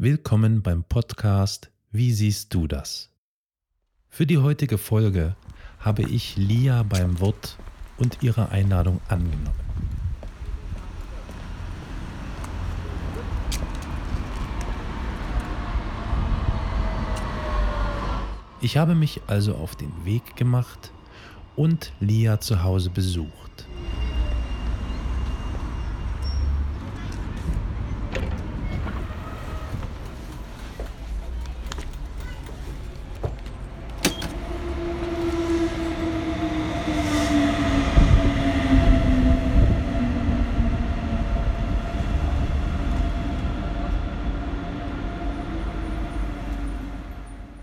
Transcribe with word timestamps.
Willkommen 0.00 0.62
beim 0.62 0.84
Podcast 0.84 1.72
Wie 1.90 2.12
siehst 2.12 2.54
du 2.54 2.68
das? 2.68 3.10
Für 4.08 4.26
die 4.26 4.38
heutige 4.38 4.78
Folge 4.78 5.34
habe 5.80 6.02
ich 6.02 6.36
Lia 6.36 6.84
beim 6.84 7.18
Wort 7.18 7.58
und 7.96 8.18
ihre 8.22 8.50
Einladung 8.50 9.00
angenommen. 9.08 9.58
Ich 18.60 18.76
habe 18.76 18.94
mich 18.94 19.20
also 19.26 19.56
auf 19.56 19.74
den 19.74 20.04
Weg 20.04 20.36
gemacht 20.36 20.92
und 21.56 21.92
Lia 21.98 22.38
zu 22.38 22.62
Hause 22.62 22.90
besucht. 22.90 23.48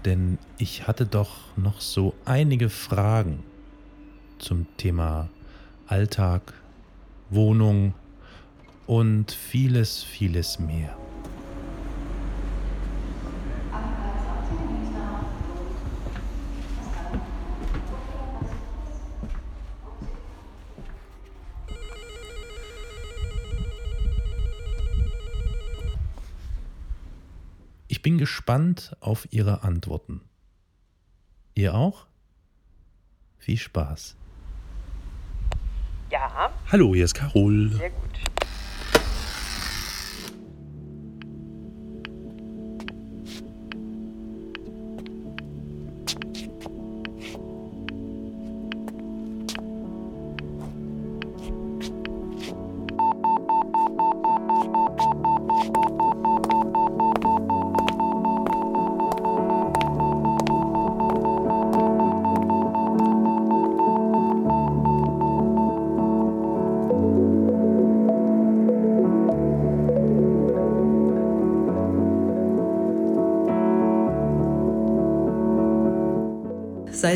denn 0.05 0.38
ich 0.85 0.88
hatte 0.88 1.07
doch 1.07 1.57
noch 1.57 1.81
so 1.81 2.13
einige 2.25 2.70
Fragen 2.70 3.41
zum 4.38 4.67
Thema 4.77 5.30
Alltag, 5.88 6.53
Wohnung 7.31 7.95
und 8.85 9.31
vieles, 9.31 10.03
vieles 10.03 10.59
mehr. 10.59 10.95
Ich 27.87 28.04
bin 28.04 28.20
gespannt 28.20 28.96
auf 28.99 29.27
Ihre 29.31 29.63
Antworten. 29.63 30.21
Ihr 31.57 31.73
auch? 31.73 32.05
Viel 33.37 33.57
Spaß. 33.57 34.17
Ja, 36.12 36.51
Hallo, 36.70 36.93
hier 36.93 37.05
ist 37.05 37.13
Carol. 37.13 37.70
sehr 37.71 37.89
gut. 37.91 38.20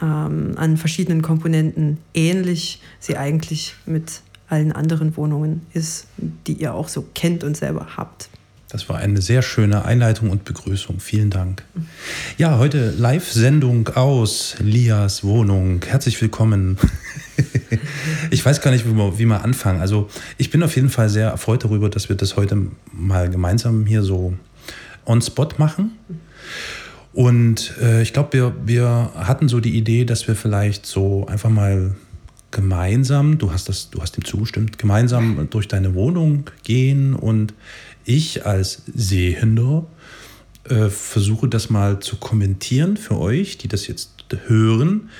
ähm, 0.00 0.52
an 0.56 0.76
verschiedenen 0.76 1.22
Komponenten 1.22 1.98
ähnlich 2.14 2.80
sie 3.00 3.16
eigentlich 3.16 3.74
mit 3.84 4.22
allen 4.52 4.70
anderen 4.70 5.16
Wohnungen 5.16 5.62
ist, 5.72 6.06
die 6.46 6.52
ihr 6.52 6.74
auch 6.74 6.88
so 6.88 7.06
kennt 7.14 7.42
und 7.42 7.56
selber 7.56 7.96
habt. 7.96 8.28
Das 8.68 8.88
war 8.88 8.98
eine 8.98 9.20
sehr 9.20 9.42
schöne 9.42 9.84
Einleitung 9.84 10.30
und 10.30 10.44
Begrüßung. 10.44 11.00
Vielen 11.00 11.30
Dank. 11.30 11.64
Ja, 12.38 12.58
heute 12.58 12.90
Live-Sendung 12.90 13.88
aus 13.88 14.56
Lias 14.60 15.24
Wohnung. 15.24 15.82
Herzlich 15.84 16.20
willkommen. 16.20 16.78
Ich 18.30 18.44
weiß 18.44 18.60
gar 18.60 18.70
nicht, 18.70 18.86
wie 18.86 18.94
wir, 18.94 19.18
wie 19.18 19.24
wir 19.24 19.42
anfangen. 19.42 19.80
Also 19.80 20.08
ich 20.36 20.50
bin 20.50 20.62
auf 20.62 20.76
jeden 20.76 20.90
Fall 20.90 21.08
sehr 21.08 21.30
erfreut 21.30 21.64
darüber, 21.64 21.88
dass 21.88 22.10
wir 22.10 22.16
das 22.16 22.36
heute 22.36 22.66
mal 22.92 23.30
gemeinsam 23.30 23.86
hier 23.86 24.02
so 24.02 24.34
on 25.06 25.22
spot 25.22 25.48
machen. 25.56 25.92
Und 27.14 27.74
äh, 27.80 28.02
ich 28.02 28.12
glaube, 28.12 28.32
wir, 28.32 28.54
wir 28.64 29.10
hatten 29.16 29.48
so 29.48 29.60
die 29.60 29.76
Idee, 29.76 30.04
dass 30.04 30.28
wir 30.28 30.36
vielleicht 30.36 30.84
so 30.84 31.26
einfach 31.26 31.50
mal 31.50 31.94
gemeinsam, 32.52 33.38
du 33.38 33.52
hast 33.52 33.68
das, 33.68 33.90
du 33.90 34.00
hast 34.00 34.16
dem 34.16 34.24
zugestimmt, 34.24 34.78
gemeinsam 34.78 35.48
durch 35.50 35.66
deine 35.66 35.94
Wohnung 35.94 36.44
gehen 36.62 37.14
und 37.14 37.54
ich 38.04 38.46
als 38.46 38.82
Sehender 38.94 39.84
äh, 40.68 40.88
versuche 40.88 41.48
das 41.48 41.70
mal 41.70 41.98
zu 42.00 42.16
kommentieren 42.16 42.96
für 42.96 43.18
euch, 43.18 43.58
die 43.58 43.68
das 43.68 43.86
jetzt 43.88 44.10
hören 44.46 45.10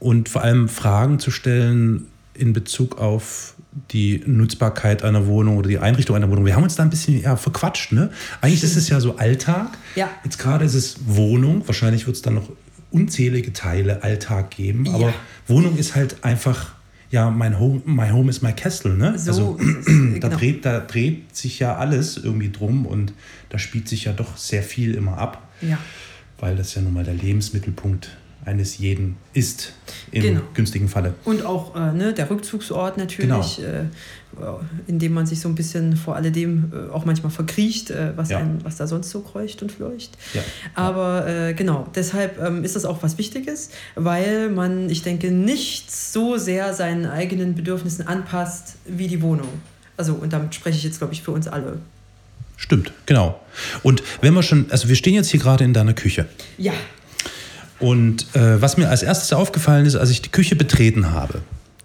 und 0.00 0.28
vor 0.28 0.42
allem 0.42 0.68
Fragen 0.68 1.18
zu 1.18 1.30
stellen 1.30 2.06
in 2.34 2.52
Bezug 2.52 2.98
auf 2.98 3.54
die 3.90 4.22
Nutzbarkeit 4.26 5.02
einer 5.02 5.26
Wohnung 5.26 5.56
oder 5.56 5.68
die 5.68 5.78
Einrichtung 5.78 6.16
einer 6.16 6.30
Wohnung. 6.30 6.46
Wir 6.46 6.56
haben 6.56 6.62
uns 6.62 6.76
da 6.76 6.82
ein 6.82 6.90
bisschen 6.90 7.20
ja, 7.20 7.36
verquatscht. 7.36 7.92
Ne? 7.92 8.10
Eigentlich 8.40 8.62
ist 8.62 8.76
es 8.76 8.88
ja 8.88 9.00
so 9.00 9.16
Alltag. 9.16 9.76
Ja. 9.94 10.08
Jetzt 10.24 10.38
gerade 10.38 10.64
ist 10.64 10.74
es 10.74 10.96
Wohnung. 11.06 11.66
Wahrscheinlich 11.66 12.06
wird 12.06 12.16
es 12.16 12.22
dann 12.22 12.34
noch 12.34 12.48
unzählige 12.90 13.52
Teile 13.52 14.02
Alltag 14.02 14.50
geben. 14.50 14.88
Aber 14.88 15.08
Ja. 15.08 15.14
Wohnung 15.46 15.76
ist 15.76 15.94
halt 15.94 16.24
einfach, 16.24 16.74
ja, 17.10 17.30
mein 17.30 17.58
Home, 17.58 17.80
my 17.84 18.10
home 18.10 18.28
is 18.28 18.42
my 18.42 18.52
castle. 18.52 18.94
Ne? 18.94 19.18
So 19.18 19.30
also, 19.30 19.58
es, 19.58 19.86
da, 19.86 20.28
genau. 20.28 20.36
dreht, 20.36 20.64
da 20.64 20.80
dreht 20.80 21.34
sich 21.34 21.58
ja 21.58 21.76
alles 21.76 22.16
irgendwie 22.16 22.50
drum 22.50 22.86
und 22.86 23.12
da 23.48 23.58
spielt 23.58 23.88
sich 23.88 24.04
ja 24.04 24.12
doch 24.12 24.36
sehr 24.36 24.62
viel 24.62 24.94
immer 24.94 25.16
ab 25.18 25.48
Ja. 25.62 25.78
weil 26.38 26.56
das 26.56 26.74
ja 26.74 26.82
nun 26.82 26.92
mal 26.92 27.04
der 27.04 27.14
Lebensmittelpunkt 27.14 28.16
eines 28.48 28.78
jeden 28.78 29.16
ist, 29.34 29.72
im 30.10 30.22
Genau. 30.22 30.40
günstigen 30.54 30.88
Falle. 30.88 31.14
Und 31.24 31.44
auch 31.44 31.76
äh, 31.76 31.92
ne, 31.92 32.12
der 32.14 32.28
Rückzugsort 32.30 32.96
natürlich, 32.96 33.56
Genau. 33.58 33.68
äh, 33.78 33.84
in 34.86 34.98
dem 34.98 35.12
man 35.14 35.26
sich 35.26 35.40
so 35.40 35.48
ein 35.48 35.54
bisschen 35.54 35.96
vor 35.96 36.16
alledem 36.16 36.72
äh, 36.72 36.92
auch 36.92 37.04
manchmal 37.04 37.30
verkriecht, 37.30 37.90
äh, 37.90 38.12
was, 38.16 38.30
Ja. 38.30 38.38
einem, 38.38 38.64
was 38.64 38.76
da 38.76 38.86
sonst 38.86 39.10
so 39.10 39.20
kreucht 39.20 39.62
und 39.62 39.70
fleucht. 39.70 40.10
Ja. 40.34 40.42
Aber 40.74 41.26
äh, 41.28 41.54
genau, 41.54 41.86
deshalb 41.94 42.40
ähm, 42.42 42.64
ist 42.64 42.74
das 42.74 42.84
auch 42.84 43.02
was 43.02 43.18
Wichtiges, 43.18 43.70
weil 43.94 44.50
man, 44.50 44.88
ich 44.90 45.02
denke, 45.02 45.30
nicht 45.30 45.90
so 45.94 46.36
sehr 46.38 46.72
seinen 46.74 47.06
eigenen 47.06 47.54
Bedürfnissen 47.54 48.06
anpasst 48.06 48.76
wie 48.86 49.08
die 49.08 49.20
Wohnung. 49.22 49.48
Also, 49.96 50.14
und 50.14 50.32
damit 50.32 50.54
spreche 50.54 50.78
ich 50.78 50.84
jetzt, 50.84 50.98
glaube 50.98 51.12
ich, 51.12 51.22
für 51.22 51.32
uns 51.32 51.48
alle. 51.48 51.78
Stimmt, 52.56 52.92
genau. 53.06 53.40
Und 53.82 54.02
wenn 54.20 54.34
wir 54.34 54.42
schon, 54.42 54.66
also 54.70 54.88
wir 54.88 54.96
stehen 54.96 55.14
jetzt 55.14 55.30
hier 55.30 55.40
gerade 55.40 55.64
in 55.64 55.72
deiner 55.74 55.94
Küche. 55.94 56.26
Ja. 56.58 56.72
Und 57.80 58.34
äh, 58.34 58.60
was 58.60 58.76
mir 58.76 58.88
als 58.88 59.02
erstes 59.02 59.32
aufgefallen 59.32 59.86
ist, 59.86 59.96
als 59.96 60.10
ich 60.10 60.22
die 60.22 60.30
Küche 60.30 60.56
betreten 60.56 61.12
habe, 61.12 61.40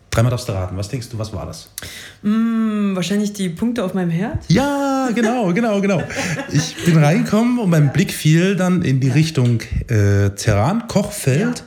dreimal 0.10 0.32
darfst 0.32 0.48
du 0.48 0.54
raten, 0.54 0.78
was 0.78 0.90
denkst 0.90 1.10
du, 1.10 1.18
was 1.18 1.34
war 1.34 1.46
das? 1.46 1.70
Hm, 2.22 2.96
wahrscheinlich 2.96 3.34
die 3.34 3.50
Punkte 3.50 3.84
auf 3.84 3.94
meinem 3.94 4.10
Herd. 4.10 4.40
Ja, 4.48 5.10
genau, 5.14 5.54
genau, 5.54 5.82
genau. 5.82 6.02
Ich 6.52 6.76
bin 6.86 6.98
reingekommen 6.98 7.60
und 7.60 7.70
mein 7.70 7.92
Blick 7.92 8.12
fiel 8.12 8.56
dann 8.56 8.82
in 8.82 9.00
die 9.00 9.10
Richtung 9.10 9.62
äh, 9.88 10.30
Terran, 10.32 10.88
Kochfeld. 10.88 11.64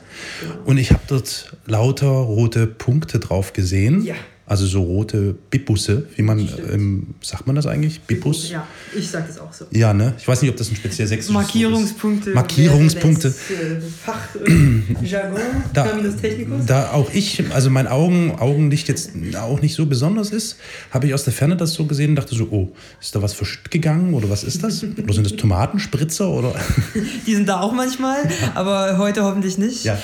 Und 0.65 0.77
ich 0.77 0.91
habe 0.91 1.01
dort 1.07 1.53
lauter 1.65 2.07
rote 2.07 2.67
Punkte 2.67 3.19
drauf 3.19 3.53
gesehen. 3.53 4.03
Ja. 4.03 4.15
Also 4.49 4.65
so 4.65 4.81
rote 4.81 5.35
Bibusse, 5.49 6.07
wie 6.15 6.21
man, 6.21 6.39
ähm, 6.71 7.07
sagt 7.21 7.47
man 7.47 7.55
das 7.57 7.67
eigentlich? 7.67 7.99
Bibus? 7.99 8.49
Ja, 8.49 8.65
ich 8.97 9.09
sage 9.09 9.25
das 9.27 9.39
auch 9.39 9.51
so. 9.51 9.65
Ja, 9.71 9.93
ne? 9.93 10.13
Ich 10.17 10.25
weiß 10.25 10.41
nicht, 10.41 10.49
ob 10.49 10.55
das 10.55 10.69
ein 10.71 10.77
speziell 10.77 11.05
sächsisches 11.05 11.35
Wort 11.35 11.43
ist. 11.43 11.53
Markierungspunkte. 11.53 12.29
Markierungspunkte. 12.29 13.27
äh, 13.27 13.81
Fachjargon, 14.05 15.41
Da, 15.73 15.83
Terminus 15.83 16.15
technicus. 16.15 16.65
da 16.65 16.91
auch 16.91 17.11
ich, 17.13 17.43
also 17.53 17.69
mein 17.69 17.87
Augen, 17.87 18.31
Augenlicht 18.39 18.87
jetzt 18.87 19.11
auch 19.37 19.61
nicht 19.61 19.75
so 19.75 19.85
besonders 19.85 20.31
ist, 20.31 20.55
habe 20.91 21.07
ich 21.07 21.13
aus 21.13 21.25
der 21.25 21.33
Ferne 21.33 21.57
das 21.57 21.73
so 21.73 21.85
gesehen 21.85 22.11
und 22.11 22.15
dachte 22.15 22.33
so, 22.33 22.47
oh, 22.49 22.71
ist 23.01 23.13
da 23.15 23.21
was 23.21 23.33
verschütt 23.33 23.69
gegangen 23.69 24.13
oder 24.13 24.29
was 24.29 24.45
ist 24.45 24.63
das? 24.63 24.81
Oder 24.83 25.13
sind 25.13 25.25
das 25.25 25.35
Tomatenspritzer 25.35 26.29
oder? 26.29 26.55
Die 27.27 27.35
sind 27.35 27.49
da 27.49 27.59
auch 27.59 27.73
manchmal, 27.73 28.19
aber 28.55 28.97
heute 28.97 29.23
hoffentlich 29.23 29.57
nicht. 29.57 29.83
ja, 29.83 29.97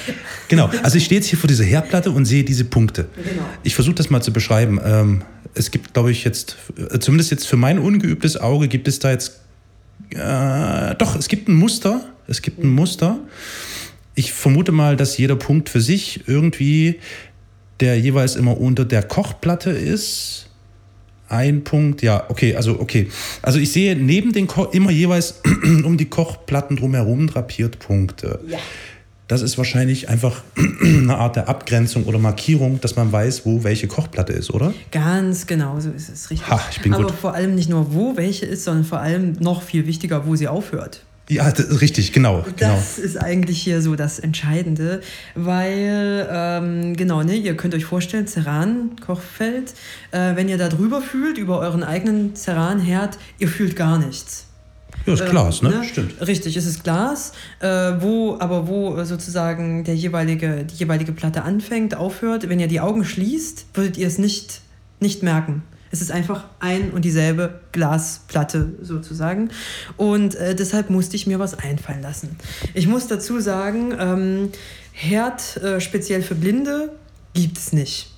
genau. 0.50 0.70
Also 0.84 0.98
ich 0.98 1.06
stehe 1.06 1.22
jetzt 1.22 1.28
hier 1.28 1.40
vor 1.40 1.48
dieser 1.48 1.64
Herdplatte 1.64 2.12
und 2.12 2.26
sehe 2.26 2.44
diese 2.44 2.66
Punkte. 2.66 3.06
Genau. 3.16 3.46
Ich 3.64 3.74
versuche 3.76 3.96
das 3.96 4.10
mal 4.10 4.22
zu 4.22 4.33
beschreiben. 4.34 4.80
Ähm, 4.84 5.22
es 5.54 5.72
gibt, 5.72 5.94
glaube 5.94 6.12
ich, 6.12 6.24
jetzt, 6.24 6.58
äh, 6.78 7.00
zumindest 7.00 7.32
jetzt 7.32 7.48
für 7.48 7.58
mein 7.58 7.80
ungeübtes 7.80 8.38
Auge, 8.38 8.68
gibt 8.68 8.88
es 8.88 9.00
da 9.00 9.12
jetzt, 9.12 9.42
äh, 10.10 10.96
doch, 10.96 11.16
es 11.16 11.28
gibt 11.28 11.48
ein 11.48 11.56
Muster. 11.56 12.02
Es 12.28 12.42
gibt 12.42 12.64
ein 12.64 12.70
Muster. 12.70 13.20
Ich 14.16 14.32
vermute 14.34 14.72
mal, 14.72 14.96
dass 14.96 15.18
jeder 15.18 15.36
Punkt 15.36 15.70
für 15.70 15.82
sich 15.82 16.28
irgendwie, 16.28 17.00
der 17.80 18.00
jeweils 18.00 18.36
immer 18.36 18.60
unter 18.60 18.86
der 18.86 19.04
Kochplatte 19.04 19.72
ist. 19.72 20.50
Ein 21.30 21.64
Punkt, 21.64 22.04
ja, 22.04 22.30
okay, 22.30 22.56
also 22.56 22.80
okay. 22.80 23.10
Also 23.42 23.58
ich 23.58 23.72
sehe 23.72 23.96
neben 23.96 24.34
den 24.34 24.46
Ko 24.46 24.66
immer 24.66 24.92
jeweils 24.92 25.42
um 25.84 25.98
die 25.98 26.06
Kochplatten 26.06 26.78
drumherum 26.78 27.28
drapiert 27.28 27.80
Punkte. 27.80 28.40
Ja. 28.48 28.60
Das 29.28 29.42
ist 29.42 29.58
wahrscheinlich 29.58 30.10
einfach 30.10 30.42
eine 30.84 31.18
Art 31.18 31.36
der 31.36 31.48
Abgrenzung 31.48 32.04
oder 32.06 32.20
Markierung, 32.20 32.82
dass 32.82 32.96
man 32.96 33.12
weiß, 33.12 33.46
wo 33.46 33.64
welche 33.64 33.88
Kochplatte 33.88 34.34
ist, 34.34 34.52
oder? 34.52 34.74
Ganz 34.92 35.48
genau, 35.48 35.80
so 35.80 35.90
ist 35.92 36.10
es 36.10 36.30
richtig. 36.30 36.50
Ha, 36.50 36.62
ich 36.72 36.82
bin 36.82 36.94
aber 36.94 37.06
gut. 37.06 37.16
vor 37.16 37.34
allem 37.34 37.56
nicht 37.56 37.70
nur, 37.70 37.94
wo 37.94 38.18
welche 38.18 38.46
ist, 38.46 38.66
sondern 38.66 38.84
vor 38.84 39.00
allem 39.00 39.34
noch 39.40 39.64
viel 39.64 39.88
wichtiger, 39.88 40.28
wo 40.28 40.36
sie 40.36 40.48
aufhört. 40.48 41.04
Ja, 41.30 41.48
richtig, 41.48 42.12
genau. 42.12 42.44
genau. 42.58 42.76
Das 42.76 43.00
ist 43.00 43.16
eigentlich 43.16 43.62
hier 43.62 43.82
so 43.82 43.96
das 43.96 44.20
Entscheidende, 44.20 45.02
weil, 45.36 46.28
ähm, 46.30 46.98
genau, 46.98 47.24
ne, 47.24 47.36
ihr 47.36 47.56
könnt 47.56 47.74
euch 47.74 47.86
vorstellen, 47.86 48.28
Ceran, 48.28 48.98
Kochfeld, 49.00 49.74
äh, 50.12 50.36
wenn 50.36 50.50
ihr 50.50 50.58
da 50.58 50.68
drüber 50.68 51.02
fühlt, 51.02 51.38
über 51.38 51.60
euren 51.60 51.84
eigenen 51.84 52.36
Ceran-Herd, 52.36 53.18
ihr 53.40 53.48
fühlt 53.48 53.78
gar 53.78 53.98
nichts. 54.00 54.48
Ja, 55.06 55.14
ist 55.14 55.26
Glas, 55.26 55.62
Ähm, 55.62 55.70
ne? 55.70 55.84
Stimmt. 55.84 56.26
Richtig, 56.26 56.56
es 56.56 56.66
ist 56.66 56.84
Glas, 56.84 57.34
äh, 57.60 57.68
wo, 57.68 58.38
aber 58.40 58.68
wo 58.68 59.04
sozusagen 59.04 59.84
der 59.84 59.96
jeweilige, 59.96 60.66
die 60.66 60.76
jeweilige 60.76 61.12
Platte 61.12 61.44
anfängt, 61.44 61.96
aufhört. 61.96 62.48
Wenn 62.50 62.60
ihr 62.60 62.68
die 62.68 62.80
Augen 62.80 63.04
schließt, 63.04 63.66
würdet 63.74 63.98
ihr 63.98 64.08
es 64.08 64.18
nicht, 64.18 64.62
nicht 65.00 65.24
merken. 65.24 65.64
Es 65.92 66.02
ist 66.02 66.12
einfach 66.12 66.46
ein 66.60 66.90
und 66.92 67.06
dieselbe 67.06 67.60
Glasplatte 67.72 68.74
sozusagen. 68.82 69.50
Und 69.96 70.34
äh, 70.36 70.56
deshalb 70.56 70.90
musste 70.90 71.16
ich 71.16 71.28
mir 71.28 71.38
was 71.38 71.54
einfallen 71.54 72.02
lassen. 72.02 72.36
Ich 72.74 72.88
muss 72.88 73.08
dazu 73.08 73.40
sagen, 73.40 73.94
ähm, 74.00 74.50
Herd 74.92 75.58
äh, 75.58 75.80
speziell 75.80 76.24
für 76.24 76.36
Blinde 76.36 76.92
gibt 77.34 77.58
es 77.58 77.74
nicht. 77.74 78.13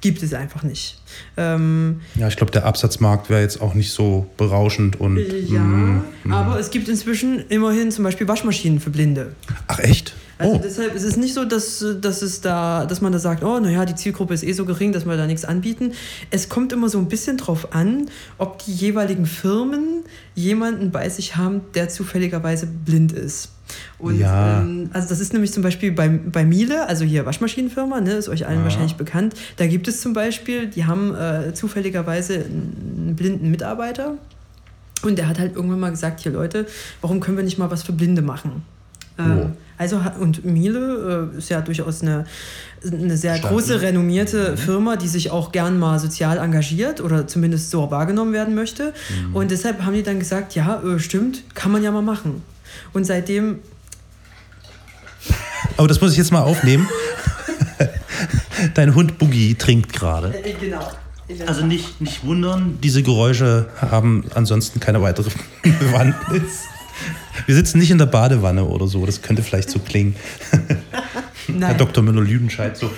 Gibt 0.00 0.22
es 0.22 0.32
einfach 0.32 0.62
nicht. 0.62 0.98
Ähm, 1.36 2.00
Ja, 2.14 2.28
ich 2.28 2.36
glaube, 2.36 2.52
der 2.52 2.64
Absatzmarkt 2.66 3.30
wäre 3.30 3.40
jetzt 3.40 3.60
auch 3.60 3.74
nicht 3.74 3.90
so 3.90 4.26
berauschend 4.36 5.00
und. 5.00 5.18
ja, 5.48 5.60
mm, 5.60 6.04
aber 6.30 6.60
es 6.60 6.70
gibt 6.70 6.88
inzwischen 6.88 7.44
immerhin 7.48 7.90
zum 7.90 8.04
Beispiel 8.04 8.28
Waschmaschinen 8.28 8.80
für 8.80 8.90
Blinde. 8.90 9.34
Ach, 9.66 9.80
echt? 9.80 10.14
Also 10.38 10.54
Oh, 10.54 10.60
deshalb 10.62 10.94
ist 10.94 11.02
es 11.02 11.16
nicht 11.16 11.34
so, 11.34 11.44
dass, 11.44 11.84
dass, 12.00 12.22
es 12.22 12.40
da, 12.40 12.86
dass 12.86 13.00
man 13.00 13.10
da 13.12 13.18
sagt, 13.18 13.42
oh, 13.42 13.58
naja, 13.58 13.84
die 13.84 13.96
Zielgruppe 13.96 14.34
ist 14.34 14.44
eh 14.44 14.52
so 14.52 14.64
gering, 14.64 14.92
dass 14.92 15.04
wir 15.04 15.16
da 15.16 15.26
nichts 15.26 15.44
anbieten. 15.44 15.92
Es 16.30 16.48
kommt 16.48 16.72
immer 16.72 16.88
so 16.88 16.98
ein 16.98 17.08
bisschen 17.08 17.36
drauf 17.38 17.74
an, 17.74 18.06
ob 18.38 18.64
die 18.64 18.72
jeweiligen 18.72 19.26
Firmen 19.26 20.04
jemanden 20.36 20.92
bei 20.92 21.08
sich 21.08 21.36
haben, 21.36 21.62
der 21.74 21.88
zufälligerweise 21.88 22.66
blind 22.66 23.12
ist. 23.12 23.50
Und 23.98 24.18
Ja. 24.20 24.60
ähm, 24.62 24.90
also 24.92 25.08
das 25.08 25.18
ist 25.20 25.32
nämlich 25.32 25.52
zum 25.52 25.62
Beispiel 25.64 25.90
bei, 25.92 26.08
bei 26.08 26.44
Miele, 26.44 26.86
also 26.86 27.04
hier 27.04 27.26
Waschmaschinenfirma, 27.26 28.00
ne, 28.00 28.12
ist 28.12 28.28
euch 28.28 28.46
allen 28.46 28.58
Ja. 28.58 28.64
wahrscheinlich 28.64 28.94
bekannt. 28.94 29.34
Da 29.56 29.66
gibt 29.66 29.88
es 29.88 30.00
zum 30.00 30.12
Beispiel, 30.12 30.68
die 30.68 30.84
haben 30.86 31.14
äh, 31.14 31.52
zufälligerweise 31.52 32.34
einen 32.44 33.14
blinden 33.16 33.50
Mitarbeiter. 33.50 34.14
Und 35.02 35.18
der 35.18 35.28
hat 35.28 35.38
halt 35.38 35.54
irgendwann 35.56 35.80
mal 35.80 35.90
gesagt, 35.90 36.20
hier 36.20 36.32
Leute, 36.32 36.66
warum 37.00 37.20
können 37.20 37.36
wir 37.36 37.44
nicht 37.44 37.58
mal 37.58 37.70
was 37.70 37.82
für 37.82 37.92
Blinde 37.92 38.22
machen? 38.22 38.62
Ähm, 39.18 39.38
Oh. 39.42 39.50
Also 39.78 40.02
hat- 40.04 40.18
und 40.18 40.44
Miele 40.44 41.30
äh, 41.34 41.38
ist 41.38 41.48
ja 41.50 41.60
durchaus 41.60 42.02
eine, 42.02 42.26
eine 42.84 43.16
sehr 43.16 43.36
Stabil. 43.36 43.56
große, 43.56 43.80
renommierte 43.80 44.56
Firma, 44.56 44.96
die 44.96 45.08
sich 45.08 45.30
auch 45.30 45.52
gern 45.52 45.78
mal 45.78 45.98
sozial 46.00 46.38
engagiert 46.38 47.00
oder 47.00 47.26
zumindest 47.28 47.70
so 47.70 47.90
wahrgenommen 47.90 48.32
werden 48.32 48.54
möchte. 48.54 48.92
Und 49.32 49.50
deshalb 49.52 49.82
haben 49.84 49.94
die 49.94 50.02
dann 50.02 50.18
gesagt, 50.18 50.54
ja, 50.56 50.82
äh, 50.82 50.98
stimmt, 50.98 51.44
kann 51.54 51.70
man 51.72 51.82
ja 51.82 51.90
mal 51.92 52.02
machen. 52.02 52.42
Und 52.92 53.04
seitdem, 53.04 53.60
aber 55.76 55.86
das 55.88 56.00
muss 56.00 56.12
ich 56.12 56.18
jetzt 56.18 56.32
mal 56.32 56.42
aufnehmen. 56.42 56.88
Dein 58.74 58.94
Hund 58.94 59.18
Boogie 59.18 59.54
trinkt 59.54 59.92
gerade. 59.92 60.34
äh, 60.34 60.52
genau. 60.54 60.90
Also 61.46 61.64
nicht, 61.64 62.00
nicht 62.00 62.24
wundern, 62.24 62.78
diese 62.82 63.02
Geräusche 63.02 63.68
haben 63.80 64.24
ansonsten 64.34 64.80
keine 64.80 65.02
weitere 65.02 65.30
Bewandtnis. 65.62 66.64
Wir 67.46 67.54
sitzen 67.54 67.78
nicht 67.78 67.90
in 67.90 67.98
der 67.98 68.06
Badewanne 68.06 68.64
oder 68.64 68.86
so, 68.86 69.04
das 69.06 69.22
könnte 69.22 69.42
vielleicht 69.42 69.70
so 69.70 69.78
klingen. 69.78 70.16
Herr 71.46 71.54
Nein. 71.54 71.78
Dr. 71.78 72.02
Müller-Lüdenscheid 72.04 72.76
so. 72.76 72.90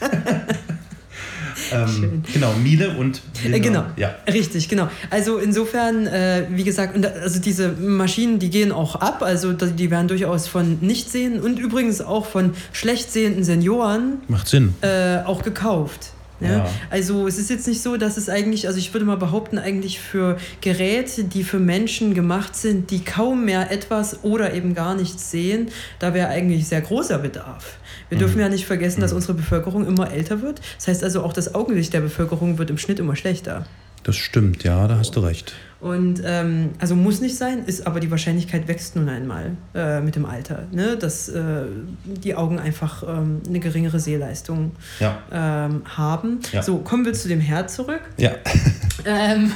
ähm, 1.72 2.22
genau, 2.32 2.52
Miele 2.54 2.96
und. 2.96 3.20
Äh, 3.44 3.60
genau, 3.60 3.84
Ja. 3.96 4.14
richtig, 4.32 4.68
genau. 4.68 4.88
Also 5.10 5.38
insofern, 5.38 6.06
äh, 6.06 6.44
wie 6.50 6.64
gesagt, 6.64 6.94
und 6.96 7.04
also 7.06 7.40
diese 7.40 7.68
Maschinen, 7.72 8.38
die 8.38 8.50
gehen 8.50 8.72
auch 8.72 8.94
ab, 8.96 9.22
also 9.22 9.52
die 9.52 9.72
die 9.72 9.90
werden 9.90 10.08
durchaus 10.08 10.46
von 10.48 10.78
Nichtsehenden 10.80 11.42
und 11.42 11.58
übrigens 11.58 12.00
auch 12.00 12.26
von 12.26 12.52
schlecht 12.72 13.12
sehenden 13.12 13.44
Senioren 13.44 14.18
Macht 14.28 14.48
Sinn. 14.48 14.74
äh, 14.80 15.18
auch 15.24 15.42
gekauft. 15.42 16.12
Ja? 16.40 16.48
Ja. 16.48 16.70
Also 16.90 17.26
es 17.26 17.38
ist 17.38 17.50
jetzt 17.50 17.66
nicht 17.66 17.82
so, 17.82 17.96
dass 17.96 18.16
es 18.16 18.28
eigentlich, 18.28 18.66
also 18.66 18.78
ich 18.78 18.92
würde 18.92 19.06
mal 19.06 19.16
behaupten, 19.16 19.58
eigentlich 19.58 20.00
für 20.00 20.36
Geräte, 20.60 21.24
die 21.24 21.44
für 21.44 21.58
Menschen 21.58 22.14
gemacht 22.14 22.54
sind, 22.56 22.90
die 22.90 23.04
kaum 23.04 23.44
mehr 23.44 23.70
etwas 23.70 24.24
oder 24.24 24.54
eben 24.54 24.74
gar 24.74 24.94
nichts 24.94 25.30
sehen, 25.30 25.68
da 25.98 26.14
wäre 26.14 26.28
eigentlich 26.28 26.68
sehr 26.68 26.80
großer 26.80 27.18
Bedarf. 27.18 27.78
Wir 28.08 28.18
dürfen 28.18 28.38
ja 28.40 28.48
nicht 28.48 28.66
vergessen, 28.66 29.00
dass 29.00 29.12
unsere 29.12 29.34
Bevölkerung 29.34 29.86
immer 29.86 30.12
älter 30.12 30.42
wird. 30.42 30.60
Das 30.76 30.88
heißt 30.88 31.02
also 31.02 31.22
auch 31.22 31.32
das 31.32 31.54
Augenlicht 31.54 31.92
der 31.92 32.00
Bevölkerung 32.00 32.58
wird 32.58 32.70
im 32.70 32.78
Schnitt 32.78 33.00
immer 33.00 33.16
schlechter. 33.16 33.66
Das 34.04 34.16
stimmt, 34.16 34.62
ja, 34.62 34.86
da 34.86 34.98
hast 34.98 35.16
du 35.16 35.20
recht. 35.20 35.54
Und 35.78 36.22
ähm, 36.24 36.70
also 36.78 36.94
muss 36.96 37.20
nicht 37.20 37.36
sein, 37.36 37.64
ist 37.66 37.86
aber 37.86 38.00
die 38.00 38.10
Wahrscheinlichkeit 38.10 38.66
wächst 38.66 38.96
nun 38.96 39.10
einmal 39.10 39.52
äh, 39.74 40.00
mit 40.00 40.16
dem 40.16 40.24
Alter, 40.24 40.64
ne? 40.72 40.96
dass 40.96 41.28
äh, 41.28 41.64
die 42.04 42.34
Augen 42.34 42.58
einfach 42.58 43.02
ähm, 43.06 43.42
eine 43.46 43.60
geringere 43.60 44.00
Sehleistung 44.00 44.72
Ja. 45.00 45.18
ähm, 45.30 45.82
haben. 45.84 46.40
Ja. 46.52 46.62
So, 46.62 46.78
kommen 46.78 47.04
wir 47.04 47.12
zu 47.12 47.28
dem 47.28 47.40
Herd 47.40 47.70
zurück. 47.70 48.00
Ja, 48.16 48.32
Ähm, 49.04 49.52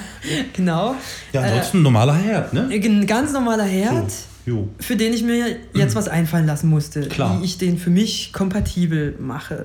genau. 0.53 0.95
ja 1.33 1.41
ansonsten 1.41 1.79
ein 1.79 1.83
normaler 1.83 2.15
Herd, 2.15 2.53
ne? 2.53 2.69
Äh, 2.71 2.85
ein 2.87 3.07
ganz 3.07 3.33
normaler 3.33 3.65
Herd, 3.65 4.11
So, 4.11 4.51
jo. 4.53 4.69
für 4.79 4.97
den 4.97 5.15
ich 5.15 5.23
mir 5.25 5.57
jetzt 5.73 5.97
was 5.97 6.07
einfallen 6.07 6.47
lassen 6.47 6.69
musste, 6.69 7.01
Klar. 7.09 7.41
wie 7.41 7.45
ich 7.47 7.57
den 7.57 7.79
für 7.79 7.91
mich 7.91 8.33
kompatibel 8.35 9.17
mache. 9.19 9.65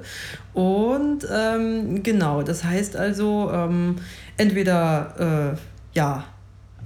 Und 0.53 1.27
ähm, 1.31 2.01
genau, 2.01 2.41
das 2.41 2.63
heißt 2.63 2.95
also, 2.95 3.51
ähm, 3.53 3.97
entweder 4.37 5.53
äh, 5.53 5.97
ja, 5.97 6.23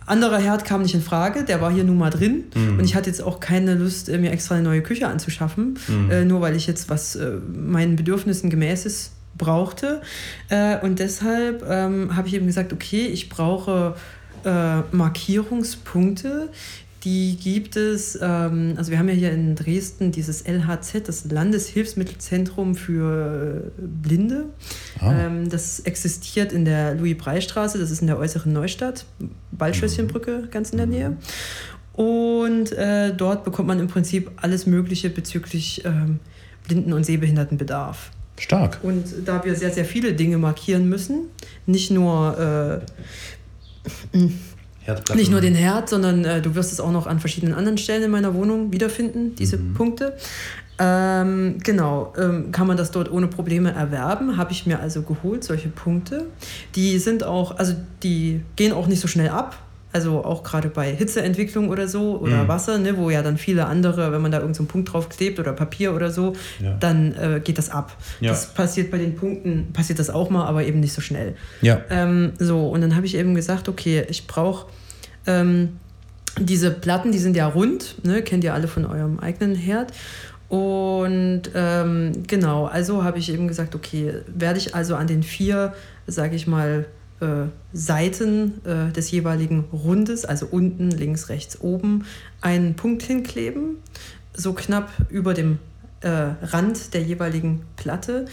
anderer 0.09 0.39
Herd 0.39 0.65
kam 0.65 0.81
nicht 0.81 0.95
in 0.95 1.01
Frage, 1.01 1.43
der 1.43 1.61
war 1.61 1.71
hier 1.71 1.83
nun 1.83 1.97
mal 1.97 2.09
drin. 2.09 2.45
Mhm. 2.55 2.79
Und 2.79 2.85
ich 2.85 2.95
hatte 2.95 3.09
jetzt 3.09 3.21
auch 3.21 3.39
keine 3.39 3.75
Lust, 3.75 4.09
äh, 4.09 4.17
mir 4.17 4.31
extra 4.31 4.55
eine 4.55 4.63
neue 4.63 4.81
Küche 4.81 5.07
anzuschaffen, 5.07 5.77
mhm. 5.87 6.11
äh, 6.11 6.25
nur 6.25 6.41
weil 6.41 6.55
ich 6.55 6.67
jetzt 6.67 6.89
was 6.89 7.15
äh, 7.15 7.37
meinen 7.53 7.95
Bedürfnissen 7.95 8.49
gemäßes 8.49 9.11
brauchte. 9.37 10.01
Äh, 10.49 10.79
und 10.79 10.99
deshalb 10.99 11.63
ähm, 11.67 12.15
habe 12.15 12.27
ich 12.27 12.33
eben 12.33 12.47
gesagt, 12.47 12.73
okay, 12.73 13.05
ich 13.07 13.29
brauche 13.29 13.95
äh, 14.45 14.81
Markierungspunkte, 14.91 16.49
die 17.03 17.37
gibt 17.37 17.77
es, 17.77 18.17
ähm, 18.21 18.73
also 18.77 18.91
wir 18.91 18.99
haben 18.99 19.07
ja 19.07 19.15
hier 19.15 19.31
in 19.31 19.55
Dresden 19.55 20.11
dieses 20.11 20.45
LHZ, 20.45 21.07
das 21.07 21.25
Landeshilfsmittelzentrum 21.25 22.75
für 22.75 23.71
Blinde. 23.77 24.45
Ah. 24.99 25.25
Ähm, 25.25 25.49
das 25.49 25.79
existiert 25.81 26.51
in 26.51 26.65
der 26.65 26.95
Louis-Brey-Straße, 26.95 27.77
das 27.79 27.91
ist 27.91 28.01
in 28.01 28.07
der 28.07 28.17
äußeren 28.17 28.51
Neustadt, 28.51 29.05
Waldschösschenbrücke, 29.51 30.43
mhm. 30.43 30.51
ganz 30.51 30.71
in 30.71 30.77
der 30.77 30.87
Nähe. 30.87 31.17
Und 31.93 32.71
äh, 32.73 33.13
dort 33.13 33.43
bekommt 33.43 33.67
man 33.67 33.79
im 33.79 33.87
Prinzip 33.87 34.31
alles 34.37 34.65
Mögliche 34.65 35.09
bezüglich 35.09 35.83
ähm, 35.85 36.19
Blinden- 36.67 36.93
und 36.93 37.05
Sehbehindertenbedarf. 37.05 38.11
Stark. 38.37 38.79
Und 38.83 39.05
da 39.25 39.43
wir 39.43 39.55
sehr, 39.55 39.71
sehr 39.71 39.85
viele 39.85 40.13
Dinge 40.13 40.37
markieren 40.37 40.87
müssen, 40.87 41.25
nicht 41.65 41.91
nur 41.91 42.81
äh, 44.13 44.27
nicht 45.15 45.31
nur 45.31 45.41
den 45.41 45.55
Herd, 45.55 45.89
sondern 45.89 46.25
äh, 46.25 46.41
du 46.41 46.55
wirst 46.55 46.71
es 46.71 46.79
auch 46.79 46.91
noch 46.91 47.07
an 47.07 47.19
verschiedenen 47.19 47.53
anderen 47.53 47.77
Stellen 47.77 48.03
in 48.03 48.11
meiner 48.11 48.33
Wohnung 48.33 48.71
wiederfinden, 48.71 49.35
diese 49.35 49.57
mhm. 49.57 49.73
Punkte. 49.73 50.17
Ähm, 50.81 51.57
genau, 51.61 52.13
ähm, 52.17 52.51
kann 52.51 52.65
man 52.65 52.77
das 52.77 52.91
dort 52.91 53.11
ohne 53.11 53.27
Probleme 53.27 53.71
erwerben. 53.71 54.37
Habe 54.37 54.53
ich 54.53 54.65
mir 54.65 54.79
also 54.79 55.01
geholt, 55.01 55.43
solche 55.43 55.67
Punkte. 55.67 56.27
Die 56.75 56.97
sind 56.99 57.23
auch, 57.23 57.57
also 57.57 57.75
die 58.01 58.41
gehen 58.55 58.71
auch 58.71 58.87
nicht 58.87 59.01
so 59.01 59.07
schnell 59.07 59.29
ab. 59.29 59.57
Also 59.91 60.23
auch 60.23 60.43
gerade 60.43 60.69
bei 60.69 60.91
Hitzeentwicklung 60.91 61.69
oder 61.69 61.87
so 61.87 62.19
oder 62.19 62.43
mhm. 62.43 62.47
Wasser, 62.47 62.77
ne, 62.77 62.95
wo 62.95 63.09
ja 63.09 63.23
dann 63.23 63.37
viele 63.37 63.65
andere, 63.65 64.11
wenn 64.11 64.21
man 64.21 64.31
da 64.31 64.37
irgendeinen 64.37 64.67
so 64.67 64.71
Punkt 64.71 64.93
drauf 64.93 65.09
klebt 65.09 65.39
oder 65.39 65.51
Papier 65.53 65.95
oder 65.95 66.11
so, 66.11 66.33
ja. 66.59 66.75
dann 66.79 67.15
äh, 67.15 67.41
geht 67.43 67.57
das 67.57 67.71
ab. 67.71 67.97
Ja. 68.19 68.29
Das 68.29 68.53
passiert 68.53 68.91
bei 68.91 68.99
den 68.99 69.15
Punkten, 69.15 69.73
passiert 69.73 69.97
das 69.97 70.11
auch 70.11 70.29
mal, 70.29 70.45
aber 70.45 70.63
eben 70.63 70.79
nicht 70.79 70.93
so 70.93 71.01
schnell. 71.01 71.35
Ja. 71.61 71.81
Ähm, 71.89 72.33
so, 72.37 72.67
und 72.69 72.81
dann 72.81 72.95
habe 72.95 73.07
ich 73.07 73.15
eben 73.15 73.33
gesagt, 73.33 73.67
okay, 73.67 74.05
ich 74.09 74.27
brauche 74.27 74.67
ähm, 75.25 75.79
diese 76.37 76.69
Platten, 76.69 77.11
die 77.11 77.17
sind 77.17 77.35
ja 77.35 77.47
rund, 77.47 77.95
ne, 78.05 78.21
kennt 78.21 78.43
ihr 78.43 78.53
alle 78.53 78.67
von 78.67 78.85
eurem 78.85 79.19
eigenen 79.19 79.55
Herd. 79.55 79.91
Und 80.49 81.43
ähm, 81.53 82.23
genau, 82.27 82.65
also 82.65 83.03
habe 83.03 83.19
ich 83.19 83.31
eben 83.31 83.47
gesagt, 83.47 83.75
okay, 83.75 84.13
werde 84.27 84.59
ich 84.59 84.75
also 84.75 84.95
an 84.95 85.07
den 85.07 85.23
vier, 85.23 85.73
sage 86.07 86.35
ich 86.35 86.47
mal, 86.47 86.85
Seiten 87.73 88.65
äh, 88.65 88.91
des 88.91 89.11
jeweiligen 89.11 89.65
Rundes, 89.73 90.25
also 90.25 90.47
unten, 90.49 90.89
links, 90.89 91.29
rechts, 91.29 91.59
oben, 91.61 92.05
einen 92.41 92.75
Punkt 92.75 93.03
hinkleben, 93.03 93.77
so 94.33 94.53
knapp 94.53 94.91
über 95.09 95.33
dem 95.33 95.59
äh, 96.01 96.09
Rand 96.09 96.93
der 96.93 97.03
jeweiligen 97.03 97.63
Platte 97.75 98.25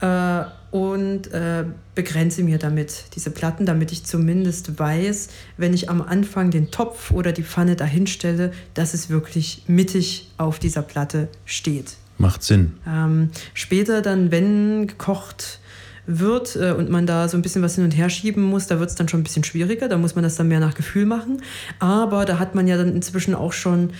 äh, 0.00 0.44
und 0.70 1.32
äh, 1.32 1.64
begrenze 1.94 2.42
mir 2.42 2.58
damit 2.58 3.04
diese 3.14 3.30
Platten, 3.30 3.64
damit 3.64 3.92
ich 3.92 4.04
zumindest 4.04 4.78
weiß, 4.78 5.28
wenn 5.56 5.72
ich 5.72 5.88
am 5.88 6.02
Anfang 6.02 6.50
den 6.50 6.70
Topf 6.70 7.12
oder 7.12 7.32
die 7.32 7.44
Pfanne 7.44 7.76
dahinstelle, 7.76 8.52
dass 8.74 8.94
es 8.94 9.08
wirklich 9.08 9.62
mittig 9.68 10.32
auf 10.36 10.58
dieser 10.58 10.82
Platte 10.82 11.28
steht. 11.44 11.96
Macht 12.18 12.42
Sinn. 12.42 12.74
Ähm, 12.86 13.30
später 13.54 14.02
dann, 14.02 14.30
wenn 14.30 14.86
gekocht 14.86 15.60
wird 16.06 16.56
äh, 16.56 16.72
und 16.72 16.90
man 16.90 17.06
da 17.06 17.28
so 17.28 17.36
ein 17.36 17.42
bisschen 17.42 17.62
was 17.62 17.74
hin 17.76 17.84
und 17.84 17.92
her 17.92 18.10
schieben 18.10 18.42
muss, 18.42 18.66
da 18.66 18.78
wird 18.78 18.90
es 18.90 18.96
dann 18.96 19.08
schon 19.08 19.20
ein 19.20 19.24
bisschen 19.24 19.44
schwieriger. 19.44 19.88
Da 19.88 19.96
muss 19.96 20.14
man 20.14 20.24
das 20.24 20.36
dann 20.36 20.48
mehr 20.48 20.60
nach 20.60 20.74
Gefühl 20.74 21.06
machen. 21.06 21.42
Aber 21.78 22.24
da 22.24 22.38
hat 22.38 22.54
man 22.54 22.66
ja 22.66 22.76
dann 22.76 22.94
inzwischen 22.94 23.34
auch 23.34 23.52
schon 23.52 23.90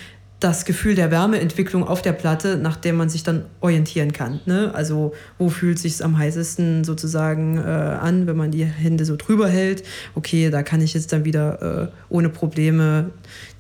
das 0.41 0.65
Gefühl 0.67 0.95
der 0.95 1.11
Wärmeentwicklung 1.11 1.85
auf 1.85 2.03
der 2.03 2.13
Platte, 2.13 2.59
nach 2.59 2.77
der 2.77 2.93
man 2.93 3.09
sich 3.09 3.23
dann 3.23 3.47
orientieren 3.61 4.13
kann. 4.13 4.41
Ne? 4.45 4.73
Also 4.75 5.15
wo 5.39 5.49
fühlt 5.49 5.79
sich 5.79 6.05
am 6.05 6.19
heißesten 6.19 6.85
sozusagen 6.85 7.57
äh, 7.57 7.63
an, 7.63 8.27
wenn 8.27 8.37
man 8.37 8.51
die 8.51 8.65
Hände 8.65 9.07
so 9.07 9.17
drüber 9.17 9.49
hält. 9.49 9.85
Okay, 10.15 10.51
da 10.51 10.63
kann 10.63 10.83
ich 10.83 10.93
jetzt 10.93 11.13
dann 11.13 11.25
wieder 11.25 11.63
äh, 11.85 11.89
ohne 12.11 12.29
Probleme 12.29 13.11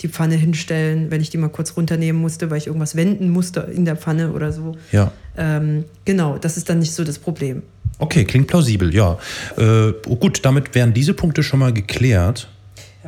die 0.00 0.08
Pfanne 0.08 0.34
hinstellen, 0.34 1.10
wenn 1.10 1.22
ich 1.22 1.30
die 1.30 1.38
mal 1.38 1.48
kurz 1.48 1.76
runternehmen 1.76 2.20
musste, 2.20 2.50
weil 2.50 2.58
ich 2.58 2.66
irgendwas 2.66 2.96
wenden 2.96 3.30
musste 3.30 3.60
in 3.60 3.84
der 3.84 3.96
Pfanne 3.96 4.32
oder 4.32 4.52
so. 4.52 4.76
Ja. 4.92 5.10
Ähm, 5.38 5.84
genau, 6.04 6.36
das 6.36 6.56
ist 6.56 6.68
dann 6.68 6.80
nicht 6.80 6.92
so 6.92 7.04
das 7.04 7.18
Problem. 7.18 7.62
Okay, 7.98 8.24
klingt 8.24 8.48
plausibel, 8.48 8.94
ja. 8.94 9.18
Äh, 9.56 9.92
gut, 10.18 10.40
damit 10.44 10.74
wären 10.74 10.92
diese 10.92 11.14
Punkte 11.14 11.42
schon 11.42 11.60
mal 11.60 11.72
geklärt. 11.72 12.48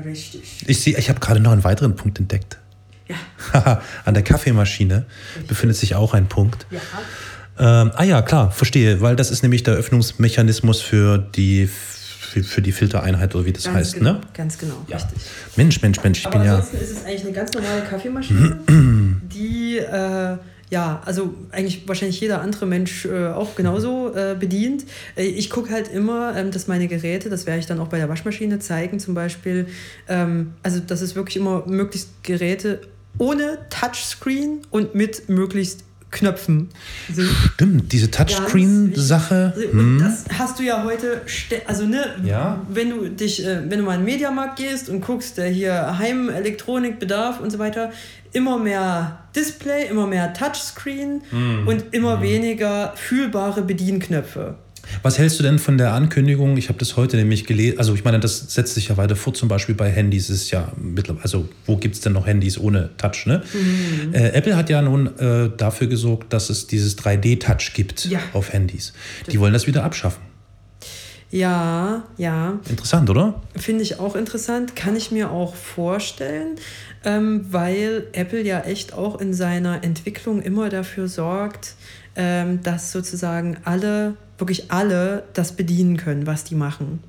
Richtig. 0.02 0.64
Ich 0.66 0.80
sehe, 0.80 0.96
ich 0.96 1.08
habe 1.08 1.20
gerade 1.20 1.40
noch 1.40 1.52
einen 1.52 1.64
weiteren 1.64 1.96
Punkt 1.96 2.18
entdeckt. 2.18 2.58
Ja. 3.08 3.82
An 4.04 4.14
der 4.14 4.22
Kaffeemaschine 4.22 5.06
befindet 5.46 5.76
sich 5.76 5.94
auch 5.94 6.14
ein 6.14 6.28
Punkt. 6.28 6.66
Ja. 6.70 6.80
Ähm, 7.58 7.92
ah 7.94 8.04
ja, 8.04 8.22
klar, 8.22 8.50
verstehe, 8.50 9.00
weil 9.00 9.16
das 9.16 9.30
ist 9.30 9.42
nämlich 9.42 9.62
der 9.62 9.74
Öffnungsmechanismus 9.74 10.80
für 10.80 11.18
die 11.18 11.68
für, 12.42 12.60
die 12.60 12.72
Filtereinheit 12.72 13.34
oder 13.34 13.46
wie 13.46 13.52
das 13.52 13.64
ganz 13.64 13.76
heißt, 13.76 13.94
genau, 13.94 14.14
ne? 14.14 14.20
Ganz 14.34 14.58
genau, 14.58 14.74
ja. 14.88 14.96
richtig. 14.96 15.18
Mensch, 15.56 15.80
Mensch, 15.80 16.02
Mensch, 16.02 16.18
ich 16.18 16.26
Aber 16.26 16.38
bin 16.38 16.48
ansonsten 16.48 16.76
ja. 16.76 16.82
ist 16.82 16.90
es 16.90 17.04
eigentlich 17.04 17.22
eine 17.22 17.32
ganz 17.32 17.52
normale 17.54 17.80
Kaffeemaschine, 17.82 18.58
die 19.32 19.78
äh, 19.78 20.36
ja, 20.68 21.00
also 21.04 21.32
eigentlich 21.52 21.86
wahrscheinlich 21.86 22.20
jeder 22.20 22.40
andere 22.40 22.66
Mensch 22.66 23.04
äh, 23.06 23.28
auch 23.28 23.54
genauso 23.54 24.12
äh, 24.14 24.34
bedient. 24.38 24.84
Äh, 25.16 25.26
ich 25.26 25.48
gucke 25.48 25.70
halt 25.70 25.88
immer, 25.88 26.36
ähm, 26.36 26.50
dass 26.50 26.66
meine 26.66 26.88
Geräte, 26.88 27.30
das 27.30 27.46
werde 27.46 27.60
ich 27.60 27.66
dann 27.66 27.78
auch 27.78 27.88
bei 27.88 27.98
der 27.98 28.08
Waschmaschine 28.08 28.58
zeigen, 28.58 28.98
zum 28.98 29.14
Beispiel, 29.14 29.68
ähm, 30.08 30.54
also 30.62 30.80
dass 30.80 31.02
es 31.02 31.14
wirklich 31.14 31.36
immer 31.36 31.64
möglichst 31.66 32.22
Geräte 32.24 32.80
ohne 33.18 33.58
Touchscreen 33.70 34.62
und 34.70 34.94
mit 34.94 35.28
möglichst 35.28 35.84
Knöpfen 36.10 36.70
sind. 37.12 37.28
Stimmt, 37.54 37.92
diese 37.92 38.10
Touchscreen-Sache. 38.10 39.52
Hm. 39.70 39.98
Das 40.00 40.24
hast 40.38 40.58
du 40.58 40.62
ja 40.62 40.84
heute, 40.84 41.20
also 41.66 41.84
ne, 41.84 42.14
ja. 42.24 42.64
wenn 42.70 42.90
du 42.90 43.10
dich, 43.10 43.44
äh, 43.44 43.68
wenn 43.68 43.80
du 43.80 43.84
mal 43.84 43.94
in 43.94 44.00
den 44.00 44.06
Mediamarkt 44.06 44.56
gehst 44.56 44.88
und 44.88 45.00
guckst, 45.00 45.36
der 45.36 45.48
hier 45.48 45.98
Heimelektronik, 45.98 46.98
Bedarf 47.00 47.40
und 47.40 47.50
so 47.50 47.58
weiter, 47.58 47.92
immer 48.32 48.58
mehr 48.58 49.18
Display, 49.34 49.88
immer 49.88 50.06
mehr 50.06 50.32
Touchscreen 50.32 51.22
hm. 51.28 51.66
und 51.66 51.92
immer 51.92 52.16
hm. 52.16 52.22
weniger 52.22 52.92
fühlbare 52.96 53.62
Bedienknöpfe. 53.62 54.56
Was 55.02 55.18
hältst 55.18 55.38
du 55.38 55.42
denn 55.42 55.58
von 55.58 55.78
der 55.78 55.92
Ankündigung? 55.92 56.56
Ich 56.56 56.68
habe 56.68 56.78
das 56.78 56.96
heute 56.96 57.16
nämlich 57.16 57.46
gelesen. 57.46 57.78
Also, 57.78 57.94
ich 57.94 58.04
meine, 58.04 58.20
das 58.20 58.52
setzt 58.52 58.74
sich 58.74 58.88
ja 58.88 58.96
weiter 58.96 59.16
fort. 59.16 59.36
Zum 59.36 59.48
Beispiel 59.48 59.74
bei 59.74 59.90
Handys 59.90 60.30
ist 60.30 60.50
ja 60.50 60.72
mittlerweile, 60.76 61.24
also, 61.24 61.48
wo 61.64 61.76
gibt 61.76 61.94
es 61.94 62.00
denn 62.00 62.12
noch 62.12 62.26
Handys 62.26 62.58
ohne 62.58 62.90
Touch? 62.96 63.26
Ne? 63.26 63.42
Mhm. 63.52 64.14
Äh, 64.14 64.28
Apple 64.30 64.56
hat 64.56 64.70
ja 64.70 64.82
nun 64.82 65.18
äh, 65.18 65.50
dafür 65.56 65.86
gesorgt, 65.86 66.32
dass 66.32 66.50
es 66.50 66.66
dieses 66.66 66.98
3D-Touch 66.98 67.72
gibt 67.74 68.06
ja. 68.06 68.20
auf 68.32 68.52
Handys. 68.52 68.92
Die 69.30 69.40
wollen 69.40 69.52
das 69.52 69.66
wieder 69.66 69.84
abschaffen. 69.84 70.22
Ja, 71.30 72.04
ja. 72.16 72.60
Interessant, 72.68 73.10
oder? 73.10 73.42
Finde 73.56 73.82
ich 73.82 73.98
auch 73.98 74.14
interessant. 74.14 74.76
Kann 74.76 74.94
ich 74.94 75.10
mir 75.10 75.30
auch 75.30 75.54
vorstellen, 75.54 76.56
ähm, 77.04 77.46
weil 77.50 78.06
Apple 78.12 78.42
ja 78.42 78.60
echt 78.60 78.92
auch 78.92 79.20
in 79.20 79.34
seiner 79.34 79.82
Entwicklung 79.82 80.40
immer 80.40 80.68
dafür 80.68 81.08
sorgt, 81.08 81.74
ähm, 82.16 82.62
dass 82.62 82.92
sozusagen 82.92 83.58
alle 83.64 84.14
wirklich 84.38 84.70
alle 84.70 85.24
das 85.32 85.52
bedienen 85.52 85.96
können, 85.96 86.26
was 86.26 86.44
die 86.44 86.54
machen. 86.54 87.00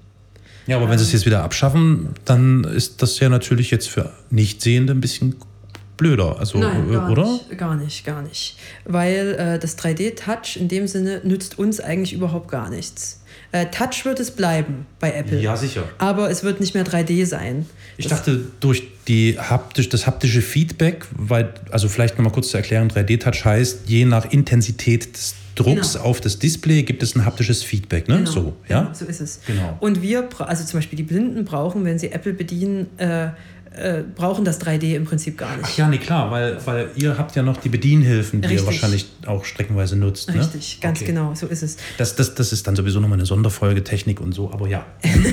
Ja, 0.65 0.77
aber 0.77 0.89
wenn 0.89 0.97
sie 0.97 1.05
es 1.05 1.13
jetzt 1.13 1.25
wieder 1.25 1.43
abschaffen, 1.43 2.09
dann 2.25 2.63
ist 2.65 3.01
das 3.01 3.19
ja 3.19 3.29
natürlich 3.29 3.71
jetzt 3.71 3.89
für 3.89 4.11
Nichtsehende 4.29 4.93
ein 4.93 5.01
bisschen 5.01 5.35
blöder, 5.95 6.37
also 6.39 6.59
Nein, 6.59 6.91
gar 6.91 7.09
oder? 7.09 7.23
Nicht, 7.23 7.57
gar 7.57 7.75
nicht, 7.75 8.05
gar 8.05 8.21
nicht. 8.21 8.57
Weil 8.85 9.35
äh, 9.39 9.59
das 9.59 9.77
3D-Touch 9.77 10.57
in 10.57 10.67
dem 10.67 10.87
Sinne 10.87 11.21
nützt 11.23 11.57
uns 11.57 11.79
eigentlich 11.79 12.13
überhaupt 12.13 12.49
gar 12.49 12.69
nichts. 12.69 13.21
Äh, 13.51 13.67
Touch 13.67 14.03
wird 14.03 14.19
es 14.19 14.31
bleiben 14.31 14.85
bei 14.99 15.13
Apple. 15.13 15.39
Ja, 15.39 15.55
sicher. 15.55 15.83
Aber 15.97 16.29
es 16.29 16.43
wird 16.43 16.59
nicht 16.59 16.73
mehr 16.73 16.85
3D 16.85 17.25
sein. 17.25 17.65
Ich 17.97 18.07
das 18.07 18.19
dachte, 18.19 18.41
durch 18.59 18.83
die 19.07 19.39
haptisch, 19.39 19.89
das 19.89 20.05
haptische 20.05 20.41
Feedback, 20.41 21.05
weil, 21.11 21.53
also 21.71 21.87
vielleicht 21.87 22.17
nochmal 22.17 22.33
kurz 22.33 22.49
zu 22.49 22.57
erklären, 22.57 22.89
3D-Touch 22.89 23.45
heißt, 23.45 23.81
je 23.87 24.05
nach 24.05 24.25
Intensität 24.31 25.15
des 25.15 25.35
Drucks 25.55 25.93
genau. 25.93 26.05
auf 26.05 26.21
das 26.21 26.39
Display 26.39 26.83
gibt 26.83 27.01
es 27.01 27.15
ein 27.15 27.25
haptisches 27.25 27.63
Feedback, 27.63 28.07
ne? 28.07 28.17
Genau. 28.17 28.31
So, 28.31 28.55
ja? 28.67 28.91
So 28.93 29.05
ist 29.05 29.21
es. 29.21 29.39
Genau. 29.47 29.75
Und 29.79 30.01
wir, 30.01 30.29
also 30.39 30.63
zum 30.63 30.77
Beispiel 30.79 30.97
die 30.97 31.03
Blinden 31.03 31.45
brauchen, 31.45 31.83
wenn 31.83 31.97
sie 31.97 32.11
Apple 32.11 32.33
bedienen, 32.33 32.87
äh, 32.97 33.29
äh, 33.75 34.03
brauchen 34.15 34.45
das 34.45 34.61
3D 34.61 34.95
im 34.95 35.05
Prinzip 35.05 35.37
gar 35.37 35.55
nicht. 35.55 35.65
Ach 35.65 35.77
ja, 35.77 35.87
nee, 35.87 35.97
klar, 35.97 36.31
weil, 36.31 36.57
weil 36.65 36.89
ihr 36.95 37.17
habt 37.17 37.35
ja 37.35 37.43
noch 37.43 37.57
die 37.57 37.69
Bedienhilfen, 37.69 38.41
die 38.41 38.47
Richtig. 38.47 38.61
ihr 38.61 38.65
wahrscheinlich 38.67 39.07
auch 39.25 39.45
streckenweise 39.45 39.95
nutzt. 39.95 40.29
Ne? 40.29 40.39
Richtig, 40.39 40.79
ganz 40.81 40.99
okay. 40.99 41.07
genau, 41.07 41.33
so 41.35 41.47
ist 41.47 41.63
es. 41.63 41.77
Das, 41.97 42.15
das, 42.15 42.35
das 42.35 42.53
ist 42.53 42.65
dann 42.67 42.75
sowieso 42.75 42.99
nochmal 42.99 43.17
eine 43.17 43.25
Sonderfolge, 43.25 43.83
Technik 43.83 44.21
und 44.21 44.33
so, 44.33 44.51
aber 44.51 44.67
ja. 44.67 44.85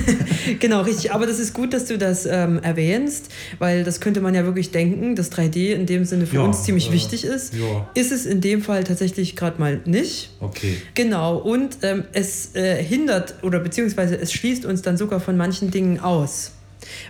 genau, 0.60 0.82
richtig. 0.82 1.12
Aber 1.12 1.26
das 1.26 1.38
ist 1.38 1.54
gut, 1.54 1.72
dass 1.72 1.86
du 1.86 1.98
das 1.98 2.26
ähm, 2.26 2.58
erwähnst, 2.62 3.30
weil 3.58 3.84
das 3.84 4.00
könnte 4.00 4.20
man 4.20 4.34
ja 4.34 4.44
wirklich 4.44 4.70
denken, 4.70 5.16
dass 5.16 5.30
3D 5.32 5.72
in 5.72 5.86
dem 5.86 6.04
Sinne 6.04 6.26
für 6.26 6.36
ja, 6.36 6.42
uns 6.42 6.64
ziemlich 6.64 6.90
äh, 6.90 6.92
wichtig 6.92 7.24
ist. 7.24 7.54
Ja. 7.54 7.88
Ist 7.94 8.12
es 8.12 8.26
in 8.26 8.40
dem 8.40 8.62
Fall 8.62 8.84
tatsächlich 8.84 9.36
gerade 9.36 9.60
mal 9.60 9.80
nicht. 9.84 10.30
Okay. 10.40 10.76
Genau, 10.94 11.36
und 11.36 11.78
ähm, 11.82 12.04
es 12.12 12.54
äh, 12.54 12.82
hindert 12.82 13.36
oder 13.42 13.60
beziehungsweise 13.60 14.18
es 14.18 14.32
schließt 14.32 14.64
uns 14.64 14.82
dann 14.82 14.96
sogar 14.96 15.20
von 15.20 15.36
manchen 15.36 15.70
Dingen 15.70 16.00
aus. 16.00 16.52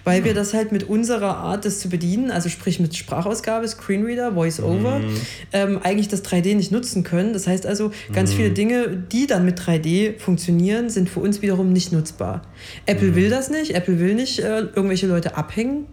Weil 0.05 0.25
wir 0.25 0.35
das 0.35 0.55
halt 0.55 0.73
mit 0.73 0.85
unserer 0.85 1.37
Art, 1.37 1.65
das 1.65 1.81
zu 1.81 1.89
bedienen, 1.89 2.31
also 2.31 2.49
sprich 2.49 2.81
mit 2.81 2.95
Sprachausgabe, 2.97 3.67
Screenreader, 3.69 4.33
Voice-Over, 4.35 4.99
Mhm. 5.01 5.21
ähm, 5.53 5.79
eigentlich 5.83 6.09
das 6.09 6.23
3D 6.25 6.55
nicht 6.55 6.73
nutzen 6.73 7.03
können. 7.05 7.33
Das 7.33 7.47
heißt 7.47 7.67
also, 7.67 7.91
ganz 8.13 8.33
viele 8.33 8.51
Dinge, 8.51 8.89
die 9.13 9.27
dann 9.27 9.45
mit 9.45 9.59
3D 9.59 10.19
funktionieren, 10.19 10.91
sind 10.91 11.09
für 11.09 11.21
uns 11.21 11.43
wiederum 11.43 11.73
nicht 11.73 11.93
nutzbar. 11.93 12.43
Apple 12.87 13.15
will 13.15 13.31
das 13.31 13.51
nicht, 13.51 13.75
Apple 13.75 13.99
will 14.01 14.15
nicht 14.15 14.39
äh, 14.41 14.61
irgendwelche 14.61 15.07
Leute 15.07 15.37
abhängen. 15.37 15.87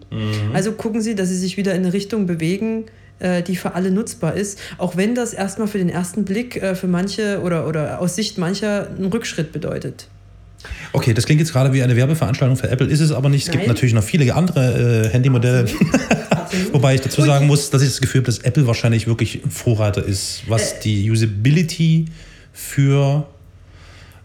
Also 0.52 0.72
gucken 0.72 1.00
sie, 1.00 1.14
dass 1.14 1.28
sie 1.28 1.36
sich 1.38 1.56
wieder 1.56 1.74
in 1.74 1.82
eine 1.82 1.92
Richtung 1.92 2.26
bewegen, 2.26 2.84
äh, 3.18 3.42
die 3.42 3.56
für 3.56 3.74
alle 3.74 3.90
nutzbar 3.90 4.34
ist, 4.34 4.58
auch 4.78 4.96
wenn 4.96 5.14
das 5.14 5.32
erstmal 5.34 5.68
für 5.68 5.78
den 5.78 5.88
ersten 5.88 6.24
Blick 6.24 6.56
äh, 6.62 6.74
für 6.74 6.86
manche 6.88 7.40
oder, 7.42 7.66
oder 7.68 8.00
aus 8.00 8.16
Sicht 8.16 8.38
mancher 8.38 8.88
einen 8.88 9.06
Rückschritt 9.06 9.52
bedeutet. 9.52 10.08
Okay, 10.92 11.14
das 11.14 11.26
klingt 11.26 11.40
jetzt 11.40 11.52
gerade 11.52 11.72
wie 11.72 11.82
eine 11.82 11.96
Werbeveranstaltung 11.96 12.56
für 12.56 12.68
Apple, 12.68 12.86
ist 12.86 13.00
es 13.00 13.12
aber 13.12 13.28
nicht. 13.28 13.44
Es 13.44 13.50
gibt 13.50 13.64
Nein. 13.64 13.74
natürlich 13.74 13.94
noch 13.94 14.02
viele 14.04 14.34
andere 14.34 15.06
äh, 15.06 15.12
Handymodelle. 15.12 15.66
Wobei 16.72 16.94
ich 16.94 17.00
dazu 17.00 17.22
sagen 17.22 17.46
muss, 17.46 17.70
dass 17.70 17.82
ich 17.82 17.88
das 17.88 18.00
Gefühl 18.00 18.20
habe, 18.20 18.26
dass 18.26 18.38
Apple 18.38 18.66
wahrscheinlich 18.66 19.06
wirklich 19.06 19.42
ein 19.44 19.50
Vorreiter 19.50 20.04
ist, 20.04 20.42
was 20.48 20.72
Äh. 20.74 20.80
die 20.84 21.10
Usability 21.10 22.06
für. 22.52 23.26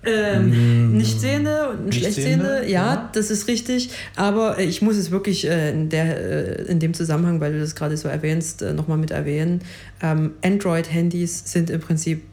Ähm, 0.05 0.97
Nichtsehende 0.97 1.69
und 1.69 1.85
Nichtsehende, 1.85 2.13
Schlechtsehende, 2.13 2.61
ja, 2.71 2.93
ja. 2.93 3.09
das 3.13 3.29
ist 3.29 3.47
richtig. 3.47 3.89
Aber 4.15 4.57
äh, 4.57 4.63
ich 4.63 4.81
muss 4.81 4.95
es 4.95 5.11
wirklich 5.11 5.47
äh, 5.47 5.71
in, 5.71 5.89
der, 5.89 6.17
äh, 6.17 6.71
in 6.71 6.79
dem 6.79 6.93
Zusammenhang, 6.93 7.41
weil 7.41 7.53
du 7.53 7.59
das 7.59 7.75
gerade 7.75 7.97
so 7.97 8.07
erwähnst, 8.07 8.61
äh, 8.61 8.73
nochmal 8.73 8.97
mit 8.97 9.11
erwähnen. 9.11 9.61
Ähm, 10.01 10.31
Android-Handys 10.43 11.43
sind 11.51 11.69
im 11.69 11.81
Prinzip 11.81 12.23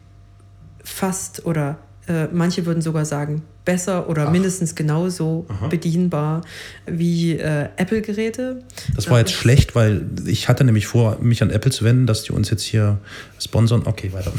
fast 0.83 1.45
oder 1.45 1.79
äh, 2.07 2.27
manche 2.31 2.65
würden 2.65 2.81
sogar 2.81 3.05
sagen 3.05 3.41
besser 3.65 4.07
oder 4.09 4.27
Ach. 4.27 4.31
mindestens 4.31 4.75
genauso 4.75 5.45
Aha. 5.49 5.67
bedienbar 5.69 6.41
wie 6.85 7.31
äh, 7.33 7.69
Apple-Geräte. 7.77 8.61
Das 8.95 9.09
war 9.09 9.17
jetzt 9.19 9.31
schlecht, 9.31 9.73
weil 9.73 10.05
ich 10.27 10.47
hatte 10.47 10.63
nämlich 10.63 10.85
vor, 10.85 11.17
mich 11.19 11.41
an 11.41 11.49
Apple 11.49 11.71
zu 11.71 11.83
wenden, 11.83 12.05
dass 12.05 12.21
die 12.23 12.31
uns 12.31 12.51
jetzt 12.51 12.61
hier 12.63 12.99
sponsern. 13.39 13.81
Okay, 13.85 14.13
weiter. 14.13 14.31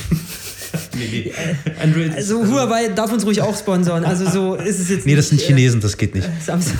nee, 0.96 1.08
nee. 1.10 1.32
Android 1.82 2.08
ist- 2.10 2.16
Also 2.16 2.46
Huawei 2.46 2.88
darf 2.88 3.12
uns 3.12 3.26
ruhig 3.26 3.40
auch 3.42 3.56
sponsoren. 3.58 4.04
Also 4.04 4.30
so 4.30 4.54
ist 4.54 4.78
es 4.78 4.88
jetzt 4.88 5.06
Nee, 5.06 5.16
das 5.16 5.30
sind 5.30 5.40
äh, 5.42 5.44
Chinesen, 5.46 5.80
das 5.80 5.96
geht 5.96 6.14
nicht. 6.14 6.28
Samsung. 6.44 6.76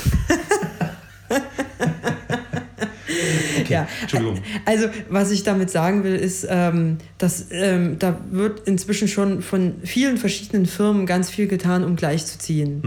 Ja, 3.77 3.89
Entschuldigung. 4.03 4.39
also 4.65 4.89
was 5.09 5.31
ich 5.31 5.43
damit 5.43 5.71
sagen 5.71 6.05
will, 6.05 6.15
ist, 6.15 6.47
ähm, 6.49 6.99
dass 7.19 7.47
ähm, 7.51 7.99
da 7.99 8.19
wird 8.31 8.67
inzwischen 8.69 9.09
schon 9.09 9.43
von 9.43 9.75
vielen 9.85 10.19
verschiedenen 10.19 10.67
Firmen 10.67 11.07
ganz 11.07 11.31
viel 11.31 11.47
getan, 11.47 11.85
um 11.85 11.97
gleichzuziehen. 11.97 12.81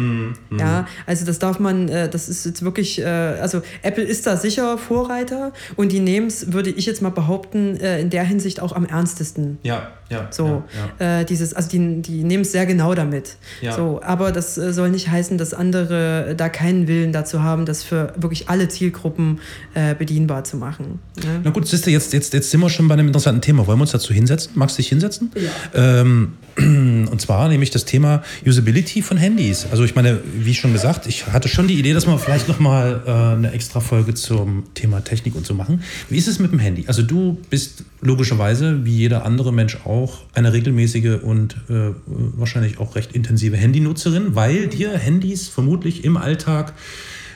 Mhm, 0.49 0.59
Ja, 0.59 0.87
also 1.05 1.25
das 1.25 1.39
darf 1.39 1.59
man, 1.59 1.89
äh, 1.89 2.09
das 2.09 2.29
ist 2.29 2.45
jetzt 2.45 2.63
wirklich, 2.63 2.99
äh, 3.01 3.05
also 3.05 3.61
Apple 3.81 4.03
ist 4.03 4.27
da 4.27 4.37
sicher 4.37 4.77
Vorreiter 4.77 5.53
und 5.75 5.91
die 5.91 5.99
nehmen 5.99 6.27
es, 6.27 6.51
würde 6.53 6.69
ich 6.69 6.85
jetzt 6.85 7.01
mal 7.01 7.09
behaupten, 7.11 7.77
äh, 7.77 7.99
in 8.01 8.09
der 8.09 8.23
Hinsicht 8.23 8.59
auch 8.61 8.73
am 8.73 8.85
ernstesten. 8.85 9.57
Ja, 9.63 9.91
ja. 10.09 10.27
So, 10.31 10.63
ja, 10.99 11.19
Äh, 11.19 11.25
dieses, 11.25 11.53
also 11.53 11.69
die, 11.69 12.01
die 12.01 12.23
nehmen 12.23 12.41
es 12.41 12.51
sehr 12.51 12.65
genau 12.65 12.95
damit. 12.95 13.37
Ja. 13.61 13.75
So, 13.75 14.01
aber 14.03 14.31
das 14.31 14.57
äh, 14.57 14.73
soll 14.73 14.89
nicht 14.89 15.09
heißen, 15.09 15.37
dass 15.37 15.53
andere 15.53 16.29
äh, 16.29 16.35
da 16.35 16.49
keinen 16.49 16.87
Willen 16.87 17.13
dazu 17.13 17.43
haben, 17.43 17.65
das 17.65 17.83
für 17.83 18.13
wirklich 18.17 18.49
alle 18.49 18.67
Zielgruppen 18.67 19.39
äh, 19.73 19.95
bedienbar 19.95 20.43
zu 20.43 20.57
machen. 20.57 20.99
Ne? 21.17 21.41
Na 21.43 21.51
gut, 21.51 21.67
siehst 21.67 21.85
du, 21.85 21.91
jetzt, 21.91 22.13
jetzt, 22.13 22.33
jetzt 22.33 22.49
sind 22.49 22.59
wir 22.59 22.69
schon 22.69 22.87
bei 22.87 22.93
einem 22.93 23.07
interessanten 23.07 23.41
Thema. 23.41 23.67
Wollen 23.67 23.77
wir 23.77 23.83
uns 23.83 23.91
dazu 23.91 24.13
hinsetzen? 24.13 24.53
Magst 24.55 24.77
du 24.77 24.81
dich 24.81 24.89
hinsetzen? 24.89 25.31
Ja. 25.35 26.01
Ähm, 26.01 26.33
und 26.57 27.21
zwar 27.21 27.47
nämlich 27.47 27.69
das 27.69 27.85
Thema 27.85 28.23
Usability 28.45 29.01
von 29.01 29.17
Handys. 29.17 29.67
Also 29.71 29.83
ich 29.83 29.95
meine, 29.95 30.19
wie 30.33 30.55
schon 30.55 30.73
gesagt, 30.73 31.07
ich 31.07 31.27
hatte 31.27 31.47
schon 31.47 31.67
die 31.67 31.79
Idee, 31.79 31.93
dass 31.93 32.07
wir 32.07 32.17
vielleicht 32.17 32.47
nochmal 32.47 33.01
äh, 33.05 33.11
eine 33.11 33.51
extra 33.51 33.79
Folge 33.79 34.13
zum 34.13 34.63
Thema 34.73 35.03
Technik 35.03 35.35
und 35.35 35.45
so 35.45 35.53
machen. 35.53 35.83
Wie 36.09 36.17
ist 36.17 36.27
es 36.27 36.39
mit 36.39 36.51
dem 36.51 36.59
Handy? 36.59 36.85
Also 36.87 37.01
du 37.01 37.37
bist 37.49 37.83
logischerweise, 38.01 38.85
wie 38.85 38.95
jeder 38.95 39.25
andere 39.25 39.51
Mensch 39.51 39.77
auch, 39.85 40.21
eine 40.33 40.53
regelmäßige 40.53 41.21
und 41.21 41.55
äh, 41.69 41.91
wahrscheinlich 42.05 42.79
auch 42.79 42.95
recht 42.95 43.13
intensive 43.13 43.57
Handynutzerin, 43.57 44.35
weil 44.35 44.67
dir 44.67 44.97
Handys 44.97 45.47
vermutlich 45.47 46.05
im 46.05 46.17
Alltag 46.17 46.73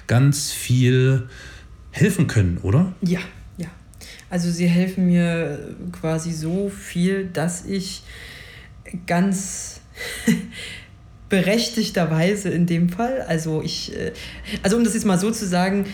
ganz 0.08 0.51
viel 0.51 1.27
helfen 1.91 2.27
können, 2.27 2.60
oder? 2.62 2.93
Ja, 3.01 3.20
ja. 3.58 3.67
Also 4.29 4.51
sie 4.51 4.67
helfen 4.67 5.08
mir 5.08 5.75
quasi 5.91 6.32
so 6.32 6.70
viel, 6.70 7.29
dass 7.32 7.65
ich 7.65 8.03
ganz 9.05 9.82
berechtigterweise 11.29 12.50
in 12.50 12.65
dem 12.67 12.89
Fall, 12.89 13.22
also 13.22 13.62
ich, 13.62 13.96
äh, 13.98 14.14
also 14.61 14.77
um 14.77 14.83
das 14.83 14.94
jetzt 14.94 15.05
mal 15.05 15.20
so 15.20 15.31
zu 15.31 15.48
sagen, 15.48 15.85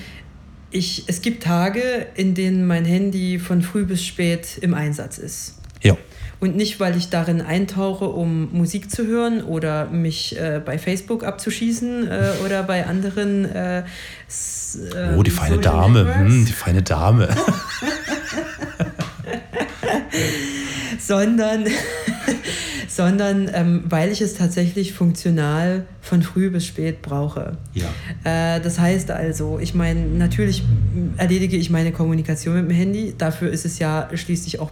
ich, 0.72 1.04
es 1.08 1.22
gibt 1.22 1.44
Tage, 1.44 1.82
in 2.16 2.36
denen 2.36 2.68
mein 2.68 2.86
Handy 2.86 3.40
von 3.40 3.62
früh 3.62 3.86
bis 3.86 4.04
spät 4.06 4.58
im 4.62 4.74
Einsatz 4.74 5.18
ist. 5.18 5.56
Ja. 5.82 5.98
Und 6.42 6.56
nicht, 6.56 6.80
weil 6.80 6.96
ich 6.96 7.10
darin 7.10 7.42
eintauche, 7.42 8.06
um 8.06 8.50
Musik 8.54 8.90
zu 8.90 9.06
hören 9.06 9.42
oder 9.44 9.88
mich 9.90 10.38
äh, 10.40 10.62
bei 10.64 10.78
Facebook 10.78 11.24
abzuschießen 11.26 12.08
äh, 12.08 12.32
oder 12.46 12.64
bei 12.64 12.86
anderen. 12.86 13.44
Äh, 13.46 13.84
s- 14.28 14.78
Oh, 15.18 15.24
die 15.24 15.32
ähm, 15.32 15.36
feine 15.36 15.56
Social 15.56 15.62
Dame. 15.74 16.16
Hm, 16.16 16.46
die 16.46 16.52
feine 16.54 16.82
Dame. 16.84 17.28
sondern, 21.00 21.66
sondern 23.00 23.50
ähm, 23.54 23.84
weil 23.86 24.12
ich 24.12 24.20
es 24.20 24.34
tatsächlich 24.34 24.92
funktional 24.92 25.86
von 26.02 26.22
früh 26.22 26.50
bis 26.50 26.66
spät 26.66 27.02
brauche. 27.02 27.56
Ja. 27.74 27.86
Äh, 28.26 28.60
das 28.60 28.78
heißt 28.78 29.10
also, 29.12 29.58
ich 29.58 29.74
meine, 29.74 30.02
natürlich 30.02 30.64
erledige 31.16 31.56
ich 31.56 31.70
meine 31.70 31.94
Kommunikation 31.94 32.56
mit 32.56 32.66
dem 32.66 32.76
Handy. 32.76 33.14
Dafür 33.18 33.52
ist 33.52 33.64
es 33.64 33.80
ja 33.80 34.10
schließlich 34.14 34.60
auch 34.60 34.72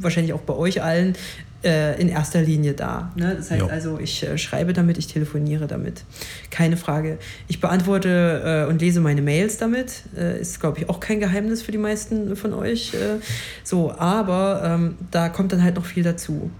wahrscheinlich 0.00 0.32
auch 0.32 0.40
bei 0.40 0.54
euch 0.54 0.82
allen 0.82 1.12
äh, 1.66 2.00
in 2.00 2.08
erster 2.08 2.40
Linie 2.40 2.74
da. 2.74 3.12
Ne? 3.16 3.34
Das 3.36 3.50
heißt 3.50 3.62
Jo. 3.62 3.66
also, 3.66 3.98
ich 3.98 4.22
äh, 4.22 4.38
schreibe 4.38 4.72
damit, 4.72 4.98
ich 4.98 5.08
telefoniere 5.08 5.66
damit. 5.66 6.04
Keine 6.50 6.76
Frage. 6.76 7.18
Ich 7.48 7.60
beantworte 7.60 8.66
äh, 8.66 8.70
und 8.70 8.80
lese 8.80 9.00
meine 9.00 9.20
Mails 9.20 9.58
damit. 9.58 10.04
Äh, 10.16 10.40
ist, 10.40 10.60
glaube 10.60 10.78
ich, 10.78 10.88
auch 10.88 11.00
kein 11.00 11.18
Geheimnis 11.18 11.62
für 11.62 11.72
die 11.72 11.78
meisten 11.78 12.36
von 12.36 12.54
euch. 12.54 12.94
Äh, 12.94 13.20
so, 13.64 13.92
aber 13.92 14.62
ähm, 14.64 14.94
da 15.10 15.28
kommt 15.28 15.52
dann 15.52 15.62
halt 15.62 15.74
noch 15.74 15.86
viel 15.86 16.04
dazu. 16.04 16.50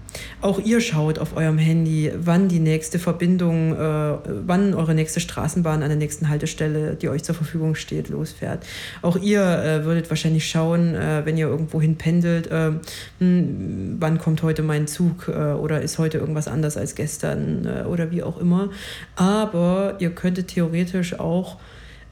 Auch 0.41 0.59
ihr 0.59 0.81
schaut 0.81 1.19
auf 1.19 1.37
eurem 1.37 1.57
Handy, 1.57 2.11
wann 2.17 2.49
die 2.49 2.59
nächste 2.59 2.97
Verbindung, 2.97 3.77
wann 3.77 4.73
eure 4.73 4.95
nächste 4.95 5.19
Straßenbahn 5.19 5.83
an 5.83 5.89
der 5.89 5.97
nächsten 5.97 6.27
Haltestelle, 6.27 6.95
die 6.95 7.09
euch 7.09 7.23
zur 7.23 7.35
Verfügung 7.35 7.75
steht, 7.75 8.09
losfährt. 8.09 8.65
Auch 9.03 9.15
ihr 9.17 9.81
würdet 9.83 10.09
wahrscheinlich 10.09 10.49
schauen, 10.49 10.95
wenn 11.23 11.37
ihr 11.37 11.47
irgendwo 11.47 11.79
hin 11.79 11.97
pendelt, 11.97 12.47
äh, 12.47 12.71
hm, 13.19 13.97
wann 13.99 14.17
kommt 14.17 14.41
heute 14.43 14.63
mein 14.63 14.87
Zug 14.87 14.96
äh, 15.27 15.53
oder 15.53 15.81
ist 15.81 15.97
heute 15.97 16.17
irgendwas 16.17 16.47
anders 16.47 16.77
als 16.77 16.95
gestern 16.95 17.65
äh, 17.65 17.83
oder 17.85 18.11
wie 18.11 18.23
auch 18.23 18.37
immer. 18.37 18.69
Aber 19.15 19.95
ihr 19.99 20.11
könntet 20.11 20.49
theoretisch 20.49 21.19
auch, 21.19 21.57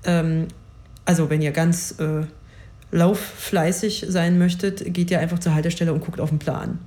ähm, 0.06 0.48
also 1.06 1.30
wenn 1.30 1.42
ihr 1.42 1.52
ganz 1.52 1.96
äh, 2.00 2.24
lauffleißig 2.92 4.06
sein 4.10 4.38
möchtet, 4.38 4.94
geht 4.94 5.12
ihr 5.12 5.20
einfach 5.20 5.40
zur 5.40 5.54
Haltestelle 5.54 5.94
und 5.94 6.04
guckt 6.04 6.20
auf 6.20 6.30
den 6.30 6.40
Plan. 6.40 6.80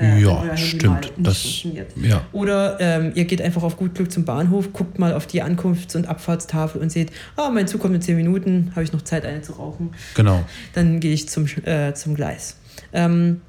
Äh, 0.00 0.22
ja, 0.22 0.56
stimmt. 0.56 1.12
Das, 1.18 1.62
ja. 1.96 2.24
Oder 2.32 2.78
ähm, 2.80 3.12
ihr 3.14 3.26
geht 3.26 3.42
einfach 3.42 3.62
auf 3.62 3.76
gut 3.76 3.94
Glück 3.94 4.10
zum 4.10 4.24
Bahnhof, 4.24 4.72
guckt 4.72 4.98
mal 4.98 5.12
auf 5.12 5.26
die 5.26 5.42
Ankunfts- 5.42 5.94
und 5.94 6.08
Abfahrtstafel 6.08 6.80
und 6.80 6.90
seht, 6.90 7.12
ah, 7.36 7.50
mein 7.50 7.68
Zug 7.68 7.82
kommt 7.82 7.94
in 7.94 8.00
10 8.00 8.16
Minuten, 8.16 8.70
habe 8.70 8.82
ich 8.82 8.94
noch 8.94 9.02
Zeit, 9.02 9.26
eine 9.26 9.42
zu 9.42 9.52
rauchen. 9.52 9.90
Genau. 10.14 10.42
Dann 10.72 11.00
gehe 11.00 11.12
ich 11.12 11.28
zum, 11.28 11.46
äh, 11.64 11.92
zum 11.92 12.14
Gleis. 12.14 12.56
Ähm, 12.94 13.42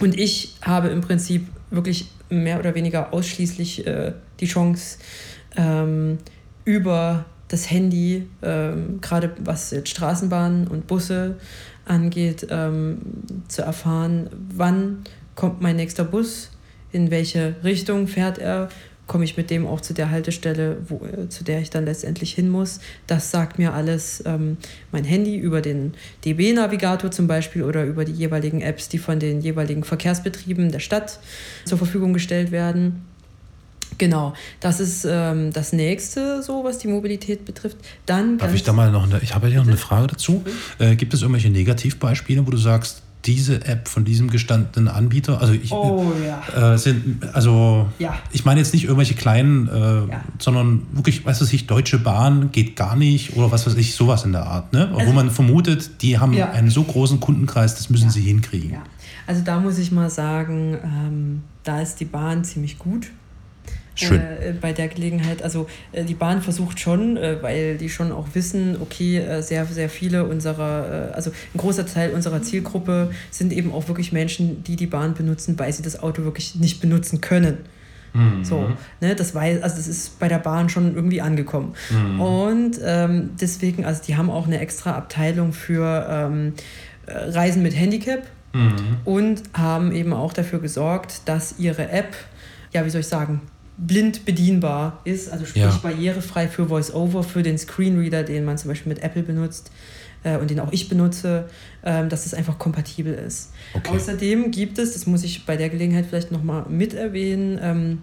und 0.00 0.18
ich 0.18 0.54
habe 0.62 0.88
im 0.88 1.00
Prinzip 1.00 1.46
wirklich 1.70 2.08
mehr 2.30 2.58
oder 2.58 2.74
weniger 2.74 3.12
ausschließlich 3.12 3.86
äh, 3.86 4.12
die 4.40 4.46
Chance, 4.46 4.98
ähm, 5.56 6.18
über 6.64 7.24
das 7.48 7.70
Handy, 7.70 8.28
ähm, 8.42 9.00
gerade 9.00 9.34
was 9.40 9.70
jetzt 9.70 9.88
Straßenbahnen 9.88 10.68
und 10.68 10.86
Busse 10.86 11.36
angeht, 11.86 12.46
ähm, 12.50 12.98
zu 13.48 13.62
erfahren, 13.62 14.28
wann 14.54 15.04
kommt 15.34 15.62
mein 15.62 15.76
nächster 15.76 16.04
Bus, 16.04 16.50
in 16.92 17.10
welche 17.10 17.56
Richtung 17.64 18.06
fährt 18.06 18.38
er, 18.38 18.68
komme 19.08 19.24
ich 19.24 19.36
mit 19.36 19.50
dem 19.50 19.66
auch 19.66 19.80
zu 19.80 19.94
der 19.94 20.10
Haltestelle, 20.10 20.76
wo, 20.86 21.00
äh, 21.04 21.28
zu 21.28 21.42
der 21.42 21.60
ich 21.60 21.70
dann 21.70 21.84
letztendlich 21.84 22.32
hin 22.34 22.48
muss. 22.48 22.78
Das 23.08 23.32
sagt 23.32 23.58
mir 23.58 23.74
alles 23.74 24.22
ähm, 24.26 24.58
mein 24.92 25.02
Handy 25.02 25.36
über 25.36 25.60
den 25.60 25.94
DB-Navigator 26.24 27.10
zum 27.10 27.26
Beispiel 27.26 27.64
oder 27.64 27.84
über 27.84 28.04
die 28.04 28.12
jeweiligen 28.12 28.60
Apps, 28.60 28.88
die 28.88 28.98
von 28.98 29.18
den 29.18 29.40
jeweiligen 29.40 29.82
Verkehrsbetrieben 29.82 30.70
der 30.70 30.80
Stadt 30.80 31.18
zur 31.64 31.78
Verfügung 31.78 32.12
gestellt 32.12 32.52
werden. 32.52 33.02
Genau, 33.96 34.34
das 34.60 34.78
ist 34.78 35.06
ähm, 35.08 35.52
das 35.52 35.72
nächste, 35.72 36.42
so 36.42 36.62
was 36.62 36.78
die 36.78 36.88
Mobilität 36.88 37.46
betrifft. 37.46 37.78
Dann 38.04 38.36
Darf 38.36 38.54
ich 38.54 38.62
da 38.62 38.74
mal 38.74 38.92
noch 38.92 39.04
eine, 39.04 39.20
ich 39.22 39.34
habe 39.34 39.48
ja 39.48 39.56
noch 39.56 39.66
eine 39.66 39.78
Frage 39.78 40.08
dazu. 40.08 40.44
Äh, 40.78 40.94
gibt 40.94 41.14
es 41.14 41.22
irgendwelche 41.22 41.50
Negativbeispiele, 41.50 42.46
wo 42.46 42.50
du 42.50 42.58
sagst, 42.58 43.02
diese 43.24 43.66
App 43.66 43.88
von 43.88 44.04
diesem 44.04 44.30
gestandenen 44.30 44.88
Anbieter? 44.88 45.40
Also 45.40 45.52
ich 45.52 45.72
Oh 45.72 46.12
ja. 46.54 46.74
äh, 46.74 46.78
sind 46.78 47.24
also 47.34 47.88
Ja. 47.98 48.14
ich 48.32 48.44
meine 48.44 48.60
jetzt 48.60 48.72
nicht 48.72 48.84
irgendwelche 48.84 49.14
kleinen, 49.14 49.68
äh, 49.68 50.10
Ja. 50.10 50.24
sondern 50.38 50.82
wirklich, 50.92 51.24
weiß 51.26 51.40
was 51.42 51.52
ich, 51.52 51.66
Deutsche 51.66 51.98
Bahn 51.98 52.50
geht 52.52 52.76
gar 52.76 52.96
nicht 52.96 53.36
oder 53.36 53.50
was 53.50 53.66
weiß 53.66 53.74
ich, 53.74 53.94
sowas 53.94 54.24
in 54.24 54.32
der 54.32 54.46
Art, 54.46 54.72
ne? 54.72 54.90
Wo 54.92 55.12
man 55.12 55.30
vermutet, 55.30 56.02
die 56.02 56.18
haben 56.18 56.32
Also 56.32 56.38
Ja. 56.40 56.50
einen 56.52 56.70
so 56.70 56.82
großen 56.84 57.20
Kundenkreis, 57.20 57.74
das 57.74 57.90
müssen 57.90 58.10
sie 58.10 58.22
hinkriegen. 58.22 58.78
Also 59.26 59.42
da 59.44 59.60
muss 59.60 59.78
ich 59.78 59.92
mal 59.92 60.08
sagen, 60.08 60.78
ähm, 60.82 61.42
da 61.64 61.80
ist 61.82 62.00
die 62.00 62.06
Bahn 62.06 62.44
ziemlich 62.44 62.78
gut. 62.78 63.08
Schön. 64.06 64.20
Äh, 64.20 64.54
bei 64.60 64.72
der 64.72 64.88
Gelegenheit, 64.88 65.42
also 65.42 65.66
äh, 65.92 66.04
die 66.04 66.14
Bahn 66.14 66.42
versucht 66.42 66.80
schon, 66.80 67.16
äh, 67.16 67.42
weil 67.42 67.76
die 67.76 67.88
schon 67.88 68.12
auch 68.12 68.28
wissen, 68.34 68.76
okay, 68.80 69.18
äh, 69.18 69.42
sehr, 69.42 69.66
sehr 69.66 69.88
viele 69.88 70.24
unserer, 70.24 71.10
äh, 71.10 71.14
also 71.14 71.30
ein 71.30 71.58
großer 71.58 71.86
Teil 71.86 72.12
unserer 72.12 72.42
Zielgruppe 72.42 73.10
sind 73.30 73.52
eben 73.52 73.72
auch 73.72 73.88
wirklich 73.88 74.12
Menschen, 74.12 74.62
die 74.64 74.76
die 74.76 74.86
Bahn 74.86 75.14
benutzen, 75.14 75.58
weil 75.58 75.72
sie 75.72 75.82
das 75.82 76.00
Auto 76.00 76.24
wirklich 76.24 76.54
nicht 76.56 76.80
benutzen 76.80 77.20
können. 77.20 77.58
Mhm. 78.14 78.44
So, 78.44 78.70
ne, 79.00 79.14
das 79.14 79.34
weiß, 79.34 79.62
also 79.62 79.76
das 79.76 79.86
ist 79.86 80.18
bei 80.18 80.28
der 80.28 80.38
Bahn 80.38 80.68
schon 80.68 80.94
irgendwie 80.94 81.20
angekommen. 81.20 81.74
Mhm. 81.90 82.20
Und 82.20 82.80
ähm, 82.82 83.30
deswegen, 83.40 83.84
also 83.84 84.02
die 84.06 84.16
haben 84.16 84.30
auch 84.30 84.46
eine 84.46 84.60
extra 84.60 84.92
Abteilung 84.92 85.52
für 85.52 86.06
ähm, 86.08 86.54
äh, 87.06 87.12
Reisen 87.12 87.62
mit 87.62 87.76
Handicap 87.76 88.22
Mhm. 88.54 88.96
und 89.04 89.42
haben 89.52 89.92
eben 89.92 90.12
auch 90.12 90.32
dafür 90.32 90.58
gesorgt, 90.60 91.22
dass 91.26 91.58
ihre 91.58 91.90
App, 91.90 92.16
ja, 92.72 92.84
wie 92.84 92.90
soll 92.90 93.02
ich 93.02 93.06
sagen, 93.06 93.42
blind 93.78 94.24
bedienbar 94.24 95.00
ist, 95.04 95.30
also 95.30 95.46
sprich 95.46 95.62
Ja. 95.62 95.80
barrierefrei 95.82 96.48
für 96.48 96.68
VoiceOver, 96.68 97.22
für 97.22 97.42
den 97.42 97.56
Screenreader, 97.58 98.24
den 98.24 98.44
man 98.44 98.58
zum 98.58 98.68
Beispiel 98.68 98.92
mit 98.92 99.02
Apple 99.02 99.22
benutzt 99.22 99.70
äh, 100.24 100.36
und 100.36 100.50
den 100.50 100.58
auch 100.60 100.72
ich 100.72 100.88
benutze, 100.88 101.48
ähm, 101.84 102.08
dass 102.08 102.26
es 102.26 102.34
einfach 102.34 102.58
kompatibel 102.58 103.14
ist. 103.14 103.52
Okay. 103.74 103.90
Außerdem 103.94 104.50
gibt 104.50 104.78
es, 104.78 104.94
das 104.94 105.06
muss 105.06 105.22
ich 105.22 105.46
bei 105.46 105.56
der 105.56 105.68
Gelegenheit 105.68 106.06
vielleicht 106.06 106.32
nochmal 106.32 106.66
mit 106.68 106.92
erwähnen, 106.92 107.58
ähm, 107.62 108.02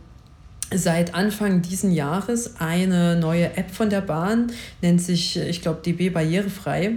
seit 0.73 1.13
Anfang 1.13 1.61
diesen 1.61 1.91
Jahres 1.91 2.55
eine 2.59 3.17
neue 3.19 3.55
App 3.57 3.69
von 3.71 3.89
der 3.89 4.01
Bahn, 4.01 4.47
nennt 4.81 5.01
sich, 5.01 5.37
äh, 5.37 5.49
ich 5.49 5.61
glaube, 5.61 5.81
DB 5.85 6.09
Barrierefrei. 6.09 6.93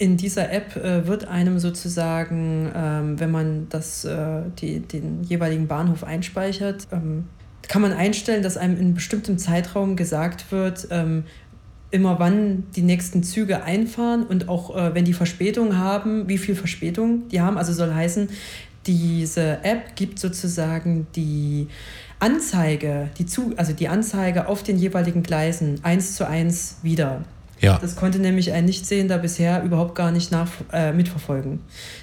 In 0.00 0.16
dieser 0.16 0.52
App 0.52 0.76
äh, 0.76 1.08
wird 1.08 1.26
einem 1.26 1.58
sozusagen, 1.58 2.70
ähm, 2.72 3.18
wenn 3.18 3.32
man 3.32 3.66
das, 3.68 4.04
äh, 4.04 4.42
die, 4.60 4.78
den 4.78 5.24
jeweiligen 5.24 5.66
Bahnhof 5.66 6.04
einspeichert, 6.04 6.86
ähm, 6.92 7.24
kann 7.68 7.82
man 7.82 7.92
einstellen, 7.92 8.42
dass 8.42 8.56
einem 8.56 8.78
in 8.78 8.94
bestimmtem 8.94 9.38
Zeitraum 9.38 9.94
gesagt 9.94 10.50
wird, 10.50 10.88
ähm, 10.90 11.24
immer 11.90 12.18
wann 12.18 12.64
die 12.74 12.82
nächsten 12.82 13.22
Züge 13.22 13.62
einfahren 13.62 14.24
und 14.26 14.48
auch 14.48 14.76
äh, 14.76 14.94
wenn 14.94 15.04
die 15.04 15.14
Verspätung 15.14 15.76
haben, 15.76 16.28
wie 16.28 16.38
viel 16.38 16.54
Verspätung 16.54 17.28
die 17.28 17.40
haben. 17.40 17.56
Also 17.56 17.72
soll 17.72 17.94
heißen, 17.94 18.28
diese 18.86 19.64
App 19.64 19.96
gibt 19.96 20.18
sozusagen 20.18 21.06
die 21.14 21.68
Anzeige, 22.18 23.10
die 23.18 23.26
Zu 23.26 23.52
also 23.56 23.72
die 23.72 23.88
Anzeige 23.88 24.48
auf 24.48 24.62
den 24.62 24.78
jeweiligen 24.78 25.22
Gleisen 25.22 25.80
eins 25.82 26.16
zu 26.16 26.26
eins 26.26 26.78
wieder. 26.82 27.22
Ja. 27.60 27.78
Das 27.78 27.96
konnte 27.96 28.18
nämlich 28.18 28.52
ein 28.52 28.66
Nichtsehender 28.66 29.18
bisher 29.18 29.62
überhaupt 29.62 29.94
gar 29.94 30.12
nicht 30.12 30.30
nach, 30.30 30.48
äh, 30.72 30.92
mitverfolgen. 30.92 31.60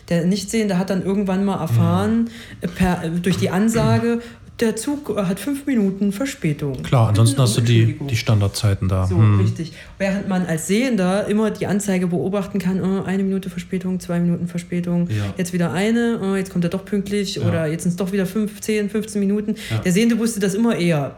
Der 0.10 0.26
Nichtsehende 0.26 0.78
hat 0.78 0.90
dann 0.90 1.04
irgendwann 1.04 1.46
mal 1.46 1.60
erfahren, 1.60 2.30
äh, 2.62 2.68
per, 2.68 3.10
durch 3.10 3.38
die 3.38 3.50
Ansage, 3.50 4.22
der 4.60 4.76
Zug 4.76 5.10
äh, 5.10 5.24
hat 5.24 5.40
fünf 5.40 5.66
Minuten 5.66 6.12
Verspätung. 6.12 6.82
Klar, 6.84 7.10
ansonsten 7.10 7.42
hast 7.42 7.58
du 7.58 7.62
die, 7.62 7.98
die 8.10 8.16
Standardzeiten 8.16 8.88
da. 8.88 9.06
So, 9.06 9.18
Hm. 9.18 9.40
richtig. 9.42 9.74
Während 9.98 10.28
man 10.30 10.46
als 10.46 10.68
Sehender 10.68 11.28
immer 11.28 11.52
die 11.52 11.68
Anzeige 11.68 12.08
beobachten 12.08 12.60
kann, 12.60 12.82
oh, 12.82 13.04
eine 13.04 13.24
Minute 13.24 13.50
Verspätung, 13.50 14.00
zwei 14.00 14.20
Minuten 14.20 14.48
Verspätung, 14.48 15.10
Ja. 15.10 15.34
jetzt 15.38 15.52
wieder 15.54 15.74
eine, 15.74 16.20
oh, 16.24 16.36
jetzt 16.36 16.52
kommt 16.52 16.64
er 16.64 16.70
doch 16.70 16.86
pünktlich 16.86 17.36
Ja. 17.36 17.44
oder 17.48 17.66
jetzt 17.68 17.84
sind 17.84 17.92
es 17.92 17.96
doch 17.98 18.12
wieder 18.12 18.26
fünf, 18.26 18.62
10, 18.62 18.90
15 18.90 19.20
Minuten. 19.20 19.56
Ja. 19.70 19.80
Der 19.80 19.92
Sehende 19.92 20.18
wusste 20.20 20.40
das 20.40 20.54
immer 20.54 20.76
eher. 20.78 21.18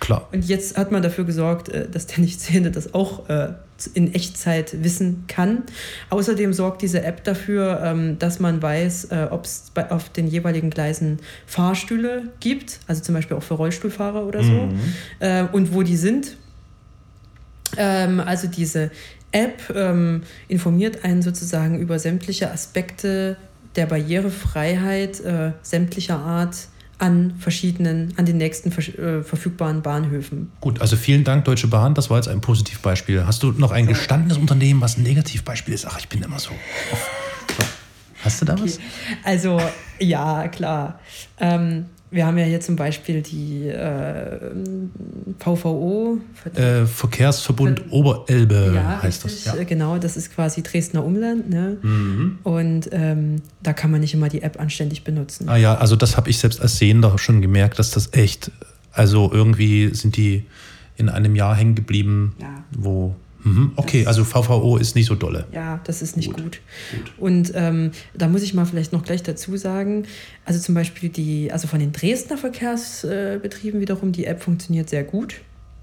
Klar. 0.00 0.28
Und 0.32 0.44
jetzt 0.46 0.76
hat 0.76 0.92
man 0.92 1.02
dafür 1.02 1.24
gesorgt, 1.24 1.68
äh, 1.70 1.88
dass 1.90 2.06
der 2.06 2.20
Nichtsehende 2.20 2.70
das 2.70 2.94
auch 2.94 3.28
äh, 3.28 3.48
in 3.86 4.12
Echtzeit 4.14 4.82
wissen 4.82 5.24
kann. 5.28 5.62
Außerdem 6.10 6.52
sorgt 6.52 6.82
diese 6.82 7.02
App 7.02 7.24
dafür, 7.24 7.80
ähm, 7.84 8.18
dass 8.18 8.40
man 8.40 8.60
weiß, 8.60 9.08
ob 9.30 9.44
es 9.44 9.72
auf 9.90 10.08
den 10.10 10.26
jeweiligen 10.26 10.70
Gleisen 10.70 11.18
Fahrstühle 11.46 12.24
gibt, 12.40 12.80
also 12.86 13.02
zum 13.02 13.14
Beispiel 13.14 13.36
auch 13.36 13.42
für 13.42 13.54
Rollstuhlfahrer 13.54 14.26
oder 14.26 14.42
so, 14.42 14.52
Mhm. 14.66 14.78
äh, 15.20 15.42
und 15.52 15.72
wo 15.72 15.82
die 15.82 15.96
sind. 15.96 16.36
Ähm, 17.76 18.20
also 18.20 18.48
diese 18.48 18.90
App 19.32 19.60
ähm, 19.74 20.22
informiert 20.48 21.04
einen 21.04 21.22
sozusagen 21.22 21.78
über 21.78 21.98
sämtliche 21.98 22.50
Aspekte 22.50 23.36
der 23.76 23.86
Barrierefreiheit 23.86 25.20
äh, 25.20 25.52
sämtlicher 25.62 26.18
Art 26.18 26.56
an 26.98 27.34
verschiedenen, 27.38 28.12
an 28.16 28.26
den 28.26 28.36
nächsten 28.36 28.70
äh, 28.70 29.22
verfügbaren 29.22 29.82
Bahnhöfen. 29.82 30.50
Gut, 30.60 30.80
also 30.80 30.96
vielen 30.96 31.24
Dank, 31.24 31.44
Deutsche 31.44 31.68
Bahn. 31.68 31.94
Das 31.94 32.10
war 32.10 32.16
jetzt 32.16 32.28
ein 32.28 32.40
Positivbeispiel. 32.40 33.26
Hast 33.26 33.42
du 33.42 33.52
noch 33.52 33.70
ein 33.70 33.86
gestandenes 33.86 34.36
Unternehmen, 34.36 34.80
was 34.80 34.98
ein 34.98 35.04
Negativbeispiel 35.04 35.74
ist? 35.74 35.86
Ach, 35.86 35.98
ich 35.98 36.08
bin 36.08 36.22
immer 36.22 36.38
so. 36.38 36.50
so. 36.50 37.64
Hast 38.24 38.40
du 38.40 38.44
da 38.44 38.60
was? 38.60 38.80
Also 39.24 39.60
ja, 40.00 40.48
klar. 40.48 40.98
Ähm, 41.38 41.86
wir 42.10 42.26
haben 42.26 42.38
ja 42.38 42.44
hier 42.44 42.60
zum 42.60 42.76
Beispiel 42.76 43.22
die 43.22 43.68
äh, 43.68 44.38
VVO. 45.38 46.18
Äh, 46.54 46.86
Verkehrsverbund 46.86 47.84
Oberelbe 47.90 48.72
ja, 48.74 49.02
heißt 49.02 49.24
das. 49.24 49.44
Ja. 49.44 49.56
äh, 49.56 49.64
genau. 49.64 49.98
Das 49.98 50.16
ist 50.16 50.34
quasi 50.34 50.62
Dresdner 50.62 51.04
Umland. 51.04 51.50
Ne? 51.50 51.76
Mhm. 51.82 52.38
Und 52.44 52.88
ähm, 52.92 53.42
da 53.62 53.72
kann 53.72 53.90
man 53.90 54.00
nicht 54.00 54.14
immer 54.14 54.28
die 54.28 54.42
App 54.42 54.58
anständig 54.60 55.04
benutzen. 55.04 55.48
Ah 55.48 55.56
ja, 55.56 55.74
also 55.74 55.96
das 55.96 56.16
habe 56.16 56.30
ich 56.30 56.38
selbst 56.38 56.60
als 56.60 56.78
Sehender 56.78 57.18
schon 57.18 57.40
gemerkt, 57.42 57.78
dass 57.78 57.90
das 57.90 58.12
echt, 58.12 58.50
also 58.92 59.30
irgendwie 59.32 59.94
sind 59.94 60.16
die 60.16 60.44
in 60.96 61.08
einem 61.08 61.36
Jahr 61.36 61.54
hängen 61.54 61.74
geblieben, 61.74 62.34
Ja. 62.40 62.64
wo, 62.72 63.14
mhm, 63.44 63.72
okay, 63.76 64.06
also 64.06 64.24
VVO 64.24 64.76
ist 64.76 64.94
nicht 64.94 65.06
so 65.06 65.14
dolle. 65.14 65.46
Ja, 65.52 65.80
das 65.84 66.02
ist 66.02 66.16
nicht 66.16 66.32
Gut. 66.32 66.42
gut. 66.42 66.60
Und 67.18 67.52
ähm, 67.54 67.90
da 68.14 68.28
muss 68.28 68.42
ich 68.42 68.54
mal 68.54 68.64
vielleicht 68.66 68.92
noch 68.92 69.04
gleich 69.04 69.22
dazu 69.22 69.56
sagen, 69.56 70.04
also 70.44 70.60
zum 70.60 70.74
Beispiel 70.74 71.08
die, 71.08 71.52
also 71.52 71.68
von 71.68 71.80
den 71.80 71.92
Dresdner 71.92 72.36
Verkehrsbetrieben 72.38 73.80
wiederum, 73.80 74.12
die 74.12 74.24
App 74.26 74.42
funktioniert 74.42 74.88
sehr 74.90 75.04
gut. 75.04 75.36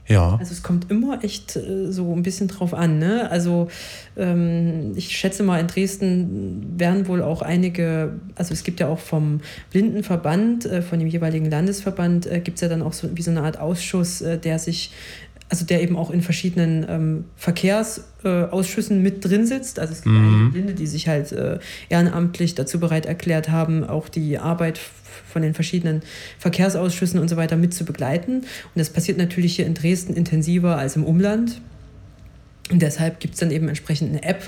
Ja, 0.07 0.37
Also 0.39 0.51
es 0.53 0.61
kommt 0.61 0.91
immer 0.91 1.23
echt 1.23 1.55
äh, 1.55 1.91
so 1.91 2.13
ein 2.13 2.21
bisschen 2.21 2.47
drauf 2.47 2.75
an. 2.75 2.99
Ne? 2.99 3.29
Also 3.31 3.69
ähm, 4.15 4.91
ich 4.95 5.17
schätze 5.17 5.41
mal, 5.41 5.59
in 5.59 5.65
Dresden 5.65 6.75
werden 6.77 7.07
wohl 7.07 7.23
auch 7.23 7.41
einige, 7.41 8.13
also 8.35 8.53
es 8.53 8.63
gibt 8.63 8.79
ja 8.79 8.87
auch 8.87 8.99
vom 8.99 9.41
Blindenverband, 9.71 10.65
äh, 10.67 10.81
von 10.83 10.99
dem 10.99 11.07
jeweiligen 11.07 11.49
Landesverband, 11.49 12.27
äh, 12.27 12.39
gibt 12.39 12.57
es 12.57 12.61
ja 12.61 12.67
dann 12.67 12.83
auch 12.83 12.93
so 12.93 13.09
wie 13.17 13.23
so 13.23 13.31
eine 13.31 13.41
Art 13.41 13.59
Ausschuss, 13.59 14.21
äh, 14.21 14.37
der 14.37 14.59
sich 14.59 14.91
also 15.55 15.65
der 15.65 15.81
eben 15.81 15.95
auch 15.95 16.11
in 16.11 16.21
verschiedenen 16.21 16.85
ähm, 16.89 17.25
Verkehrsausschüssen 17.37 19.01
mit 19.01 19.23
drin 19.23 19.45
sitzt. 19.47 19.79
Also 19.79 19.93
es 19.93 20.01
gibt 20.01 20.13
Mhm. 20.13 20.25
einige 20.35 20.51
Blinde, 20.51 20.73
die 20.73 20.85
sich 20.87 21.07
halt 21.07 21.31
äh, 21.31 21.59
ehrenamtlich 21.87 22.55
dazu 22.55 22.77
bereit 22.79 23.05
erklärt 23.05 23.49
haben, 23.49 23.85
auch 23.85 24.09
die 24.09 24.37
Arbeit 24.37 24.77
von 25.31 25.41
den 25.41 25.53
verschiedenen 25.53 26.01
Verkehrsausschüssen 26.39 27.19
und 27.21 27.29
so 27.29 27.37
weiter 27.37 27.55
mit 27.55 27.73
zu 27.73 27.85
begleiten. 27.85 28.39
Und 28.41 28.45
das 28.75 28.89
passiert 28.89 29.17
natürlich 29.17 29.55
hier 29.55 29.65
in 29.65 29.73
Dresden 29.75 30.13
intensiver 30.13 30.77
als 30.77 30.97
im 30.97 31.05
Umland. 31.05 31.61
Und 32.69 32.81
deshalb 32.81 33.21
gibt 33.21 33.35
es 33.35 33.39
dann 33.39 33.51
eben 33.51 33.69
entsprechend 33.69 34.09
eine 34.09 34.23
App, 34.23 34.43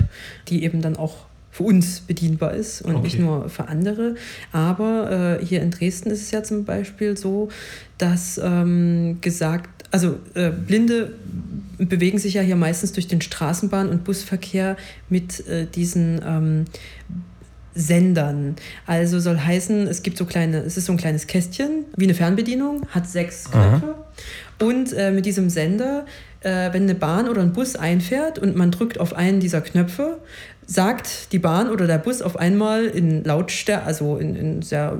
die 0.48 0.62
eben 0.64 0.82
dann 0.82 0.96
auch 0.96 1.26
für 1.50 1.62
uns 1.62 2.00
bedienbar 2.00 2.52
ist 2.52 2.82
und 2.82 2.96
Okay. 2.96 3.02
nicht 3.04 3.18
nur 3.18 3.48
für 3.48 3.68
andere. 3.68 4.16
Aber 4.52 5.38
äh, 5.40 5.44
hier 5.44 5.62
in 5.62 5.70
Dresden 5.70 6.10
ist 6.10 6.20
es 6.20 6.30
ja 6.30 6.42
zum 6.42 6.64
Beispiel 6.64 7.16
so, 7.16 7.48
dass 7.96 8.38
ähm, 8.42 9.18
gesagt, 9.22 9.77
also 9.90 10.18
äh, 10.34 10.50
Blinde 10.50 11.14
bewegen 11.78 12.18
sich 12.18 12.34
ja 12.34 12.42
hier 12.42 12.56
meistens 12.56 12.92
durch 12.92 13.06
den 13.06 13.20
Straßenbahn- 13.20 13.88
und 13.88 14.04
Busverkehr 14.04 14.76
mit 15.08 15.46
äh, 15.46 15.66
diesen 15.66 16.20
ähm, 16.24 16.64
Sendern. 17.74 18.56
Also 18.86 19.20
soll 19.20 19.38
heißen, 19.38 19.86
es 19.86 20.02
gibt 20.02 20.18
so 20.18 20.24
kleine, 20.24 20.58
es 20.58 20.76
ist 20.76 20.86
so 20.86 20.92
ein 20.92 20.98
kleines 20.98 21.26
Kästchen, 21.26 21.84
wie 21.96 22.04
eine 22.04 22.14
Fernbedienung, 22.14 22.86
hat 22.90 23.08
sechs 23.08 23.46
Aha. 23.52 23.78
Knöpfe. 23.78 23.94
Und 24.60 24.92
äh, 24.92 25.12
mit 25.12 25.24
diesem 25.26 25.48
Sender, 25.48 26.04
äh, 26.40 26.72
wenn 26.72 26.82
eine 26.82 26.96
Bahn 26.96 27.28
oder 27.28 27.42
ein 27.42 27.52
Bus 27.52 27.76
einfährt 27.76 28.40
und 28.40 28.56
man 28.56 28.72
drückt 28.72 28.98
auf 28.98 29.14
einen 29.14 29.38
dieser 29.38 29.60
Knöpfe, 29.60 30.18
sagt 30.70 31.32
die 31.32 31.38
Bahn 31.38 31.70
oder 31.70 31.86
der 31.86 31.96
Bus 31.96 32.20
auf 32.20 32.36
einmal 32.36 32.84
in 32.84 33.24
Lautstärke, 33.24 33.86
also 33.86 34.18
in, 34.18 34.36
in 34.36 34.62
sehr 34.62 34.98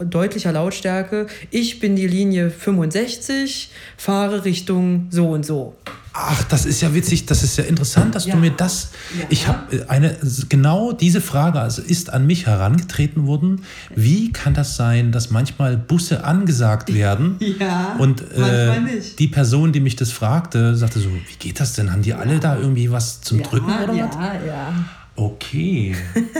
äh, 0.00 0.04
deutlicher 0.04 0.50
Lautstärke, 0.50 1.28
ich 1.52 1.78
bin 1.78 1.94
die 1.94 2.08
Linie 2.08 2.50
65, 2.50 3.70
fahre 3.96 4.44
Richtung 4.44 5.06
so 5.10 5.28
und 5.30 5.46
so. 5.46 5.76
Ach, 6.16 6.42
das 6.44 6.64
ist 6.66 6.80
ja 6.80 6.94
witzig, 6.94 7.26
das 7.26 7.42
ist 7.42 7.56
ja 7.58 7.64
interessant, 7.64 8.14
dass 8.14 8.26
Ja. 8.26 8.34
du 8.34 8.40
mir 8.40 8.50
das. 8.52 8.90
Ja. 9.18 9.24
Ich 9.30 9.48
habe 9.48 9.88
eine 9.88 10.16
genau 10.48 10.92
diese 10.92 11.20
Frage 11.20 11.58
also 11.60 11.82
ist 11.82 12.12
an 12.12 12.24
mich 12.26 12.46
herangetreten 12.46 13.26
worden. 13.26 13.62
Wie 13.96 14.30
kann 14.32 14.54
das 14.54 14.76
sein, 14.76 15.10
dass 15.10 15.30
manchmal 15.30 15.76
Busse 15.76 16.22
angesagt 16.24 16.92
werden? 16.94 17.36
Ja, 17.58 17.96
Und 17.98 18.20
äh, 18.32 18.72
die 19.18 19.26
Person, 19.28 19.72
die 19.72 19.80
mich 19.80 19.96
das 19.96 20.10
fragte, 20.12 20.74
sagte 20.76 21.00
so: 21.00 21.08
Wie 21.08 21.36
geht 21.40 21.58
das 21.58 21.72
denn? 21.72 21.90
Haben 21.92 22.02
die 22.02 22.14
alle 22.14 22.38
da 22.38 22.56
irgendwie 22.58 22.90
was 22.92 23.20
zum 23.20 23.42
Drücken 23.42 23.66
oder 23.72 23.88
was? 23.88 23.96
ja, 23.96 24.34
ja. 24.46 24.74
Okay, 25.16 25.94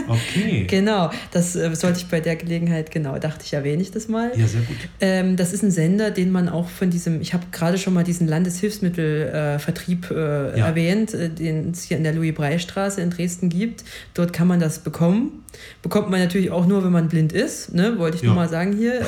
okay. 0.09 0.65
genau, 0.69 1.09
das 1.31 1.55
äh, 1.55 1.73
sollte 1.75 1.99
ich 1.99 2.07
bei 2.07 2.19
der 2.19 2.35
Gelegenheit, 2.35 2.91
genau, 2.91 3.17
dachte 3.17 3.43
ich, 3.45 3.53
erwähne 3.53 3.81
ich 3.81 3.91
das 3.91 4.09
mal. 4.09 4.31
Ja, 4.37 4.47
sehr 4.47 4.61
gut. 4.61 4.75
Ähm, 4.99 5.37
das 5.37 5.53
ist 5.53 5.63
ein 5.63 5.71
Sender, 5.71 6.11
den 6.11 6.29
man 6.29 6.49
auch 6.49 6.67
von 6.67 6.89
diesem, 6.89 7.21
ich 7.21 7.33
habe 7.33 7.45
gerade 7.53 7.77
schon 7.77 7.93
mal 7.93 8.03
diesen 8.03 8.27
Landeshilfsmittelvertrieb 8.27 10.11
äh, 10.11 10.59
Ja. 10.59 10.67
erwähnt, 10.67 11.13
äh, 11.13 11.29
den 11.29 11.71
es 11.71 11.83
hier 11.83 11.95
in 11.97 12.03
der 12.03 12.13
Louis-Brey-Straße 12.13 12.99
in 13.01 13.11
Dresden 13.11 13.47
gibt. 13.49 13.83
Dort 14.13 14.33
kann 14.33 14.47
man 14.47 14.59
das 14.59 14.79
bekommen. 14.79 15.43
Bekommt 15.81 16.09
man 16.09 16.19
natürlich 16.19 16.51
auch 16.51 16.65
nur, 16.65 16.83
wenn 16.83 16.91
man 16.91 17.07
blind 17.07 17.31
ist, 17.31 17.73
ne? 17.73 17.97
wollte 17.97 18.17
ich 18.17 18.23
Ja. 18.23 18.27
nur 18.27 18.35
mal 18.35 18.49
sagen 18.49 18.75
hier. 18.75 18.99
Äh, 18.99 19.03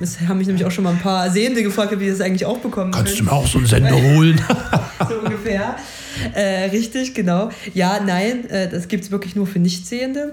Es 0.00 0.18
haben 0.22 0.38
mich 0.38 0.46
nämlich 0.46 0.64
auch 0.64 0.70
schon 0.70 0.84
mal 0.84 0.94
ein 0.94 0.98
paar 0.98 1.28
Sehende 1.30 1.62
gefragt, 1.62 1.92
wie 2.00 2.08
das 2.08 2.22
eigentlich 2.22 2.46
auch 2.46 2.58
bekommen 2.58 2.90
Kannst 2.92 3.12
du 3.12 3.16
können 3.16 3.26
mir 3.28 3.32
auch 3.34 3.46
so 3.46 3.58
einen 3.58 3.66
Sender 3.66 4.00
holen? 4.00 4.40
so 5.08 5.14
ungefähr. 5.16 5.76
Äh, 6.34 6.64
richtig, 6.70 7.14
genau. 7.14 7.50
Ja, 7.74 8.00
nein, 8.04 8.48
äh, 8.50 8.68
das 8.68 8.88
gibt 8.88 9.04
es 9.04 9.10
wirklich 9.10 9.36
nur 9.36 9.46
für 9.46 9.58
Nichtsehende. 9.58 10.32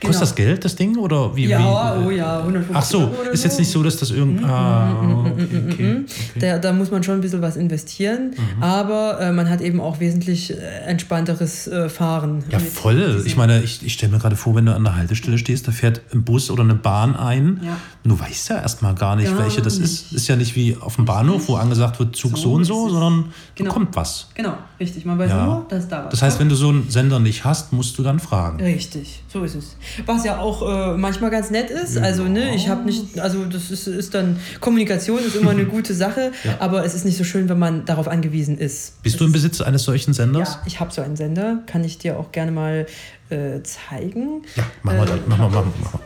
Kostet 0.00 0.22
das 0.22 0.34
Geld, 0.34 0.64
das 0.64 0.76
Ding? 0.76 0.96
Oder 0.98 1.34
wie? 1.36 1.46
Ja, 1.46 2.00
wie, 2.00 2.06
oh 2.06 2.10
ja, 2.10 2.38
150 2.40 2.76
Ach 2.76 2.82
so, 2.84 3.10
ist 3.32 3.44
jetzt 3.44 3.54
so. 3.56 3.60
nicht 3.60 3.70
so, 3.70 3.82
dass 3.82 3.96
das 3.98 4.10
irgend. 4.10 4.42
Ah, 4.44 4.92
okay, 5.00 5.42
okay, 5.44 5.62
okay. 5.72 6.04
Da, 6.38 6.58
da 6.58 6.72
muss 6.72 6.90
man 6.90 7.02
schon 7.02 7.16
ein 7.16 7.20
bisschen 7.20 7.42
was 7.42 7.56
investieren, 7.56 8.30
Mhm. 8.56 8.62
aber 8.62 9.20
äh, 9.20 9.32
man 9.32 9.48
hat 9.50 9.60
eben 9.60 9.80
auch 9.80 10.00
wesentlich 10.00 10.50
äh, 10.52 10.56
entspannteres 10.86 11.66
äh, 11.66 11.88
Fahren. 11.88 12.42
Ja, 12.50 12.58
voll. 12.58 13.22
Ich 13.26 13.36
meine, 13.36 13.62
ich, 13.62 13.84
ich 13.84 13.92
stelle 13.92 14.12
mir 14.12 14.18
gerade 14.18 14.36
vor, 14.36 14.54
wenn 14.54 14.66
du 14.66 14.74
an 14.74 14.84
der 14.84 14.96
Haltestelle 14.96 15.38
stehst, 15.38 15.68
da 15.68 15.72
fährt 15.72 16.00
ein 16.12 16.22
Bus 16.24 16.50
oder 16.50 16.62
eine 16.62 16.74
Bahn 16.74 17.14
ein. 17.16 17.60
Ja. 17.62 17.76
Du 18.04 18.18
weißt 18.18 18.50
ja 18.50 18.60
erstmal 18.62 18.94
gar 18.94 19.16
nicht, 19.16 19.30
Gar 19.30 19.44
welche 19.44 19.60
das 19.62 19.74
ist. 19.74 19.80
nicht. 19.80 20.12
Ist 20.12 20.28
ja 20.28 20.36
nicht 20.36 20.56
wie 20.56 20.76
auf 20.80 20.96
dem 20.96 21.04
Bahnhof, 21.04 21.48
wo 21.48 21.56
angesagt 21.56 21.98
wird, 21.98 22.16
Zug 22.16 22.36
so, 22.36 22.42
So 22.44 22.52
und 22.54 22.62
ist 22.62 22.68
so, 22.68 22.88
sondern 22.88 23.24
Genau. 23.54 23.68
da 23.70 23.74
kommt 23.74 23.96
was. 23.96 24.28
Genau, 24.34 24.54
richtig. 24.78 25.04
Man 25.04 25.18
weiß 25.18 25.30
Ja. 25.30 25.44
nur, 25.44 25.66
dass 25.68 25.86
da 25.88 26.04
was 26.04 26.10
Das 26.10 26.22
heißt, 26.22 26.40
wenn 26.40 26.48
du 26.48 26.54
so 26.54 26.68
einen 26.70 26.88
Sender 26.90 27.18
nicht 27.20 27.44
hast, 27.44 27.72
musst 27.72 27.98
du 27.98 28.02
dann 28.02 28.18
fragen. 28.18 28.62
Richtig, 28.62 29.22
so 29.28 29.42
ist 29.44 29.54
es. 29.54 29.76
Was 30.06 30.24
ja 30.24 30.38
auch 30.38 30.62
äh, 30.94 30.96
manchmal 30.96 31.30
ganz 31.30 31.50
nett 31.50 31.70
ist. 31.70 31.96
Also, 31.98 32.24
ne, 32.24 32.54
ich 32.54 32.68
habe 32.68 32.84
nicht, 32.84 33.18
also 33.18 33.44
das 33.44 33.70
ist, 33.70 33.86
ist 33.86 34.14
dann, 34.14 34.38
Kommunikation 34.60 35.18
ist 35.20 35.36
immer 35.36 35.50
eine 35.50 35.64
gute 35.66 35.94
Sache, 35.94 36.32
Ja. 36.44 36.56
aber 36.58 36.84
es 36.84 36.94
ist 36.94 37.04
nicht 37.04 37.16
so 37.18 37.24
schön, 37.24 37.48
wenn 37.48 37.58
man 37.58 37.84
darauf 37.84 38.08
angewiesen 38.08 38.58
ist. 38.58 39.02
Bist 39.02 39.20
du 39.20 39.24
im 39.24 39.32
Besitz 39.32 39.60
eines 39.60 39.82
solchen 39.84 40.12
Senders? 40.12 40.54
Ja, 40.54 40.62
ich 40.66 40.80
habe 40.80 40.92
so 40.92 41.02
einen 41.02 41.16
Sender, 41.16 41.60
kann 41.66 41.84
ich 41.84 41.98
dir 41.98 42.18
auch 42.18 42.32
gerne 42.32 42.50
mal 42.52 42.86
äh, 43.30 43.62
zeigen. 43.62 44.42
Ja, 44.56 44.64
mach 44.82 44.92
mal, 44.92 45.02
Äh, 45.02 45.06
das, 45.06 45.18
mach 45.26 45.38
mal, 45.38 45.48
mach 45.50 45.64
mal, 45.64 45.72
mach 45.82 45.92
mal. 45.94 46.00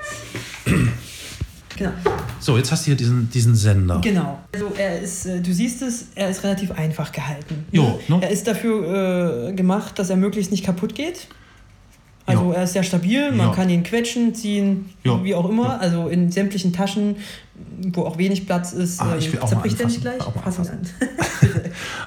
Genau. 1.76 1.90
So, 2.38 2.56
jetzt 2.56 2.70
hast 2.70 2.82
du 2.82 2.90
hier 2.90 2.96
diesen, 2.96 3.28
diesen 3.30 3.56
Sender. 3.56 4.00
Genau. 4.00 4.38
Also 4.54 4.70
er 4.78 5.00
ist, 5.00 5.26
äh, 5.26 5.40
du 5.40 5.52
siehst 5.52 5.82
es, 5.82 6.06
er 6.14 6.30
ist 6.30 6.44
relativ 6.44 6.70
einfach 6.70 7.10
gehalten. 7.10 7.66
Jo, 7.72 7.98
ne? 8.06 8.18
Er 8.22 8.30
ist 8.30 8.46
dafür 8.46 9.48
äh, 9.48 9.52
gemacht, 9.54 9.98
dass 9.98 10.08
er 10.08 10.16
möglichst 10.16 10.52
nicht 10.52 10.64
kaputt 10.64 10.94
geht. 10.94 11.26
Also 12.26 12.44
Jo. 12.44 12.52
er 12.52 12.64
ist 12.64 12.72
sehr 12.72 12.82
stabil, 12.82 13.30
man 13.32 13.48
Ja. 13.48 13.54
kann 13.54 13.68
ihn 13.68 13.82
quetschen, 13.82 14.34
ziehen, 14.34 14.90
Ja. 15.04 15.22
wie 15.22 15.34
auch 15.34 15.48
immer. 15.48 15.64
Ja. 15.64 15.76
Also 15.76 16.08
in 16.08 16.30
sämtlichen 16.32 16.72
Taschen, 16.72 17.16
wo 17.92 18.02
auch 18.02 18.16
wenig 18.16 18.46
Platz 18.46 18.72
ist. 18.72 19.00
Ah, 19.00 19.12
ähm, 19.12 19.18
ich 19.18 19.30
will 19.32 19.40
auch 19.40 19.48
zerbricht 19.48 19.78
er 19.80 19.86
nicht 19.86 20.00
gleich? 20.00 20.20
Auch 20.20 20.32
Fass 20.42 20.58
ihn 20.58 20.68
an. 20.68 20.80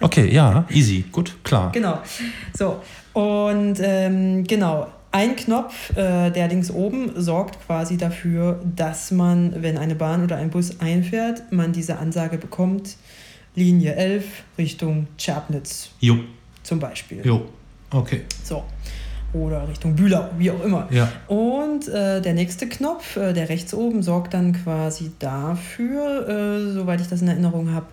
Okay, 0.01 0.33
ja, 0.33 0.65
easy, 0.69 1.05
gut, 1.11 1.35
klar. 1.43 1.71
Genau. 1.71 1.99
So, 2.57 2.77
und 3.13 3.75
ähm, 3.81 4.43
genau. 4.43 4.87
Ein 5.11 5.35
Knopf, 5.37 5.91
äh, 5.95 6.29
der 6.31 6.47
links 6.49 6.69
oben, 6.69 7.11
sorgt 7.15 7.65
quasi 7.65 7.97
dafür, 7.97 8.59
dass 8.75 9.09
man, 9.09 9.63
wenn 9.63 9.77
eine 9.77 9.95
Bahn 9.95 10.23
oder 10.23 10.35
ein 10.35 10.49
Bus 10.49 10.79
einfährt, 10.81 11.43
man 11.51 11.71
diese 11.71 11.97
Ansage 11.97 12.37
bekommt, 12.37 12.97
Linie 13.55 13.95
11 13.95 14.25
Richtung 14.57 15.07
Tschernitz 15.17 15.89
Jo, 16.01 16.17
zum 16.61 16.79
Beispiel. 16.79 17.25
jo, 17.25 17.45
okay. 17.91 18.23
So. 18.43 18.63
Oder 19.37 19.67
Richtung 19.67 19.95
Bühlau, 19.95 20.25
wie 20.37 20.51
auch 20.51 20.63
immer. 20.63 20.87
Ja. 20.89 21.09
Und 21.27 21.87
äh, 21.87 22.21
der 22.21 22.33
nächste 22.33 22.67
Knopf, 22.67 23.15
äh, 23.17 23.33
der 23.33 23.49
rechts 23.49 23.73
oben, 23.73 24.01
sorgt 24.01 24.33
dann 24.33 24.53
quasi 24.53 25.11
dafür, 25.19 26.27
äh, 26.27 26.71
soweit 26.73 27.01
ich 27.01 27.07
das 27.07 27.21
in 27.21 27.27
Erinnerung 27.27 27.73
habe, 27.73 27.85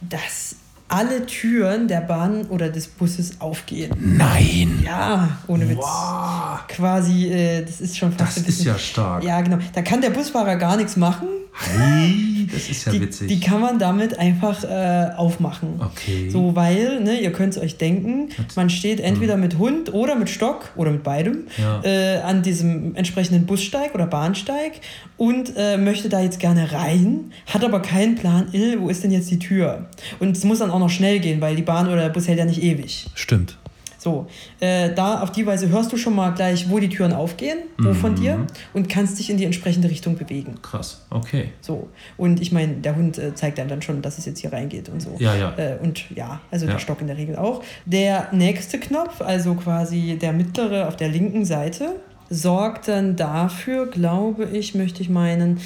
dass 0.00 0.56
alle 0.88 1.24
Türen 1.24 1.88
der 1.88 2.02
Bahn 2.02 2.44
oder 2.46 2.68
des 2.68 2.86
Busses 2.86 3.40
aufgehen. 3.40 3.90
Nein. 3.98 4.82
Ja, 4.84 5.38
ohne 5.46 5.68
Witz. 5.68 5.78
Wow. 5.78 6.66
Quasi, 6.68 7.32
äh, 7.32 7.64
das 7.64 7.80
ist 7.80 7.96
schon 7.96 8.12
fast 8.12 8.36
Das 8.36 8.46
ist 8.46 8.64
ja 8.64 8.78
stark. 8.78 9.24
Ja, 9.24 9.40
genau. 9.40 9.58
Da 9.72 9.80
kann 9.80 10.02
der 10.02 10.10
Busfahrer 10.10 10.56
gar 10.56 10.76
nichts 10.76 10.96
machen. 10.96 11.28
Hey, 11.54 12.31
das 12.46 12.68
ist 12.68 12.84
ja 12.86 12.92
Die, 12.92 13.00
witzig. 13.00 13.28
die 13.28 13.40
kann 13.40 13.60
man 13.60 13.78
damit 13.78 14.18
einfach 14.18 14.64
äh, 14.64 15.10
aufmachen. 15.16 15.80
Okay. 15.80 16.30
So, 16.30 16.54
weil, 16.56 17.00
ne, 17.00 17.20
ihr 17.20 17.32
könnt 17.32 17.54
es 17.56 17.62
euch 17.62 17.76
denken, 17.78 18.28
man 18.56 18.70
steht 18.70 19.00
entweder 19.00 19.36
mit 19.36 19.58
Hund 19.58 19.92
oder 19.92 20.14
mit 20.14 20.30
Stock 20.30 20.70
oder 20.76 20.90
mit 20.90 21.02
beidem 21.02 21.46
Ja. 21.58 21.82
äh, 21.84 22.18
an 22.22 22.42
diesem 22.42 22.94
entsprechenden 22.94 23.46
Bussteig 23.46 23.94
oder 23.94 24.06
Bahnsteig 24.06 24.72
und 25.16 25.52
äh, 25.56 25.76
möchte 25.76 26.08
da 26.08 26.20
jetzt 26.20 26.40
gerne 26.40 26.72
rein, 26.72 27.32
hat 27.46 27.64
aber 27.64 27.80
keinen 27.80 28.14
Plan, 28.16 28.46
wo 28.78 28.88
ist 28.88 29.02
denn 29.04 29.10
jetzt 29.10 29.30
die 29.30 29.38
Tür? 29.38 29.86
Und 30.20 30.36
es 30.36 30.44
muss 30.44 30.58
dann 30.60 30.70
auch 30.70 30.78
noch 30.78 30.90
schnell 30.90 31.18
gehen, 31.20 31.40
weil 31.40 31.56
die 31.56 31.62
Bahn 31.62 31.86
oder 31.88 32.02
der 32.02 32.08
Bus 32.08 32.28
hält 32.28 32.38
ja 32.38 32.44
nicht 32.44 32.62
ewig. 32.62 33.06
Stimmt. 33.14 33.58
So, 34.02 34.26
äh, 34.58 34.92
da 34.92 35.20
auf 35.20 35.30
die 35.30 35.46
Weise 35.46 35.68
hörst 35.68 35.92
du 35.92 35.96
schon 35.96 36.16
mal 36.16 36.30
gleich, 36.30 36.68
wo 36.68 36.80
die 36.80 36.88
Türen 36.88 37.12
aufgehen, 37.12 37.58
wo 37.78 37.94
von 37.94 38.12
Mhm. 38.12 38.16
dir 38.16 38.46
und 38.74 38.88
kannst 38.88 39.16
dich 39.20 39.30
in 39.30 39.36
die 39.36 39.44
entsprechende 39.44 39.88
Richtung 39.88 40.16
bewegen. 40.16 40.56
Krass. 40.60 41.02
Okay. 41.10 41.50
So, 41.60 41.88
und 42.16 42.40
ich 42.40 42.50
meine, 42.50 42.72
der 42.74 42.96
Hund 42.96 43.16
äh, 43.18 43.32
zeigt 43.36 43.60
einem 43.60 43.68
dann 43.68 43.80
schon, 43.80 44.02
dass 44.02 44.18
es 44.18 44.26
jetzt 44.26 44.40
hier 44.40 44.52
reingeht 44.52 44.88
und 44.88 45.00
so. 45.00 45.14
Ja, 45.20 45.36
ja. 45.36 45.54
Äh, 45.56 45.78
und 45.80 46.10
ja, 46.16 46.40
also 46.50 46.66
Ja. 46.66 46.72
der 46.72 46.78
Stock 46.80 47.00
in 47.00 47.06
der 47.06 47.16
Regel 47.16 47.36
auch. 47.36 47.62
Der 47.86 48.26
nächste 48.32 48.80
Knopf, 48.80 49.20
also 49.20 49.54
quasi 49.54 50.18
der 50.20 50.32
mittlere 50.32 50.88
auf 50.88 50.96
der 50.96 51.08
linken 51.08 51.44
Seite, 51.44 51.94
sorgt 52.28 52.88
dann 52.88 53.14
dafür, 53.14 53.86
glaube 53.86 54.46
ich, 54.46 54.74
möchte 54.74 55.00
ich 55.02 55.10
meinen, 55.10 55.60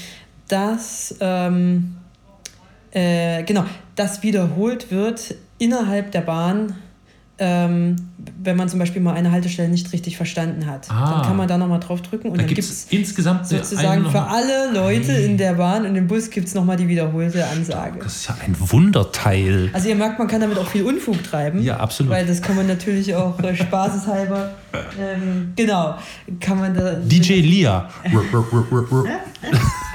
dass, 0.48 1.16
ähm, 1.20 1.96
äh, 2.90 3.44
genau, 3.44 3.64
das 3.94 4.22
wiederholt 4.22 4.90
wird 4.90 5.36
innerhalb 5.58 6.10
der 6.12 6.20
Bahn. 6.20 6.76
Ähm, 7.38 7.96
wenn 8.42 8.56
man 8.56 8.66
zum 8.70 8.78
Beispiel 8.78 9.02
mal 9.02 9.12
eine 9.14 9.30
Haltestelle 9.30 9.68
nicht 9.68 9.92
richtig 9.92 10.16
verstanden 10.16 10.64
hat, 10.66 10.86
Ah. 10.90 11.10
dann 11.18 11.22
kann 11.26 11.36
man 11.36 11.46
da 11.46 11.58
nochmal 11.58 11.80
drauf 11.80 12.00
drücken 12.00 12.28
und 12.28 12.38
Da 12.38 12.42
dann 12.44 12.46
gibt 12.46 12.58
es 12.60 12.86
insgesamt 12.90 13.46
sozusagen 13.46 14.08
für 14.10 14.22
alle 14.22 14.72
Leute 14.72 15.12
in 15.12 15.36
der 15.36 15.52
Bahn 15.54 15.84
und 15.84 15.96
im 15.96 16.06
Bus 16.06 16.30
gibt 16.30 16.48
es 16.48 16.54
nochmal 16.54 16.78
die 16.78 16.88
wiederholte 16.88 17.46
Ansage. 17.46 17.98
Das 18.02 18.16
ist 18.16 18.28
ja 18.28 18.36
ein 18.42 18.56
Wunderteil. 18.58 19.68
Also 19.74 19.88
ihr 19.90 19.96
merkt, 19.96 20.18
man 20.18 20.28
kann 20.28 20.40
damit 20.40 20.56
auch 20.58 20.66
viel 20.68 20.82
Unfug 20.84 21.22
treiben. 21.24 21.62
Ja, 21.62 21.76
absolut. 21.76 22.12
Weil 22.12 22.24
das 22.24 22.40
kann 22.40 22.56
man 22.56 22.66
natürlich 22.66 23.14
auch 23.14 23.38
äh, 23.40 23.54
spaßeshalber, 23.54 24.52
ähm, 24.98 25.52
genau, 25.56 25.96
kann 26.40 26.58
man 26.58 26.74
da... 26.74 26.92
DJ 26.94 27.40
Lia. 27.40 27.88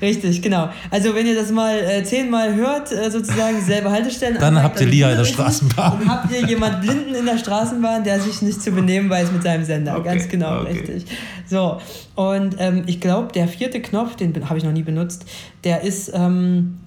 Richtig, 0.00 0.42
genau. 0.42 0.68
Also 0.90 1.14
wenn 1.14 1.26
ihr 1.26 1.34
das 1.34 1.50
mal 1.50 1.76
äh, 1.78 2.04
zehnmal 2.04 2.54
hört, 2.54 2.92
äh, 2.92 3.10
sozusagen 3.10 3.60
selbe 3.60 3.90
Haltestellen... 3.90 4.38
Dann 4.38 4.62
habt 4.62 4.80
ihr 4.80 4.86
Lia 4.86 5.10
in 5.10 5.18
der. 5.18 5.24
Straßenbahn. 5.24 5.98
Dann 6.00 6.08
habt 6.08 6.32
ihr 6.32 6.46
jemand 6.46 6.80
Blinden 6.80 7.14
in 7.14 7.26
der 7.26 7.38
Straßenbahn, 7.38 8.04
der 8.04 8.20
sich 8.20 8.42
nicht 8.42 8.62
zu 8.62 8.70
benehmen 8.70 9.10
weiß 9.10 9.32
mit 9.32 9.42
seinem 9.42 9.64
Sender. 9.64 9.98
Okay, 9.98 10.08
Ganz 10.08 10.28
genau, 10.28 10.60
okay. 10.60 10.72
richtig. 10.72 11.06
So, 11.46 11.80
und 12.14 12.56
ähm, 12.58 12.84
ich 12.86 13.00
glaube, 13.00 13.32
der 13.32 13.48
vierte 13.48 13.80
Knopf, 13.80 14.16
den 14.16 14.48
habe 14.48 14.58
ich 14.58 14.64
noch 14.64 14.72
nie 14.72 14.82
benutzt, 14.82 15.24
der 15.64 15.82
ist, 15.82 16.12
ähm, 16.14 16.78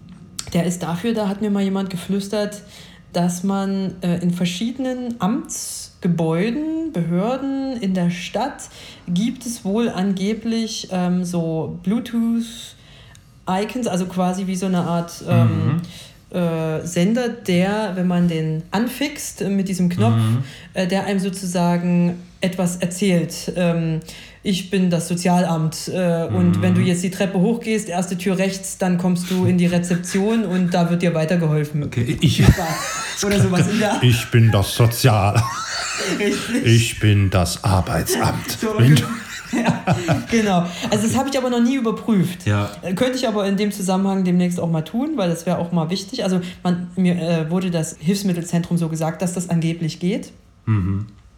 der 0.53 0.65
ist 0.65 0.83
dafür, 0.83 1.13
da 1.13 1.27
hat 1.27 1.41
mir 1.41 1.49
mal 1.49 1.63
jemand 1.63 1.89
geflüstert, 1.89 2.61
dass 3.13 3.43
man 3.43 3.95
äh, 4.01 4.19
in 4.19 4.31
verschiedenen 4.31 5.15
Amtsgebäuden, 5.19 6.93
Behörden 6.93 7.77
in 7.81 7.93
der 7.93 8.09
Stadt 8.09 8.69
gibt 9.07 9.45
es 9.45 9.65
wohl 9.65 9.89
angeblich 9.89 10.87
ähm, 10.91 11.23
so 11.23 11.79
Bluetooth 11.83 12.75
Icons, 13.49 13.87
also 13.87 14.05
quasi 14.05 14.47
wie 14.47 14.55
so 14.55 14.67
eine 14.67 14.81
Art 14.81 15.23
ähm, 15.27 15.81
äh, 16.31 16.85
Sender, 16.85 17.29
der, 17.29 17.91
wenn 17.95 18.07
man 18.07 18.27
den 18.27 18.63
anfixt 18.71 19.41
mit 19.41 19.67
diesem 19.67 19.89
Knopf, 19.89 20.21
äh, 20.73 20.87
der 20.87 21.05
einem 21.05 21.19
sozusagen 21.19 22.19
etwas 22.39 22.77
erzählt. 22.77 23.51
Ähm, 23.55 23.99
ich 24.43 24.71
bin 24.71 24.89
das 24.89 25.07
Sozialamt 25.07 25.87
äh, 25.89 26.25
und 26.25 26.63
wenn 26.63 26.73
du 26.73 26.81
jetzt 26.81 27.03
die 27.03 27.11
Treppe 27.11 27.39
hochgehst, 27.39 27.89
erste 27.89 28.17
Tür 28.17 28.39
rechts, 28.39 28.79
dann 28.79 28.97
kommst 28.97 29.29
du 29.29 29.45
in 29.45 29.59
die 29.59 29.67
Rezeption 29.67 30.45
und 30.45 30.73
da 30.73 30.89
wird 30.89 31.03
dir 31.03 31.13
weitergeholfen. 31.13 31.83
Okay, 31.83 32.17
ich, 32.21 32.43
Oder 33.23 33.39
sowas 33.39 33.67
in 33.67 33.79
der 33.79 33.97
ich 34.01 34.31
bin 34.31 34.51
das 34.51 34.73
Sozial. 34.73 35.41
Richtig. 36.17 36.65
Ich 36.65 36.99
bin 36.99 37.29
das 37.29 37.63
Arbeitsamt. 37.63 38.57
So, 38.59 38.73
ja, 39.51 40.23
genau. 40.29 40.65
Also 40.89 41.07
das 41.07 41.17
habe 41.17 41.29
ich 41.29 41.37
aber 41.37 41.49
noch 41.49 41.61
nie 41.61 41.75
überprüft. 41.75 42.45
Ja. 42.45 42.71
Könnte 42.95 43.17
ich 43.17 43.27
aber 43.27 43.45
in 43.47 43.57
dem 43.57 43.71
Zusammenhang 43.71 44.23
demnächst 44.23 44.59
auch 44.59 44.69
mal 44.69 44.81
tun, 44.81 45.13
weil 45.15 45.29
das 45.29 45.45
wäre 45.45 45.57
auch 45.57 45.71
mal 45.71 45.89
wichtig. 45.89 46.23
Also 46.23 46.41
man, 46.63 46.89
mir 46.95 47.15
äh, 47.15 47.49
wurde 47.51 47.71
das 47.71 47.97
Hilfsmittelzentrum 47.99 48.77
so 48.77 48.89
gesagt, 48.89 49.21
dass 49.21 49.33
das 49.33 49.49
angeblich 49.49 49.99
geht. 49.99 50.31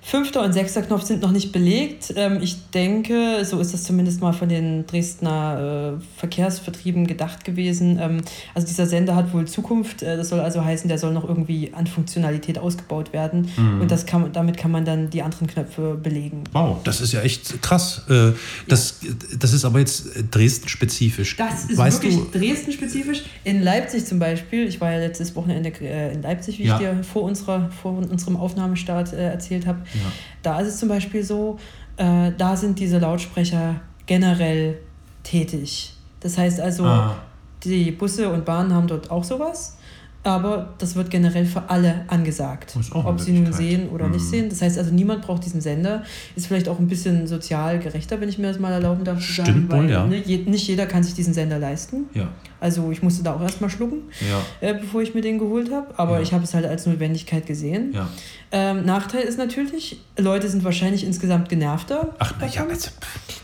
Fünfter 0.05 0.43
und 0.43 0.51
sechster 0.51 0.81
Knopf 0.81 1.03
sind 1.03 1.21
noch 1.21 1.31
nicht 1.31 1.53
belegt. 1.53 2.13
Ähm, 2.17 2.39
ich 2.41 2.57
denke, 2.71 3.45
so 3.45 3.59
ist 3.59 3.73
das 3.73 3.85
zumindest 3.85 4.19
mal 4.19 4.33
von 4.33 4.49
den 4.49 4.85
Dresdner 4.85 5.95
äh, 5.97 6.19
Verkehrsvertrieben 6.19 7.07
gedacht 7.07 7.45
gewesen. 7.45 7.97
Ähm, 8.01 8.21
also 8.53 8.67
dieser 8.67 8.85
Sender 8.85 9.15
hat 9.15 9.33
wohl 9.33 9.45
Zukunft. 9.45 10.03
Äh, 10.03 10.17
das 10.17 10.27
soll 10.27 10.41
also 10.41 10.63
heißen, 10.63 10.89
der 10.89 10.97
soll 10.97 11.13
noch 11.13 11.27
irgendwie 11.27 11.71
an 11.73 11.87
Funktionalität 11.87 12.59
ausgebaut 12.59 13.13
werden. 13.13 13.49
Mhm. 13.55 13.79
Und 13.81 13.91
das 13.91 14.05
kann, 14.05 14.29
damit 14.33 14.57
kann 14.57 14.71
man 14.71 14.83
dann 14.83 15.09
die 15.09 15.21
anderen 15.21 15.47
Knöpfe 15.47 15.95
belegen. 15.95 16.43
Wow, 16.51 16.83
das 16.83 16.99
ist 16.99 17.13
ja 17.13 17.21
echt 17.21 17.61
krass. 17.61 18.03
Äh, 18.09 18.33
das, 18.67 18.97
ja. 19.01 19.11
das 19.39 19.53
ist 19.53 19.63
aber 19.63 19.79
jetzt 19.79 20.09
Dresden-spezifisch. 20.31 21.37
Das 21.37 21.65
ist 21.65 21.77
weißt 21.77 22.03
wirklich 22.03 22.19
Dresden-spezifisch. 22.31 23.23
In 23.45 23.63
Leipzig 23.63 24.05
zum 24.05 24.19
Beispiel, 24.19 24.67
ich 24.67 24.81
war 24.81 24.91
ja 24.91 24.99
letztes 24.99 25.33
Wochenende 25.37 25.69
in 25.69 26.21
Leipzig, 26.21 26.59
wie 26.59 26.65
ja. 26.65 26.75
ich 26.75 26.79
dir 26.81 27.03
vor, 27.05 27.23
unserer, 27.23 27.69
vor 27.81 27.97
unserem 27.97 28.35
Aufnahmestart 28.35 29.13
erzählt 29.13 29.65
habe. 29.65 29.79
Ja. 29.93 30.11
Da 30.41 30.59
ist 30.59 30.67
es 30.67 30.77
zum 30.77 30.89
Beispiel 30.89 31.23
so, 31.23 31.57
äh, 31.97 32.31
da 32.37 32.55
sind 32.55 32.79
diese 32.79 32.99
Lautsprecher 32.99 33.75
generell 34.05 34.79
tätig. 35.23 35.93
Das 36.19 36.37
heißt 36.37 36.59
also, 36.59 36.85
ah. 36.85 37.15
die 37.63 37.91
Busse 37.91 38.29
und 38.29 38.45
Bahnen 38.45 38.73
haben 38.73 38.87
dort 38.87 39.09
auch 39.11 39.23
sowas. 39.23 39.77
Aber 40.23 40.73
das 40.77 40.95
wird 40.95 41.09
generell 41.09 41.45
für 41.45 41.69
alle 41.69 42.05
angesagt, 42.07 42.77
ob 42.93 43.19
sie 43.19 43.33
nun 43.33 43.51
sehen 43.51 43.89
oder 43.89 44.05
mhm. 44.05 44.13
nicht 44.13 44.25
sehen. 44.25 44.49
Das 44.49 44.61
heißt 44.61 44.77
also, 44.77 44.93
niemand 44.93 45.21
braucht 45.21 45.43
diesen 45.43 45.59
Sender. 45.59 46.03
Ist 46.35 46.47
vielleicht 46.47 46.69
auch 46.69 46.79
ein 46.79 46.87
bisschen 46.87 47.27
sozial 47.27 47.79
gerechter, 47.79 48.21
wenn 48.21 48.29
ich 48.29 48.37
mir 48.37 48.47
das 48.47 48.59
mal 48.59 48.71
erlauben 48.71 49.03
darf 49.03 49.19
zu 49.19 49.33
sagen. 49.33 49.65
Weil 49.67 49.83
wohl, 49.83 49.89
ja. 49.89 50.05
ne, 50.05 50.21
nicht 50.25 50.67
jeder 50.67 50.85
kann 50.85 51.03
sich 51.03 51.13
diesen 51.13 51.33
Sender 51.33 51.59
leisten. 51.59 52.05
Ja. 52.13 52.29
Also 52.63 52.91
ich 52.91 53.03
musste 53.03 53.23
da 53.23 53.33
auch 53.33 53.41
erstmal 53.41 53.69
schlucken, 53.69 54.03
ja. 54.21 54.69
äh, 54.69 54.73
bevor 54.73 55.01
ich 55.01 55.13
mir 55.13 55.19
den 55.19 55.37
geholt 55.37 55.69
habe. 55.69 55.87
Aber 55.97 56.15
ja. 56.15 56.21
ich 56.21 56.31
habe 56.31 56.45
es 56.45 56.53
halt 56.53 56.65
als 56.65 56.85
Notwendigkeit 56.85 57.45
gesehen. 57.45 57.91
Ja. 57.93 58.07
Ähm, 58.53 58.85
Nachteil 58.85 59.23
ist 59.23 59.37
natürlich, 59.37 59.99
Leute 60.17 60.47
sind 60.47 60.63
wahrscheinlich 60.63 61.03
insgesamt 61.03 61.49
genervter. 61.49 62.15
Ach, 62.19 62.39
naja, 62.39 62.65
also. 62.69 62.91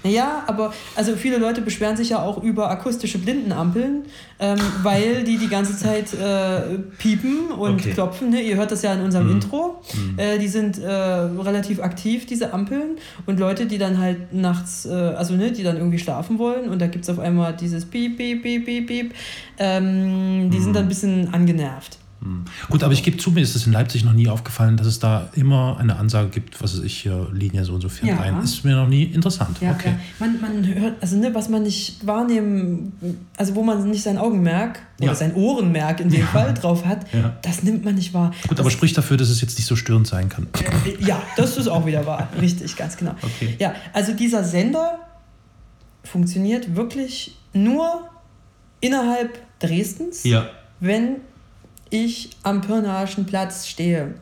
Naja, 0.06 0.44
aber 0.48 0.72
also 0.96 1.18
viele 1.18 1.38
Leute 1.38 1.60
beschweren 1.62 1.98
sich 1.98 2.12
ja 2.12 2.22
auch 2.22 2.42
über 2.42 2.70
akustische 2.70 3.18
Blindenampeln, 3.18 4.04
ähm, 4.40 4.60
weil 4.84 5.26
die 5.26 5.38
die 5.38 5.50
ganze 5.50 5.76
Zeit 5.76 6.14
äh, 6.14 6.69
piepen 6.78 7.52
und 7.52 7.82
okay. 7.82 7.92
klopfen. 7.92 8.30
Ne? 8.30 8.42
Ihr 8.42 8.56
hört 8.56 8.72
das 8.72 8.82
ja 8.82 8.94
in 8.94 9.02
unserem 9.02 9.28
mhm. 9.28 9.34
Intro. 9.34 9.82
Mhm. 9.94 10.20
Äh, 10.20 10.38
die 10.38 10.48
sind 10.48 10.78
äh, 10.78 10.90
relativ 10.90 11.82
aktiv, 11.82 12.26
diese 12.26 12.54
Ampeln. 12.54 12.98
Und 13.26 13.40
Leute, 13.40 13.66
die 13.66 13.78
dann 13.78 13.98
halt 13.98 14.34
nachts, 14.34 14.86
äh, 14.86 14.92
also 14.92 15.36
ne, 15.36 15.52
die 15.52 15.64
dann 15.64 15.78
irgendwie 15.78 16.00
schlafen 16.00 16.40
wollen 16.40 16.70
und 16.70 16.80
da 16.80 16.88
gibt 16.88 17.04
es 17.04 17.10
auf 17.10 17.20
einmal 17.20 17.56
dieses 17.56 17.86
Piep, 17.86 18.18
Piep, 18.18 18.44
Piep, 18.44 18.66
Piep, 18.66 18.88
Piep 18.88 19.14
ähm, 19.60 20.50
die 20.50 20.58
mhm. 20.58 20.64
sind 20.64 20.76
dann 20.76 20.86
ein 20.86 20.90
bisschen 20.90 21.34
angenervt. 21.34 21.98
Mhm. 22.22 22.46
Gut, 22.70 22.84
aber 22.84 22.94
ich 22.94 23.04
gebe 23.04 23.18
zu, 23.18 23.32
mir 23.32 23.42
ist 23.42 23.56
es 23.56 23.66
in 23.66 23.74
Leipzig 23.74 24.04
noch 24.04 24.14
nie 24.14 24.28
aufgefallen, 24.28 24.78
dass 24.78 24.88
es 24.88 25.00
da 25.00 25.30
immer 25.36 25.78
eine 25.80 25.98
Ansage 25.98 26.30
gibt, 26.30 26.62
was 26.62 26.78
ich, 26.80 27.00
hier, 27.00 27.30
Linie 27.32 27.64
so 27.64 27.74
und 27.74 27.82
so 27.82 27.90
fährt 27.90 28.18
ja. 28.18 28.22
ein. 28.22 28.44
Ist 28.44 28.66
mir 28.66 28.76
noch 28.76 28.88
nie 28.88 29.04
interessant. 29.04 29.58
Ja, 29.62 29.72
okay. 29.72 29.96
Man, 30.20 30.40
man 30.42 30.66
hört, 30.68 31.02
also 31.02 31.18
ne, 31.18 31.34
was 31.34 31.50
man 31.50 31.64
nicht 31.64 32.06
wahrnehmen, 32.06 32.94
also 33.38 33.56
wo 33.56 33.64
man 33.64 33.90
nicht 33.90 34.04
sein 34.04 34.18
Augenmerk 34.18 34.80
oder 35.00 35.08
ja. 35.08 35.16
sein 35.16 35.34
Ohrenmerk 35.34 36.02
in 36.02 36.10
dem 36.10 36.22
ja. 36.22 36.28
Fall 36.28 36.54
drauf 36.54 36.86
hat, 36.86 37.06
das 37.42 37.64
nimmt 37.64 37.86
man 37.86 37.96
nicht 37.96 38.14
wahr. 38.14 38.32
Gut, 38.44 38.52
das, 38.52 38.60
aber 38.60 38.72
spricht 38.72 38.98
dafür, 38.98 39.18
dass 39.18 39.30
es 39.30 39.42
jetzt 39.42 39.58
nicht 39.58 39.68
so 39.68 39.76
störend 39.76 40.08
sein 40.08 40.30
kann. 40.30 40.48
Äh, 40.86 41.04
ja, 41.04 41.22
das 41.38 41.58
ist 41.58 41.68
auch 41.68 41.86
wieder 41.86 42.06
wahr. 42.06 42.28
Richtig, 42.42 42.76
ganz 42.76 42.98
genau. 42.98 43.16
Okay. 43.22 43.56
Ja, 43.60 43.74
also 43.94 44.14
dieser 44.14 44.44
Sender 44.44 45.00
funktioniert 46.04 46.76
wirklich 46.76 47.38
nur 47.54 48.10
innerhalb 48.82 49.40
Dresdens, 49.60 50.24
ja. 50.24 50.50
wenn 50.80 51.18
ich 51.90 52.32
am 52.44 52.62
Pirnaischen 52.62 53.26
Platz 53.26 53.68
stehe 53.68 54.16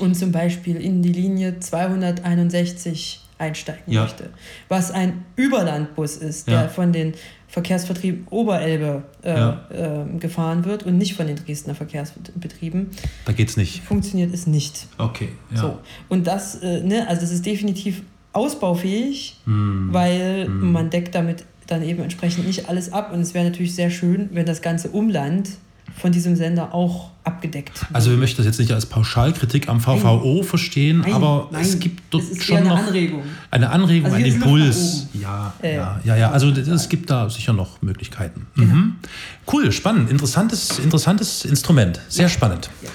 und 0.00 0.14
zum 0.14 0.32
Beispiel 0.32 0.76
in 0.76 1.02
die 1.02 1.12
Linie 1.12 1.60
261 1.60 3.20
einsteigen 3.38 3.92
ja. 3.92 4.02
möchte, 4.02 4.30
was 4.68 4.90
ein 4.90 5.24
Überlandbus 5.36 6.16
ist, 6.16 6.46
der 6.46 6.62
ja. 6.62 6.68
von 6.68 6.92
den 6.92 7.14
Verkehrsvertrieben 7.48 8.26
Oberelbe 8.30 9.04
äh, 9.22 9.34
ja. 9.34 9.68
äh, 9.70 10.18
gefahren 10.18 10.64
wird 10.64 10.84
und 10.84 10.98
nicht 10.98 11.14
von 11.14 11.26
den 11.26 11.36
Dresdner 11.36 11.74
Verkehrsbetrieben. 11.74 12.90
Da 13.26 13.32
geht 13.32 13.48
es 13.48 13.56
nicht. 13.56 13.82
Funktioniert 13.84 14.34
es 14.34 14.46
nicht. 14.46 14.88
Okay. 14.98 15.28
Ja. 15.52 15.60
So. 15.60 15.78
Und 16.08 16.26
das, 16.26 16.56
äh, 16.56 16.80
ne, 16.80 17.06
also 17.08 17.20
das 17.20 17.30
ist 17.30 17.46
definitiv 17.46 18.02
ausbaufähig, 18.32 19.36
mm. 19.46 19.92
weil 19.92 20.48
mm. 20.48 20.72
man 20.72 20.90
deckt 20.90 21.14
damit 21.14 21.44
dann 21.68 21.82
eben 21.82 22.02
entsprechend 22.02 22.46
nicht 22.46 22.68
alles 22.68 22.92
ab. 22.92 23.12
Und 23.12 23.20
es 23.20 23.34
wäre 23.34 23.44
natürlich 23.44 23.74
sehr 23.74 23.90
schön, 23.90 24.30
wenn 24.32 24.46
das 24.46 24.60
ganze 24.60 24.90
Umland 24.90 25.50
von 25.96 26.12
diesem 26.12 26.36
Sender 26.36 26.74
auch 26.74 27.10
abgedeckt. 27.24 27.86
Also 27.92 28.10
wir 28.10 28.16
möchten 28.16 28.38
das 28.38 28.46
jetzt 28.46 28.58
nicht 28.58 28.72
als 28.72 28.86
Pauschalkritik 28.86 29.68
am 29.68 29.80
VVO 29.80 30.34
nein. 30.36 30.44
verstehen, 30.44 31.00
nein, 31.00 31.12
aber 31.12 31.48
nein. 31.50 31.62
es 31.62 31.78
gibt 31.78 32.02
dort 32.10 32.24
es 32.24 32.44
schon 32.44 32.58
eine 32.58 32.68
noch 32.68 32.78
Anregung. 32.78 33.22
eine 33.50 33.70
Anregung, 33.70 34.12
also 34.12 34.16
ein 34.16 34.24
Impuls. 34.24 35.06
Ja, 35.14 35.54
äh, 35.62 35.76
ja, 35.76 36.00
ja, 36.04 36.16
ja. 36.16 36.30
Also 36.30 36.50
es 36.50 36.88
gibt 36.88 37.10
da 37.10 37.30
sicher 37.30 37.52
noch 37.52 37.80
Möglichkeiten. 37.82 38.46
Genau. 38.56 38.74
Mhm. 38.74 38.96
Cool, 39.50 39.72
spannend, 39.72 40.10
interessantes, 40.10 40.78
interessantes 40.78 41.44
Instrument, 41.44 42.00
sehr 42.08 42.24
ja. 42.24 42.28
spannend. 42.28 42.70
Ja. 42.82 42.90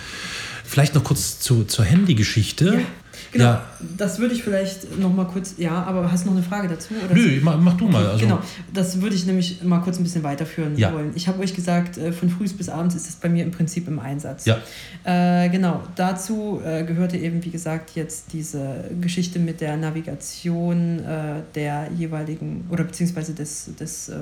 Vielleicht 0.64 0.94
noch 0.94 1.04
kurz 1.04 1.40
zu, 1.40 1.64
zur 1.64 1.84
Handygeschichte. 1.84 2.82
Genau, 3.32 3.46
ja. 3.46 3.66
das 3.98 4.20
würde 4.20 4.34
ich 4.34 4.44
vielleicht 4.44 4.98
noch 5.00 5.14
mal 5.14 5.26
kurz, 5.26 5.56
ja, 5.58 5.84
aber 5.84 6.12
hast 6.12 6.26
du 6.26 6.30
noch 6.30 6.38
eine 6.38 6.46
Frage 6.46 6.68
dazu? 6.68 6.94
Oder 7.06 7.14
Nö, 7.14 7.40
mach, 7.44 7.58
mach 7.60 7.78
du 7.78 7.88
mal. 7.88 8.06
Also. 8.06 8.20
Genau, 8.20 8.40
das 8.74 9.02
würde 9.02 9.16
ich 9.16 9.26
nämlich 9.26 9.64
mal 9.64 9.80
kurz 9.80 9.98
ein 9.98 10.04
bisschen 10.04 10.24
weiterführen 10.24 10.78
ja. 10.78 10.92
wollen. 10.94 11.12
Ich 11.16 11.28
habe 11.28 11.42
euch 11.42 11.54
gesagt, 11.54 11.98
äh, 11.98 12.12
von 12.12 12.30
früh 12.30 12.48
bis 12.50 12.70
abends 12.70 12.96
ist 12.96 13.08
das 13.08 13.16
bei 13.16 13.30
mir 13.30 13.44
im 13.44 13.52
Prinzip 13.52 13.88
im 13.88 14.00
Einsatz. 14.00 14.46
Ja. 14.46 14.58
Äh, 15.04 15.50
genau, 15.50 15.84
dazu 15.96 16.62
äh, 16.66 16.84
gehörte 16.84 17.18
eben, 17.18 17.44
wie 17.44 17.52
gesagt, 17.52 17.92
jetzt 17.96 18.34
diese 18.34 18.86
Geschichte 19.00 19.40
mit 19.40 19.62
der 19.62 19.78
Navigation 19.78 21.00
äh, 21.00 21.42
der 21.56 21.90
jeweiligen, 21.96 22.66
oder 22.70 22.84
beziehungsweise 22.84 23.34
des, 23.34 23.70
des 23.80 24.10
äh, 24.10 24.16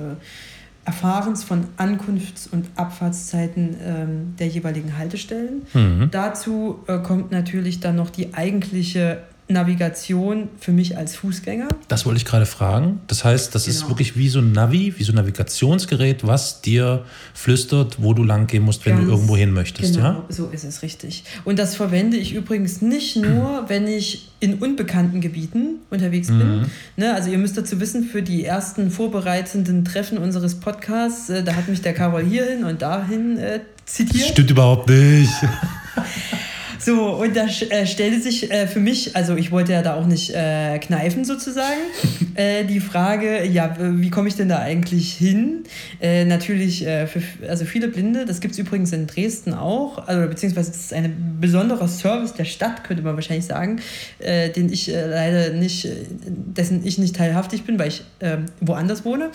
Erfahrens 0.88 1.44
von 1.44 1.64
Ankunfts- 1.76 2.46
und 2.46 2.70
Abfahrtszeiten 2.76 3.76
ähm, 3.84 4.34
der 4.38 4.46
jeweiligen 4.46 4.96
Haltestellen. 4.96 5.66
Mhm. 5.74 6.08
Dazu 6.10 6.78
äh, 6.86 6.96
kommt 7.00 7.30
natürlich 7.30 7.80
dann 7.80 7.96
noch 7.96 8.08
die 8.08 8.32
eigentliche 8.32 9.22
Navigation 9.48 10.48
für 10.60 10.72
mich 10.72 10.96
als 10.96 11.16
Fußgänger. 11.16 11.68
Das 11.88 12.04
wollte 12.04 12.18
ich 12.18 12.26
gerade 12.26 12.44
fragen. 12.44 13.00
Das 13.06 13.24
heißt, 13.24 13.54
das 13.54 13.64
genau. 13.64 13.76
ist 13.76 13.88
wirklich 13.88 14.16
wie 14.16 14.28
so 14.28 14.40
ein 14.40 14.52
Navi, 14.52 14.94
wie 14.96 15.02
so 15.02 15.12
ein 15.12 15.16
Navigationsgerät, 15.16 16.26
was 16.26 16.60
dir 16.60 17.04
flüstert, 17.32 17.96
wo 18.02 18.12
du 18.12 18.24
lang 18.24 18.46
gehen 18.46 18.62
musst, 18.62 18.84
wenn 18.84 18.96
Ganz 18.96 19.06
du 19.06 19.12
irgendwo 19.12 19.36
hin 19.36 19.52
möchtest. 19.52 19.94
Genau, 19.94 20.06
ja? 20.06 20.24
so 20.28 20.48
ist 20.48 20.64
es 20.64 20.82
richtig. 20.82 21.24
Und 21.44 21.58
das 21.58 21.76
verwende 21.76 22.18
ich 22.18 22.34
übrigens 22.34 22.82
nicht 22.82 23.16
nur, 23.16 23.64
wenn 23.68 23.86
ich 23.86 24.28
in 24.40 24.54
unbekannten 24.54 25.20
Gebieten 25.20 25.76
unterwegs 25.90 26.28
bin. 26.28 26.60
Mhm. 26.60 26.70
Ne, 26.96 27.14
also 27.14 27.30
ihr 27.30 27.38
müsst 27.38 27.56
dazu 27.56 27.80
wissen, 27.80 28.04
für 28.04 28.22
die 28.22 28.44
ersten 28.44 28.90
vorbereitenden 28.90 29.84
Treffen 29.84 30.18
unseres 30.18 30.56
Podcasts, 30.56 31.30
äh, 31.30 31.42
da 31.42 31.54
hat 31.54 31.68
mich 31.68 31.80
der 31.80 31.94
Carol 31.94 32.24
hierhin 32.24 32.64
und 32.64 32.82
dahin 32.82 33.38
äh, 33.38 33.60
zitiert. 33.86 34.24
Das 34.24 34.28
stimmt 34.28 34.50
überhaupt 34.50 34.88
nicht. 34.88 35.32
So, 36.88 37.16
und 37.16 37.36
da 37.36 37.44
äh, 37.44 37.86
stellte 37.86 38.18
sich 38.18 38.50
äh, 38.50 38.66
für 38.66 38.80
mich, 38.80 39.14
also 39.14 39.36
ich 39.36 39.52
wollte 39.52 39.72
ja 39.72 39.82
da 39.82 39.96
auch 39.96 40.06
nicht 40.06 40.34
äh, 40.34 40.78
kneifen 40.78 41.26
sozusagen, 41.26 41.80
äh, 42.34 42.64
die 42.64 42.80
Frage, 42.80 43.44
ja, 43.44 43.76
wie 43.78 44.08
komme 44.08 44.28
ich 44.28 44.36
denn 44.36 44.48
da 44.48 44.60
eigentlich 44.60 45.12
hin? 45.12 45.64
Äh, 46.00 46.24
natürlich 46.24 46.86
äh, 46.86 47.06
für 47.06 47.20
also 47.46 47.66
viele 47.66 47.88
Blinde, 47.88 48.24
das 48.24 48.40
gibt 48.40 48.52
es 48.52 48.58
übrigens 48.58 48.94
in 48.94 49.06
Dresden 49.06 49.52
auch, 49.52 50.08
also 50.08 50.26
beziehungsweise 50.30 50.70
das 50.70 50.80
ist 50.80 50.94
ein 50.94 51.36
besonderer 51.38 51.88
Service 51.88 52.32
der 52.32 52.46
Stadt, 52.46 52.84
könnte 52.84 53.02
man 53.02 53.16
wahrscheinlich 53.16 53.44
sagen, 53.44 53.80
den 54.18 54.72
ich 54.72 54.86
leider 54.86 55.50
nicht, 55.50 55.86
dessen 56.26 56.86
ich 56.86 56.96
nicht 56.96 57.16
teilhaftig 57.16 57.64
bin, 57.64 57.78
weil 57.78 57.88
ich 57.88 58.02
ähm, 58.20 58.46
woanders 58.62 59.04
wohne. 59.04 59.30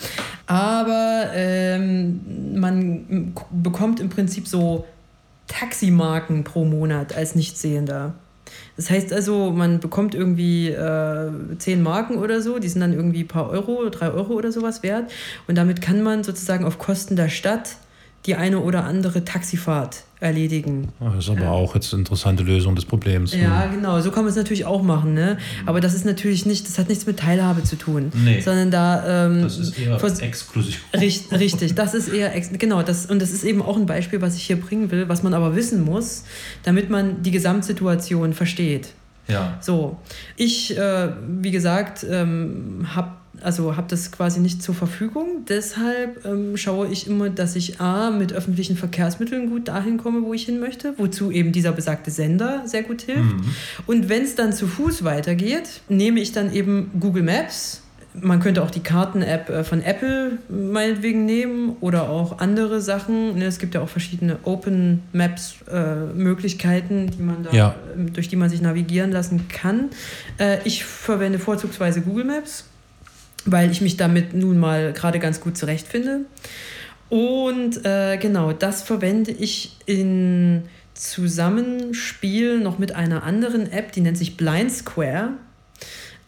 Aber 0.46 1.30
ähm, 1.34 2.58
man 2.58 3.32
bekommt 3.52 4.00
im 4.00 4.08
Prinzip 4.08 4.48
so 4.48 4.84
Taximarken 5.46 6.44
pro 6.44 6.64
Monat 6.64 7.14
als 7.16 7.34
Nichtsehender. 7.34 8.14
Das 8.76 8.90
heißt 8.90 9.12
also, 9.12 9.50
man 9.50 9.80
bekommt 9.80 10.14
irgendwie 10.14 10.68
äh, 10.68 11.30
10 11.58 11.82
Marken 11.82 12.16
oder 12.16 12.40
so, 12.40 12.58
die 12.58 12.68
sind 12.68 12.80
dann 12.80 12.92
irgendwie 12.92 13.22
ein 13.22 13.28
paar 13.28 13.48
Euro, 13.50 13.88
drei 13.88 14.10
Euro 14.10 14.34
oder 14.34 14.52
sowas 14.52 14.82
wert. 14.82 15.10
Und 15.46 15.56
damit 15.56 15.80
kann 15.80 16.02
man 16.02 16.24
sozusagen 16.24 16.64
auf 16.64 16.78
Kosten 16.78 17.16
der 17.16 17.28
Stadt 17.28 17.76
die 18.26 18.34
eine 18.34 18.60
oder 18.60 18.84
andere 18.84 19.24
Taxifahrt 19.24 20.04
erledigen. 20.18 20.88
Das 21.00 21.24
ist 21.24 21.30
aber 21.30 21.42
ja. 21.42 21.50
auch 21.50 21.74
jetzt 21.74 21.92
eine 21.92 22.00
interessante 22.00 22.42
Lösung 22.42 22.74
des 22.74 22.86
Problems. 22.86 23.34
Ja, 23.34 23.64
hm. 23.64 23.72
genau. 23.72 24.00
So 24.00 24.10
kann 24.10 24.24
man 24.24 24.30
es 24.30 24.36
natürlich 24.36 24.64
auch 24.64 24.82
machen. 24.82 25.12
Ne? 25.12 25.36
Aber 25.66 25.80
das 25.80 25.92
ist 25.92 26.06
natürlich 26.06 26.46
nicht, 26.46 26.66
das 26.66 26.78
hat 26.78 26.88
nichts 26.88 27.06
mit 27.06 27.18
Teilhabe 27.18 27.62
zu 27.62 27.76
tun. 27.76 28.10
Nee. 28.24 28.40
Sondern 28.40 28.70
da. 28.70 29.26
Ähm, 29.26 29.42
das 29.42 29.58
ist 29.58 29.78
eher 29.78 30.02
exklusiv. 30.22 30.82
Richtig, 30.94 31.38
richtig. 31.38 31.74
Das 31.74 31.92
ist 31.92 32.08
eher, 32.08 32.34
ex 32.34 32.48
genau. 32.52 32.82
Das, 32.82 33.06
und 33.06 33.20
das 33.20 33.32
ist 33.32 33.44
eben 33.44 33.60
auch 33.60 33.76
ein 33.76 33.86
Beispiel, 33.86 34.22
was 34.22 34.36
ich 34.36 34.44
hier 34.44 34.58
bringen 34.58 34.90
will, 34.90 35.08
was 35.08 35.22
man 35.22 35.34
aber 35.34 35.54
wissen 35.54 35.84
muss, 35.84 36.24
damit 36.62 36.88
man 36.88 37.22
die 37.22 37.30
Gesamtsituation 37.30 38.32
versteht. 38.32 38.88
Ja. 39.28 39.58
So. 39.60 39.98
Ich, 40.36 40.76
äh, 40.76 41.10
wie 41.28 41.50
gesagt, 41.50 42.06
ähm, 42.08 42.86
habe 42.94 43.10
also 43.44 43.76
habe 43.76 43.86
das 43.88 44.10
quasi 44.10 44.40
nicht 44.40 44.62
zur 44.62 44.74
Verfügung. 44.74 45.44
Deshalb 45.48 46.24
ähm, 46.24 46.56
schaue 46.56 46.88
ich 46.88 47.06
immer, 47.06 47.30
dass 47.30 47.56
ich 47.56 47.80
A, 47.80 48.10
mit 48.10 48.32
öffentlichen 48.32 48.76
Verkehrsmitteln 48.76 49.50
gut 49.50 49.68
dahin 49.68 49.98
komme, 49.98 50.22
wo 50.22 50.34
ich 50.34 50.44
hin 50.44 50.60
möchte, 50.60 50.94
wozu 50.96 51.30
eben 51.30 51.52
dieser 51.52 51.72
besagte 51.72 52.10
Sender 52.10 52.62
sehr 52.66 52.82
gut 52.82 53.02
hilft. 53.02 53.20
Mhm. 53.20 53.44
Und 53.86 54.08
wenn 54.08 54.22
es 54.22 54.34
dann 54.34 54.52
zu 54.52 54.66
Fuß 54.66 55.04
weitergeht, 55.04 55.80
nehme 55.88 56.20
ich 56.20 56.32
dann 56.32 56.52
eben 56.52 56.90
Google 56.98 57.22
Maps 57.22 57.82
man 58.20 58.40
könnte 58.40 58.62
auch 58.62 58.70
die 58.70 58.82
Karten-App 58.82 59.50
äh, 59.50 59.64
von 59.64 59.82
Apple 59.82 60.38
meinetwegen 60.48 61.24
nehmen 61.24 61.76
oder 61.80 62.08
auch 62.08 62.38
andere 62.38 62.80
Sachen. 62.80 63.36
Ne, 63.36 63.46
es 63.46 63.58
gibt 63.58 63.74
ja 63.74 63.80
auch 63.80 63.88
verschiedene 63.88 64.38
Open 64.44 65.02
Maps-Möglichkeiten, 65.12 67.10
die 67.10 67.22
man 67.22 67.42
da, 67.42 67.52
ja. 67.52 67.74
Ähm, 67.94 68.12
durch 68.12 68.28
die 68.28 68.36
man 68.36 68.50
sich 68.50 68.62
navigieren 68.62 69.10
lassen 69.10 69.48
kann. 69.48 69.90
Äh, 70.38 70.58
ich 70.64 70.84
verwende 70.84 71.38
vorzugsweise 71.38 72.02
Google 72.02 72.24
Maps, 72.24 72.66
weil 73.46 73.70
ich 73.70 73.80
mich 73.80 73.96
damit 73.96 74.34
nun 74.34 74.58
mal 74.58 74.92
gerade 74.92 75.18
ganz 75.18 75.40
gut 75.40 75.56
zurechtfinde. 75.56 76.20
Und 77.10 77.84
äh, 77.84 78.16
genau, 78.16 78.52
das 78.52 78.82
verwende 78.82 79.30
ich 79.30 79.76
in 79.86 80.62
Zusammenspiel 80.94 82.60
noch 82.60 82.78
mit 82.78 82.94
einer 82.94 83.24
anderen 83.24 83.70
App, 83.70 83.92
die 83.92 84.00
nennt 84.00 84.16
sich 84.16 84.36
Blind 84.36 84.72
Square. 84.72 85.32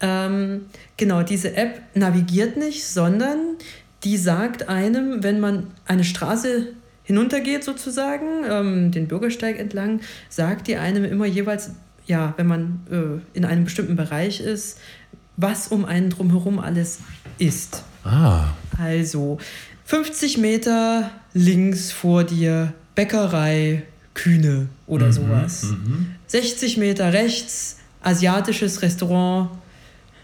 Ähm, 0.01 0.67
genau, 0.97 1.23
diese 1.23 1.57
App 1.57 1.81
navigiert 1.95 2.57
nicht, 2.57 2.87
sondern 2.87 3.39
die 4.05 4.17
sagt 4.17 4.69
einem, 4.69 5.23
wenn 5.23 5.41
man 5.41 5.69
eine 5.87 6.05
Straße 6.05 6.69
hinuntergeht 7.05 7.65
sozusagen, 7.65 8.45
ähm, 8.49 8.91
den 8.91 9.09
Bürgersteig 9.09 9.59
entlang, 9.59 10.01
sagt 10.29 10.67
die 10.67 10.77
einem 10.77 11.05
immer 11.05 11.27
jeweils, 11.27 11.71
ja, 12.07 12.35
wenn 12.37 12.47
man 12.47 12.81
äh, 12.91 13.37
in 13.37 13.45
einem 13.45 13.65
bestimmten 13.65 13.97
Bereich 13.97 14.41
ist, 14.41 14.79
was 15.37 15.69
um 15.69 15.85
einen 15.85 16.11
drumherum 16.11 16.59
alles 16.59 16.99
ist. 17.39 17.83
Ah. 18.05 18.49
Also 18.79 19.39
50 19.85 20.39
Meter 20.39 21.11
links 21.35 21.93
vor 21.93 22.25
dir 22.25 22.73
Bäckerei 22.95 23.85
Kühne 24.15 24.69
oder 24.87 25.07
mhm, 25.07 25.13
sowas. 25.13 25.63
Mhm. 25.65 26.15
60 26.27 26.77
Meter 26.79 27.13
rechts 27.13 27.79
asiatisches 28.03 28.83
Restaurant 28.83 29.51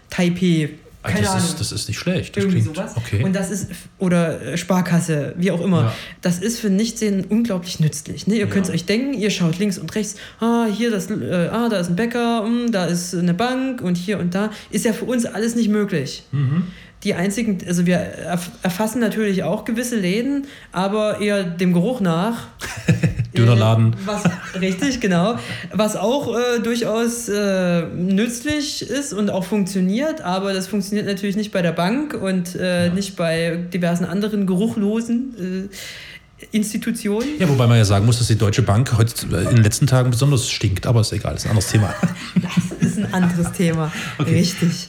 Taipei. 0.09 0.69
Keine 1.03 1.21
das, 1.21 1.31
Ahnung. 1.31 1.45
Ist, 1.45 1.59
das 1.59 1.71
ist 1.71 1.87
nicht 1.87 1.99
schlecht. 1.99 2.35
Das 2.35 2.43
Irgendwie 2.43 2.61
klingt, 2.61 2.75
sowas. 2.77 2.93
Okay. 2.95 3.23
Und 3.23 3.33
das 3.33 3.51
ist, 3.51 3.67
oder 3.99 4.41
äh, 4.41 4.57
Sparkasse, 4.57 5.33
wie 5.37 5.51
auch 5.51 5.61
immer. 5.61 5.81
Ja. 5.83 5.95
Das 6.21 6.39
ist 6.39 6.59
für 6.59 6.69
Nichtsehen 6.69 7.25
unglaublich 7.25 7.79
nützlich. 7.79 8.25
Ne? 8.27 8.35
Ihr 8.35 8.41
ja. 8.41 8.45
könnt 8.47 8.67
es 8.67 8.71
euch 8.73 8.85
denken, 8.85 9.13
ihr 9.13 9.29
schaut 9.29 9.59
links 9.59 9.77
und 9.77 9.93
rechts, 9.95 10.15
ah, 10.39 10.65
hier 10.65 10.91
das, 10.91 11.09
äh, 11.09 11.49
ah, 11.51 11.67
da 11.69 11.77
ist 11.77 11.89
ein 11.89 11.95
Bäcker, 11.95 12.43
mh, 12.43 12.47
hm, 12.47 12.71
da 12.71 12.85
ist 12.85 13.13
eine 13.13 13.33
Bank 13.33 13.81
und 13.81 13.97
hier 13.97 14.19
und 14.19 14.33
da. 14.33 14.51
Ist 14.71 14.85
ja 14.85 14.93
für 14.93 15.05
uns 15.05 15.25
alles 15.25 15.55
nicht 15.55 15.69
möglich. 15.69 16.23
Mhm 16.31 16.67
die 17.03 17.13
einzigen, 17.13 17.59
also 17.67 17.85
wir 17.85 17.95
erfassen 17.95 18.99
natürlich 18.99 19.43
auch 19.43 19.65
gewisse 19.65 19.97
Läden, 19.97 20.47
aber 20.71 21.19
eher 21.19 21.43
dem 21.43 21.73
Geruch 21.73 21.99
nach. 21.99 22.47
Dönerladen. 23.37 23.93
Äh, 23.93 23.95
was, 24.05 24.23
richtig, 24.61 24.99
genau. 25.01 25.37
Was 25.73 25.95
auch 25.95 26.35
äh, 26.35 26.59
durchaus 26.61 27.27
äh, 27.29 27.83
nützlich 27.87 28.87
ist 28.87 29.11
und 29.11 29.29
auch 29.29 29.43
funktioniert, 29.43 30.21
aber 30.21 30.53
das 30.53 30.67
funktioniert 30.67 31.07
natürlich 31.07 31.35
nicht 31.35 31.51
bei 31.51 31.61
der 31.61 31.71
Bank 31.71 32.13
und 32.13 32.55
äh, 32.55 32.87
ja. 32.87 32.93
nicht 32.93 33.15
bei 33.15 33.57
diversen 33.73 34.05
anderen 34.05 34.45
geruchlosen 34.45 35.69
äh, 35.71 35.75
Institutionen. 36.51 37.39
Ja, 37.39 37.47
wobei 37.49 37.67
man 37.67 37.77
ja 37.77 37.85
sagen 37.85 38.05
muss, 38.05 38.19
dass 38.19 38.27
die 38.27 38.37
Deutsche 38.37 38.61
Bank 38.61 38.97
heute 38.97 39.25
in 39.25 39.55
den 39.55 39.63
letzten 39.63 39.87
Tagen 39.87 40.11
besonders 40.11 40.49
stinkt, 40.49 40.85
aber 40.85 41.01
ist 41.01 41.11
egal, 41.11 41.35
ist 41.35 41.45
ein 41.45 41.51
anderes 41.51 41.71
Thema. 41.71 41.93
das 42.35 42.87
ist 42.87 42.97
ein 42.97 43.13
anderes 43.13 43.51
Thema. 43.51 43.91
Okay. 44.17 44.35
Richtig. 44.35 44.87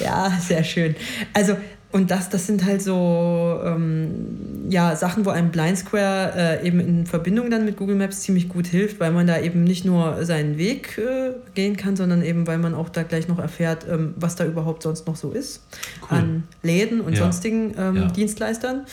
Ja, 0.00 0.32
sehr 0.40 0.64
schön. 0.64 0.96
Also, 1.32 1.56
und 1.92 2.10
das, 2.10 2.28
das 2.28 2.46
sind 2.46 2.64
halt 2.64 2.82
so 2.82 3.60
ähm, 3.64 4.66
ja, 4.68 4.96
Sachen, 4.96 5.24
wo 5.24 5.30
einem 5.30 5.50
Blind 5.50 5.78
Square 5.78 6.32
äh, 6.36 6.66
eben 6.66 6.80
in 6.80 7.06
Verbindung 7.06 7.50
dann 7.50 7.64
mit 7.64 7.76
Google 7.76 7.96
Maps 7.96 8.20
ziemlich 8.20 8.48
gut 8.48 8.66
hilft, 8.66 9.00
weil 9.00 9.12
man 9.12 9.26
da 9.26 9.40
eben 9.40 9.64
nicht 9.64 9.84
nur 9.84 10.24
seinen 10.24 10.58
Weg 10.58 10.98
äh, 10.98 11.32
gehen 11.54 11.76
kann, 11.76 11.96
sondern 11.96 12.22
eben, 12.22 12.46
weil 12.46 12.58
man 12.58 12.74
auch 12.74 12.88
da 12.88 13.02
gleich 13.02 13.28
noch 13.28 13.38
erfährt, 13.38 13.86
ähm, 13.88 14.14
was 14.16 14.36
da 14.36 14.44
überhaupt 14.44 14.82
sonst 14.82 15.06
noch 15.06 15.16
so 15.16 15.30
ist 15.30 15.62
cool. 16.02 16.18
an 16.18 16.42
Läden 16.62 17.00
und 17.00 17.14
ja. 17.14 17.20
sonstigen 17.20 17.74
ähm, 17.78 17.96
ja. 17.96 18.08
Dienstleistern. 18.08 18.86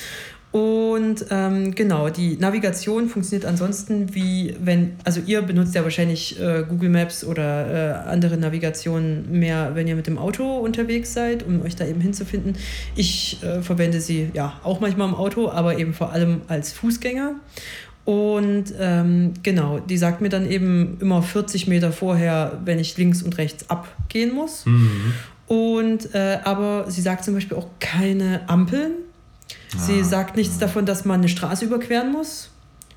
Und 0.53 1.25
ähm, 1.31 1.73
genau, 1.73 2.09
die 2.09 2.37
Navigation 2.37 3.09
funktioniert 3.09 3.43
ansonsten 3.43 4.13
wie 4.13 4.55
wenn, 4.61 4.97
also 5.03 5.19
ihr 5.25 5.41
benutzt 5.41 5.73
ja 5.73 5.81
wahrscheinlich 5.81 6.39
äh, 6.39 6.63
Google 6.69 6.89
Maps 6.89 7.23
oder 7.23 8.05
äh, 8.05 8.09
andere 8.11 8.37
Navigationen 8.37 9.31
mehr, 9.31 9.71
wenn 9.73 9.87
ihr 9.87 9.95
mit 9.95 10.05
dem 10.05 10.19
Auto 10.19 10.59
unterwegs 10.59 11.11
seid, 11.11 11.41
um 11.41 11.63
euch 11.63 11.75
da 11.75 11.87
eben 11.87 12.01
hinzufinden. 12.01 12.55
Ich 12.95 13.41
äh, 13.41 13.63
verwende 13.63 13.99
sie 13.99 14.29
ja 14.35 14.59
auch 14.63 14.79
manchmal 14.79 15.09
im 15.09 15.15
Auto, 15.15 15.49
aber 15.49 15.79
eben 15.79 15.95
vor 15.95 16.11
allem 16.11 16.41
als 16.47 16.71
Fußgänger. 16.71 17.33
Und 18.05 18.75
ähm, 18.79 19.33
genau, 19.41 19.79
die 19.79 19.97
sagt 19.97 20.21
mir 20.21 20.29
dann 20.29 20.47
eben 20.47 20.99
immer 21.01 21.23
40 21.23 21.65
Meter 21.65 21.91
vorher, 21.91 22.61
wenn 22.63 22.77
ich 22.77 22.95
links 22.95 23.23
und 23.23 23.39
rechts 23.39 23.71
abgehen 23.71 24.35
muss. 24.35 24.67
Mhm. 24.67 25.13
Und 25.47 26.13
äh, 26.13 26.37
aber 26.43 26.85
sie 26.91 27.01
sagt 27.01 27.25
zum 27.25 27.33
Beispiel 27.33 27.57
auch 27.57 27.69
keine 27.79 28.47
Ampeln 28.47 28.91
Sie 29.77 29.99
ah, 29.99 30.03
sagt 30.03 30.35
nichts 30.35 30.57
davon, 30.57 30.85
dass 30.85 31.05
man 31.05 31.19
eine 31.19 31.29
Straße 31.29 31.65
überqueren 31.65 32.11
muss 32.11 32.49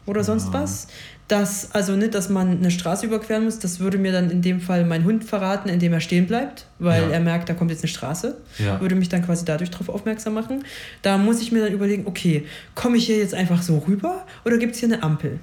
oder 0.05 0.24
sonst 0.24 0.49
ah. 0.49 0.62
was. 0.62 0.89
Das, 1.29 1.72
also 1.72 1.97
nicht, 1.97 2.14
dass 2.14 2.29
man 2.29 2.59
eine 2.59 2.70
Straße 2.70 3.05
überqueren 3.05 3.45
muss, 3.45 3.59
das 3.59 3.81
würde 3.81 3.99
mir 3.99 4.12
dann 4.12 4.31
in 4.31 4.43
dem 4.43 4.61
Fall 4.61 4.85
mein 4.85 5.05
Hund 5.05 5.24
verraten, 5.24 5.68
indem 5.68 5.93
er 5.93 6.01
stehen 6.01 6.29
bleibt, 6.29 6.66
weil 6.79 7.03
ja. 7.03 7.09
er 7.09 7.20
merkt, 7.20 7.49
da 7.49 7.55
kommt 7.55 7.72
jetzt 7.72 7.83
eine 7.83 7.89
Straße. 7.89 8.37
Ja. 8.59 8.81
Würde 8.81 8.95
mich 8.95 9.09
dann 9.09 9.24
quasi 9.24 9.45
dadurch 9.45 9.72
darauf 9.72 9.89
aufmerksam 9.89 10.35
machen. 10.35 10.64
Da 11.03 11.18
muss 11.18 11.41
ich 11.41 11.51
mir 11.51 11.64
dann 11.64 11.72
überlegen, 11.72 12.07
okay, 12.07 12.47
komme 12.77 12.97
ich 12.97 13.07
hier 13.07 13.18
jetzt 13.18 13.35
einfach 13.35 13.62
so 13.62 13.79
rüber 13.79 14.24
oder 14.45 14.57
gibt 14.59 14.74
es 14.74 14.81
hier 14.81 14.89
eine 14.93 15.03
Ampel? 15.03 15.41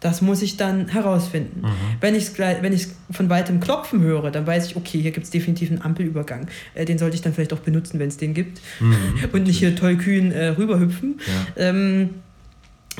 Das 0.00 0.22
muss 0.22 0.40
ich 0.40 0.56
dann 0.56 0.88
herausfinden. 0.88 1.60
Mhm. 1.60 1.72
Wenn 2.00 2.14
ich 2.14 2.82
es 2.82 2.88
von 3.10 3.28
weitem 3.28 3.60
klopfen 3.60 4.00
höre, 4.00 4.30
dann 4.30 4.46
weiß 4.46 4.66
ich, 4.66 4.76
okay, 4.76 5.00
hier 5.00 5.10
gibt 5.10 5.24
es 5.24 5.30
definitiv 5.30 5.70
einen 5.70 5.82
Ampelübergang. 5.82 6.48
Äh, 6.74 6.86
den 6.86 6.98
sollte 6.98 7.16
ich 7.16 7.22
dann 7.22 7.34
vielleicht 7.34 7.52
auch 7.52 7.58
benutzen, 7.58 7.98
wenn 7.98 8.08
es 8.08 8.16
den 8.16 8.32
gibt. 8.32 8.60
Mhm. 8.80 8.96
Und 9.32 9.44
nicht 9.44 9.58
hier 9.58 9.76
tollkühn 9.76 10.32
äh, 10.32 10.48
rüberhüpfen. 10.48 11.20
Ja. 11.56 11.68
Ähm, 11.68 12.10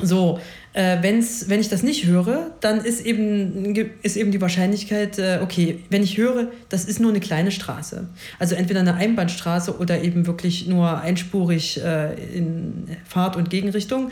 so, 0.01 0.39
äh, 0.73 0.97
wenn's, 1.01 1.49
wenn 1.49 1.59
ich 1.59 1.69
das 1.69 1.83
nicht 1.83 2.05
höre, 2.05 2.51
dann 2.61 2.79
ist 2.83 3.05
eben, 3.05 3.75
ist 4.03 4.15
eben 4.15 4.31
die 4.31 4.39
Wahrscheinlichkeit, 4.39 5.19
äh, 5.19 5.39
okay, 5.41 5.79
wenn 5.89 6.01
ich 6.01 6.17
höre, 6.17 6.47
das 6.69 6.85
ist 6.85 6.99
nur 6.99 7.11
eine 7.11 7.19
kleine 7.19 7.51
Straße. 7.51 8.07
Also 8.39 8.55
entweder 8.55 8.79
eine 8.79 8.95
Einbahnstraße 8.95 9.77
oder 9.77 10.01
eben 10.01 10.27
wirklich 10.27 10.67
nur 10.67 11.01
einspurig 11.01 11.81
äh, 11.83 12.13
in 12.35 12.87
Fahrt- 13.05 13.35
und 13.35 13.49
Gegenrichtung 13.49 14.11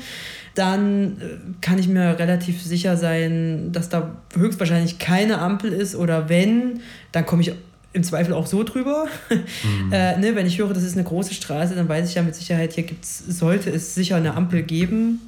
dann 0.60 1.22
äh, 1.22 1.38
kann 1.62 1.80
ich 1.80 1.88
mir 1.88 2.20
relativ 2.20 2.62
sicher 2.62 2.97
sein, 2.97 3.72
dass 3.72 3.89
da 3.89 4.12
höchstwahrscheinlich 4.36 4.99
keine 4.99 5.39
Ampel 5.39 5.72
ist 5.72 5.95
oder 5.95 6.28
wenn, 6.28 6.82
dann 7.12 7.26
komme 7.26 7.41
ich 7.41 7.53
im 7.93 8.03
Zweifel 8.03 8.34
auch 8.34 8.45
so 8.45 8.64
drüber. 8.64 9.07
Mhm. 9.64 9.91
äh, 9.91 10.18
ne, 10.18 10.36
wenn 10.36 10.45
ich 10.45 10.57
höre, 10.57 10.74
das 10.74 10.84
ist 10.84 10.95
eine 10.95 11.03
große 11.03 11.34
Straße, 11.34 11.76
dann 11.76 11.89
weiß 11.89 12.10
ich 12.10 12.16
ja 12.16 12.22
mit 12.22 12.36
Sicherheit, 12.36 12.74
hier 12.74 12.84
gibt's, 12.84 13.20
sollte 13.28 13.70
es 13.70 13.93
sicher 13.93 14.16
eine 14.16 14.36
Ampel 14.36 14.64
geben 14.64 15.20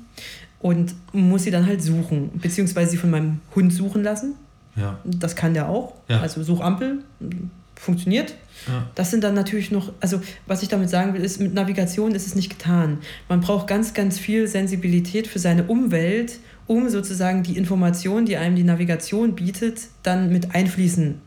und 0.60 0.94
muss 1.12 1.44
sie 1.44 1.52
dann 1.52 1.66
halt 1.66 1.82
suchen, 1.82 2.32
beziehungsweise 2.36 2.92
sie 2.92 2.98
von 2.98 3.10
meinem 3.10 3.40
Hund 3.56 3.74
suchen 3.74 4.04
lassen. 4.04 4.36
Ja. 4.76 5.00
Das 5.04 5.36
kann 5.36 5.54
der 5.54 5.70
auch. 5.70 5.96
Ja. 6.08 6.22
Also 6.22 6.44
Suchampel 6.44 7.00
funktioniert. 7.82 8.36
Ja. 8.68 8.88
Das 8.94 9.10
sind 9.10 9.24
dann 9.24 9.34
natürlich 9.34 9.72
noch, 9.72 9.92
also 10.02 10.22
was 10.46 10.62
ich 10.62 10.70
damit 10.70 10.90
sagen 10.90 11.16
will, 11.16 11.22
ist, 11.22 11.42
mit 11.42 11.54
Navigation 11.54 12.14
ist 12.14 12.28
es 12.28 12.36
nicht 12.36 12.50
getan. 12.50 13.00
Man 13.28 13.42
braucht 13.42 13.66
ganz, 13.66 13.96
ganz 13.96 14.20
viel 14.20 14.48
Sensibilität 14.48 15.26
für 15.26 15.40
seine 15.40 15.64
Umwelt, 15.64 16.38
um 16.68 16.90
sozusagen 16.90 17.42
die 17.42 17.58
Information, 17.58 18.26
die 18.26 18.38
einem 18.38 18.56
die 18.56 18.64
Navigation 18.64 19.34
bietet, 19.34 19.80
dann 20.04 20.32
mit 20.32 20.54
einfließen 20.54 21.20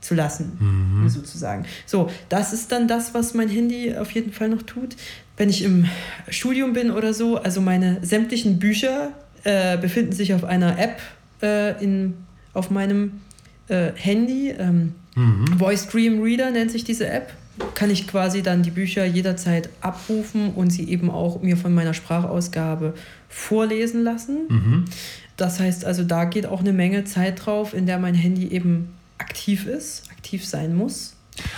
zu 0.00 0.16
lassen, 0.16 0.58
mhm. 0.58 1.08
sozusagen. 1.08 1.64
So, 1.86 2.10
das 2.28 2.52
ist 2.52 2.72
dann 2.72 2.88
das, 2.88 3.14
was 3.14 3.34
mein 3.34 3.48
Handy 3.48 3.96
auf 3.96 4.10
jeden 4.10 4.32
Fall 4.32 4.48
noch 4.48 4.62
tut. 4.62 4.96
Wenn 5.36 5.48
ich 5.48 5.62
im 5.62 5.86
Studium 6.28 6.72
bin 6.72 6.90
oder 6.90 7.14
so, 7.14 7.36
also 7.36 7.60
meine 7.60 8.04
sämtlichen 8.04 8.58
Bücher 8.58 9.12
äh, 9.44 9.78
befinden 9.78 10.10
sich 10.10 10.34
auf 10.34 10.42
einer 10.42 10.80
App 10.80 11.00
äh, 11.40 11.80
in, 11.82 12.14
auf 12.54 12.70
meinem 12.70 13.20
äh, 13.68 13.92
Handy. 13.94 14.50
Ähm, 14.50 14.96
Mhm. 15.14 15.46
Voice 15.58 15.88
Dream 15.88 16.22
Reader 16.22 16.50
nennt 16.50 16.70
sich 16.70 16.84
diese 16.84 17.08
App. 17.08 17.32
Kann 17.74 17.90
ich 17.90 18.08
quasi 18.08 18.42
dann 18.42 18.62
die 18.62 18.70
Bücher 18.70 19.04
jederzeit 19.04 19.68
abrufen 19.80 20.54
und 20.54 20.70
sie 20.70 20.88
eben 20.88 21.10
auch 21.10 21.42
mir 21.42 21.56
von 21.56 21.74
meiner 21.74 21.92
Sprachausgabe 21.92 22.94
vorlesen 23.28 24.02
lassen. 24.02 24.38
Mhm. 24.48 24.84
Das 25.36 25.60
heißt 25.60 25.84
also, 25.84 26.02
da 26.02 26.24
geht 26.24 26.46
auch 26.46 26.60
eine 26.60 26.72
Menge 26.72 27.04
Zeit 27.04 27.44
drauf, 27.44 27.74
in 27.74 27.86
der 27.86 27.98
mein 27.98 28.14
Handy 28.14 28.48
eben 28.48 28.94
aktiv 29.18 29.66
ist, 29.66 30.10
aktiv 30.10 30.46
sein 30.46 30.74
muss. 30.74 31.14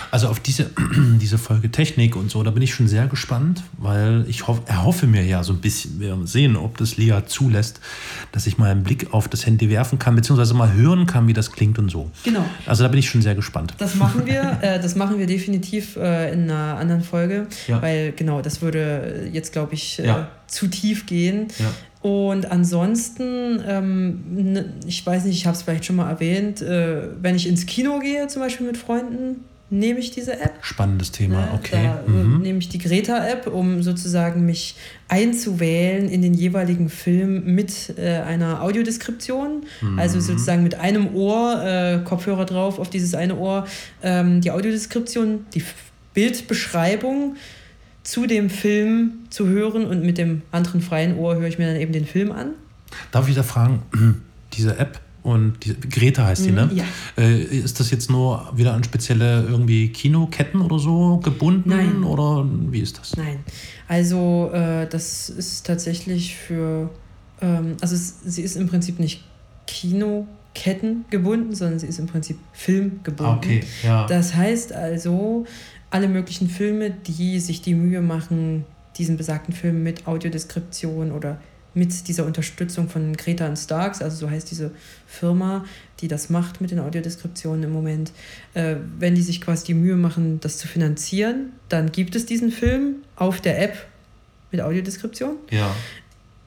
Also 0.09 0.29
auf 0.29 0.39
diese, 0.39 0.69
diese 1.21 1.37
Folge 1.37 1.69
Technik 1.69 2.15
und 2.15 2.31
so, 2.31 2.41
da 2.43 2.51
bin 2.51 2.63
ich 2.63 2.73
schon 2.73 2.87
sehr 2.87 3.07
gespannt, 3.07 3.63
weil 3.77 4.23
ich 4.29 4.47
hoff, 4.47 4.61
erhoffe 4.67 5.05
mir 5.05 5.23
ja 5.25 5.43
so 5.43 5.51
ein 5.53 5.59
bisschen, 5.59 5.99
wir 5.99 6.17
sehen, 6.25 6.55
ob 6.55 6.77
das 6.77 6.95
Lia 6.95 7.25
zulässt, 7.25 7.81
dass 8.31 8.47
ich 8.47 8.57
mal 8.57 8.71
einen 8.71 8.83
Blick 8.83 9.13
auf 9.13 9.27
das 9.27 9.45
Handy 9.45 9.69
werfen 9.69 9.99
kann, 9.99 10.15
beziehungsweise 10.15 10.53
mal 10.53 10.73
hören 10.73 11.05
kann, 11.05 11.27
wie 11.27 11.33
das 11.33 11.51
klingt 11.51 11.77
und 11.77 11.89
so. 11.91 12.09
Genau. 12.23 12.45
Also 12.65 12.83
da 12.83 12.89
bin 12.89 12.99
ich 12.99 13.09
schon 13.09 13.21
sehr 13.21 13.35
gespannt. 13.35 13.73
Das 13.77 13.95
machen 13.95 14.25
wir, 14.25 14.57
äh, 14.61 14.79
das 14.79 14.95
machen 14.95 15.19
wir 15.19 15.27
definitiv 15.27 15.97
äh, 15.97 16.31
in 16.31 16.43
einer 16.49 16.77
anderen 16.77 17.01
Folge, 17.01 17.47
Ja. 17.67 17.81
weil 17.81 18.13
genau, 18.13 18.41
das 18.41 18.61
würde 18.61 19.29
jetzt, 19.33 19.51
glaube 19.51 19.73
ich, 19.73 19.99
äh, 19.99 20.05
Ja. 20.07 20.29
zu 20.47 20.67
tief 20.67 21.05
gehen. 21.05 21.47
Ja. 21.59 21.71
Und 22.09 22.51
ansonsten, 22.51 23.59
ähm, 23.67 24.53
ne, 24.53 24.73
ich 24.85 25.03
weiß 25.05 25.25
nicht, 25.25 25.35
ich 25.37 25.45
habe 25.47 25.57
es 25.57 25.63
vielleicht 25.63 25.85
schon 25.85 25.95
mal 25.95 26.09
erwähnt, 26.09 26.61
äh, 26.61 27.07
wenn 27.21 27.35
ich 27.35 27.47
ins 27.47 27.65
Kino 27.65 27.99
gehe, 27.99 28.27
zum 28.27 28.41
Beispiel 28.43 28.67
mit 28.67 28.77
Freunden, 28.77 29.43
nehme 29.71 29.99
ich 29.99 30.11
diese 30.11 30.39
App. 30.39 30.53
Spannendes 30.61 31.11
Thema, 31.11 31.41
Ne? 31.41 31.51
okay. 31.55 31.89
Da 32.05 32.11
Mhm. 32.11 32.41
nehme 32.41 32.59
ich 32.59 32.69
die 32.69 32.77
Greta-App, 32.77 33.47
um 33.47 33.81
sozusagen 33.81 34.45
mich 34.45 34.75
einzuwählen 35.07 36.07
in 36.07 36.21
den 36.21 36.33
jeweiligen 36.35 36.89
Film 36.89 37.55
mit 37.55 37.93
äh, 37.97 38.17
einer 38.19 38.61
Audiodeskription. 38.61 39.63
Mhm. 39.81 39.99
Also 39.99 40.19
sozusagen 40.19 40.61
mit 40.63 40.75
einem 40.75 41.15
Ohr, 41.15 41.63
äh, 41.63 41.99
Kopfhörer 42.05 42.45
drauf 42.45 42.77
auf 42.79 42.89
dieses 42.89 43.15
eine 43.15 43.35
Ohr, 43.37 43.65
ähm, 44.03 44.41
die 44.41 44.51
Audiodeskription, 44.51 45.45
die 45.55 45.63
Bildbeschreibung 46.13 47.35
zu 48.03 48.27
dem 48.27 48.49
Film 48.49 49.13
zu 49.29 49.47
hören 49.47 49.85
und 49.85 50.03
mit 50.05 50.17
dem 50.17 50.43
anderen 50.51 50.81
freien 50.81 51.17
Ohr 51.17 51.35
höre 51.35 51.47
ich 51.47 51.57
mir 51.57 51.67
dann 51.67 51.81
eben 51.81 51.91
den 51.91 52.05
Film 52.05 52.31
an. 52.31 52.51
Darf 53.11 53.27
ich 53.27 53.35
da 53.35 53.43
fragen, 53.43 53.81
diese 54.53 54.77
App 54.77 54.99
und 55.25 55.65
die, 55.65 55.73
Greta 55.73 56.23
heißt 56.25 56.45
die, 56.45 56.51
ne? 56.51 56.69
Ja. 56.71 56.83
Äh, 57.17 57.41
ist 57.41 57.79
das 57.79 57.89
jetzt 57.89 58.11
nur 58.11 58.47
wieder 58.55 58.75
an 58.75 58.83
spezielle 58.83 59.43
irgendwie 59.49 59.89
Kinoketten 59.89 60.61
oder 60.61 60.77
so 60.77 61.17
gebunden? 61.17 61.69
Nein. 61.69 62.03
Oder 62.03 62.47
wie 62.69 62.79
ist 62.79 62.99
das? 62.99 63.17
Nein, 63.17 63.39
also 63.87 64.51
äh, 64.53 64.87
das 64.87 65.29
ist 65.29 65.65
tatsächlich 65.65 66.35
für, 66.35 66.91
ähm, 67.41 67.75
also 67.81 67.95
es, 67.95 68.19
sie 68.23 68.43
ist 68.43 68.55
im 68.55 68.67
Prinzip 68.67 68.99
nicht 68.99 69.23
Kinoketten 69.65 71.05
gebunden, 71.09 71.55
sondern 71.55 71.79
sie 71.79 71.87
ist 71.87 71.97
im 71.97 72.05
Prinzip 72.05 72.37
Film 72.53 72.99
gebunden. 73.01 73.33
Ah, 73.33 73.37
okay, 73.37 73.63
ja. 73.83 74.05
Das 74.05 74.35
heißt 74.35 74.73
also, 74.73 75.47
alle 75.89 76.07
möglichen 76.07 76.49
Filme, 76.49 76.91
die 76.91 77.39
sich 77.39 77.63
die 77.63 77.73
Mühe 77.73 78.01
machen, 78.01 78.63
diesen 78.99 79.17
besagten 79.17 79.55
Film 79.55 79.81
mit 79.81 80.05
Audiodeskription 80.05 81.11
oder 81.11 81.39
mit 81.75 82.07
dieser 82.07 82.25
Unterstützung 82.25 82.89
von 82.89 83.15
Greta 83.15 83.47
und 83.47 83.57
Starks, 83.57 84.01
also 84.01 84.17
so 84.17 84.29
heißt 84.29 84.49
diese 84.49 84.71
Firma, 85.05 85.65
die 85.99 86.07
das 86.07 86.29
macht 86.29 86.61
mit 86.61 86.71
den 86.71 86.79
Audiodeskriptionen 86.79 87.63
im 87.63 87.73
Moment, 87.73 88.11
äh, 88.53 88.77
wenn 88.97 89.13
die 89.13 89.21
sich 89.21 89.41
quasi 89.41 89.65
die 89.65 89.73
Mühe 89.73 89.95
machen, 89.95 90.39
das 90.39 90.57
zu 90.57 90.67
finanzieren, 90.67 91.51
dann 91.69 91.91
gibt 91.91 92.15
es 92.15 92.25
diesen 92.25 92.51
Film 92.51 92.95
auf 93.17 93.41
der 93.41 93.61
App 93.61 93.85
mit 94.51 94.61
Audiodeskription. 94.61 95.35
ja. 95.51 95.75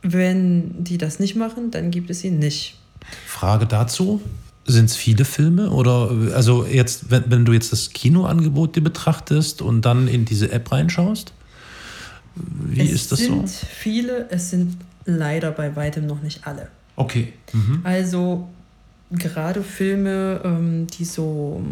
Wenn 0.00 0.84
die 0.84 0.96
das 0.96 1.18
nicht 1.18 1.34
machen, 1.34 1.72
dann 1.72 1.90
gibt 1.90 2.08
es 2.08 2.22
ihn 2.22 2.38
nicht. 2.38 2.78
Frage 3.26 3.66
dazu. 3.66 4.22
Sind 4.64 4.84
es 4.84 4.94
viele 4.94 5.24
Filme? 5.24 5.70
Oder 5.70 6.12
also 6.34 6.64
jetzt, 6.64 7.10
wenn, 7.10 7.24
wenn 7.26 7.44
du 7.44 7.52
jetzt 7.52 7.72
das 7.72 7.90
Kinoangebot 7.90 8.76
dir 8.76 8.82
betrachtest 8.82 9.60
und 9.60 9.82
dann 9.82 10.06
in 10.06 10.24
diese 10.24 10.52
App 10.52 10.70
reinschaust? 10.70 11.32
Wie 12.66 12.80
es 12.82 12.93
ist 12.93 13.12
das 13.12 13.18
sind 13.20 13.49
so? 13.49 13.66
viele, 13.68 14.28
es 14.30 14.51
sind 14.51 14.76
leider 15.05 15.51
bei 15.51 15.74
weitem 15.76 16.07
noch 16.07 16.22
nicht 16.22 16.47
alle. 16.47 16.68
Okay. 16.97 17.32
Mhm. 17.53 17.80
Also 17.84 18.49
gerade 19.11 19.62
Filme, 19.62 20.41
ähm, 20.45 20.86
die 20.86 21.05
so, 21.05 21.62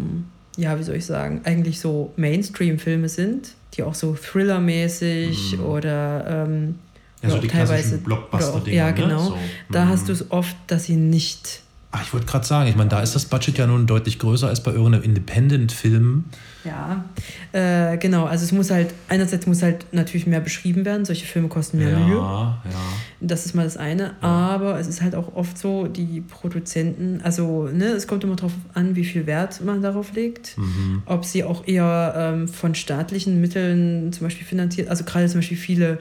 ja, 0.57 0.77
wie 0.79 0.83
soll 0.83 0.95
ich 0.95 1.05
sagen, 1.05 1.41
eigentlich 1.43 1.79
so 1.79 2.13
Mainstream-Filme 2.17 3.09
sind, 3.09 3.49
die 3.75 3.83
auch 3.83 3.93
so 3.95 4.15
Thriller-mäßig 4.15 5.57
Mhm. 5.57 5.63
oder 5.65 6.45
ähm, 6.47 6.75
Ja, 7.21 7.29
so 7.29 7.37
die 7.39 7.47
teilweise 7.47 7.97
Blockbuster-Dinger, 7.99 8.75
Ja, 8.75 8.87
ne? 8.87 8.93
genau. 8.93 9.23
So. 9.29 9.37
Da 9.71 9.85
Mhm. 9.85 9.89
hast 9.89 10.07
du 10.07 10.13
es 10.13 10.31
oft, 10.31 10.55
dass 10.67 10.85
sie 10.85 10.95
nicht. 10.95 11.61
Ach, 11.91 12.03
ich 12.03 12.13
wollte 12.13 12.25
gerade 12.27 12.45
sagen, 12.45 12.69
ich 12.69 12.75
meine, 12.75 12.89
da 12.89 13.01
ist 13.01 13.15
das 13.15 13.25
Budget 13.25 13.57
ja 13.57 13.65
nun 13.67 13.87
deutlich 13.87 14.19
größer 14.19 14.47
als 14.47 14.61
bei 14.61 14.71
irgendeinem 14.71 15.03
Independent-Film. 15.03 16.25
Ja, 16.63 17.05
äh, 17.53 17.97
genau. 17.97 18.25
Also 18.25 18.43
es 18.43 18.51
muss 18.51 18.71
halt, 18.71 18.93
einerseits 19.07 19.45
muss 19.47 19.61
halt 19.61 19.85
natürlich 19.91 20.27
mehr 20.27 20.39
beschrieben 20.39 20.85
werden. 20.85 21.05
Solche 21.05 21.25
Filme 21.25 21.47
kosten 21.47 21.77
mehr 21.77 21.97
Mühe. 21.97 22.17
ja, 22.17 22.61
ja. 22.65 22.79
Das 23.19 23.45
ist 23.45 23.55
mal 23.55 23.63
das 23.63 23.77
eine. 23.77 24.21
Aber 24.21 24.79
es 24.79 24.87
ist 24.87 25.01
halt 25.01 25.15
auch 25.15 25.35
oft 25.35 25.57
so, 25.57 25.87
die 25.87 26.21
Produzenten, 26.21 27.21
also 27.23 27.67
ne, 27.67 27.85
es 27.85 28.07
kommt 28.07 28.23
immer 28.23 28.35
darauf 28.35 28.53
an, 28.73 28.95
wie 28.95 29.05
viel 29.05 29.25
Wert 29.25 29.63
man 29.63 29.81
darauf 29.81 30.13
legt. 30.13 30.57
Mhm. 30.57 31.03
Ob 31.05 31.25
sie 31.25 31.43
auch 31.43 31.67
eher 31.67 32.13
ähm, 32.15 32.47
von 32.47 32.75
staatlichen 32.75 33.41
Mitteln 33.41 34.11
zum 34.13 34.27
Beispiel 34.27 34.45
finanziert, 34.45 34.89
also 34.89 35.03
gerade 35.03 35.27
zum 35.27 35.39
Beispiel 35.39 35.57
viele 35.57 35.99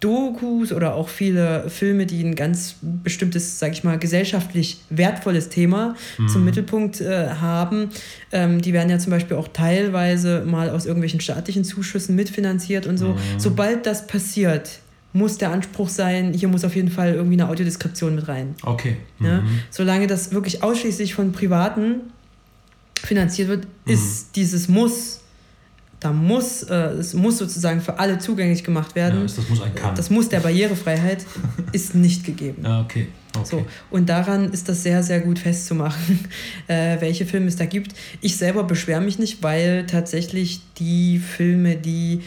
Dokus 0.00 0.72
oder 0.72 0.94
auch 0.94 1.08
viele 1.08 1.70
Filme, 1.70 2.06
die 2.06 2.22
ein 2.22 2.34
ganz 2.34 2.76
bestimmtes, 2.82 3.58
sag 3.58 3.72
ich 3.72 3.84
mal, 3.84 3.98
gesellschaftlich 3.98 4.80
wertvolles 4.90 5.48
Thema 5.48 5.96
zum 6.28 6.44
Mittelpunkt 6.44 7.00
äh, 7.00 7.28
haben. 7.40 7.88
Ähm, 8.30 8.60
die 8.60 8.72
werden 8.72 8.90
ja 8.90 8.98
zum 8.98 9.10
Beispiel 9.10 9.36
auch 9.36 9.48
teilweise 9.84 10.44
mal 10.46 10.70
aus 10.70 10.86
irgendwelchen 10.86 11.20
staatlichen 11.20 11.64
Zuschüssen 11.64 12.14
mitfinanziert 12.14 12.86
und 12.86 12.98
so. 12.98 13.16
Sobald 13.38 13.86
das 13.86 14.06
passiert, 14.06 14.80
muss 15.12 15.38
der 15.38 15.52
Anspruch 15.52 15.88
sein, 15.88 16.32
hier 16.32 16.48
muss 16.48 16.64
auf 16.64 16.74
jeden 16.74 16.90
Fall 16.90 17.14
irgendwie 17.14 17.34
eine 17.34 17.48
Audiodeskription 17.48 18.16
mit 18.16 18.26
rein. 18.26 18.54
Okay. 18.62 18.96
Ja? 19.20 19.42
Mhm. 19.42 19.60
Solange 19.70 20.06
das 20.06 20.32
wirklich 20.32 20.62
ausschließlich 20.62 21.14
von 21.14 21.32
Privaten 21.32 22.00
finanziert 23.00 23.48
wird, 23.48 23.66
ist 23.86 24.34
dieses 24.34 24.68
Muss, 24.68 25.20
da 26.00 26.12
muss, 26.12 26.64
äh, 26.64 26.74
es 26.74 27.14
muss 27.14 27.38
sozusagen 27.38 27.80
für 27.80 27.98
alle 27.98 28.18
zugänglich 28.18 28.64
gemacht 28.64 28.96
werden. 28.96 29.20
Ja, 29.20 29.22
das 29.22 29.48
muss 29.48 29.62
ein 29.62 29.74
Kann. 29.74 29.94
Das 29.94 30.10
Muss 30.10 30.28
der 30.28 30.40
Barrierefreiheit 30.40 31.24
ist 31.72 31.94
nicht 31.94 32.24
gegeben. 32.24 32.62
Ja, 32.64 32.80
okay. 32.80 33.08
Okay. 33.36 33.46
So, 33.50 33.66
und 33.90 34.08
daran 34.08 34.52
ist 34.52 34.68
das 34.68 34.82
sehr, 34.82 35.02
sehr 35.02 35.20
gut 35.20 35.38
festzumachen, 35.38 36.20
äh, 36.66 37.00
welche 37.00 37.26
Filme 37.26 37.46
es 37.46 37.56
da 37.56 37.66
gibt. 37.66 37.94
Ich 38.20 38.36
selber 38.36 38.64
beschwere 38.64 39.00
mich 39.00 39.18
nicht, 39.18 39.42
weil 39.42 39.86
tatsächlich 39.86 40.60
die 40.78 41.18
Filme, 41.18 41.76
die 41.76 42.22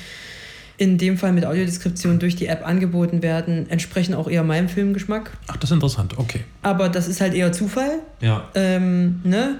in 0.77 0.97
dem 0.97 1.17
Fall 1.17 1.33
mit 1.33 1.45
Audiodeskription 1.45 2.19
durch 2.19 2.35
die 2.35 2.47
App 2.47 2.65
angeboten 2.65 3.23
werden, 3.23 3.69
entsprechen 3.69 4.13
auch 4.13 4.29
eher 4.29 4.43
meinem 4.43 4.69
Filmgeschmack. 4.69 5.31
Ach, 5.47 5.57
das 5.57 5.71
ist 5.71 5.73
interessant. 5.73 6.17
Okay. 6.17 6.41
Aber 6.61 6.89
das 6.89 7.07
ist 7.07 7.19
halt 7.19 7.33
eher 7.33 7.51
Zufall. 7.51 7.99
Ja. 8.21 8.47
Ähm, 8.53 9.21
ne? 9.23 9.59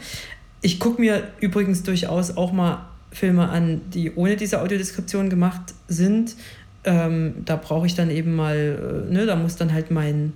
Ich 0.62 0.80
gucke 0.80 1.02
mir 1.02 1.28
übrigens 1.40 1.82
durchaus 1.84 2.38
auch 2.38 2.52
mal 2.52 2.86
Filme 3.12 3.50
an, 3.50 3.82
die 3.94 4.14
ohne 4.14 4.36
diese 4.36 4.62
Audiodeskription 4.62 5.30
gemacht 5.30 5.74
sind. 5.88 6.36
Ähm, 6.84 7.34
da 7.46 7.56
brauche 7.56 7.88
ich 7.88 7.96
dann 7.96 8.12
eben 8.12 8.36
mal, 8.36 9.08
äh, 9.10 9.12
ne, 9.12 9.26
da 9.26 9.36
muss 9.36 9.56
dann 9.56 9.74
halt 9.74 9.90
mein 9.90 10.34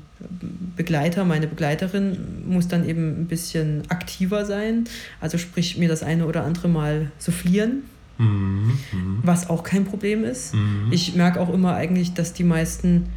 Begleiter, 0.75 1.25
meine 1.25 1.47
Begleiterin 1.47 2.17
muss 2.47 2.67
dann 2.67 2.87
eben 2.87 3.21
ein 3.21 3.25
bisschen 3.27 3.83
aktiver 3.89 4.45
sein. 4.45 4.85
Also 5.19 5.37
sprich 5.37 5.77
mir 5.77 5.89
das 5.89 6.03
eine 6.03 6.25
oder 6.25 6.43
andere 6.43 6.67
Mal 6.69 7.11
soufflieren, 7.17 7.83
Mhm. 8.17 8.77
Mhm. 8.91 9.19
was 9.23 9.49
auch 9.49 9.63
kein 9.63 9.85
Problem 9.85 10.23
ist. 10.23 10.53
Mhm. 10.53 10.89
Ich 10.91 11.15
merke 11.15 11.39
auch 11.39 11.51
immer 11.51 11.73
eigentlich, 11.73 12.13
dass 12.13 12.33
die 12.33 12.43
meisten 12.43 13.07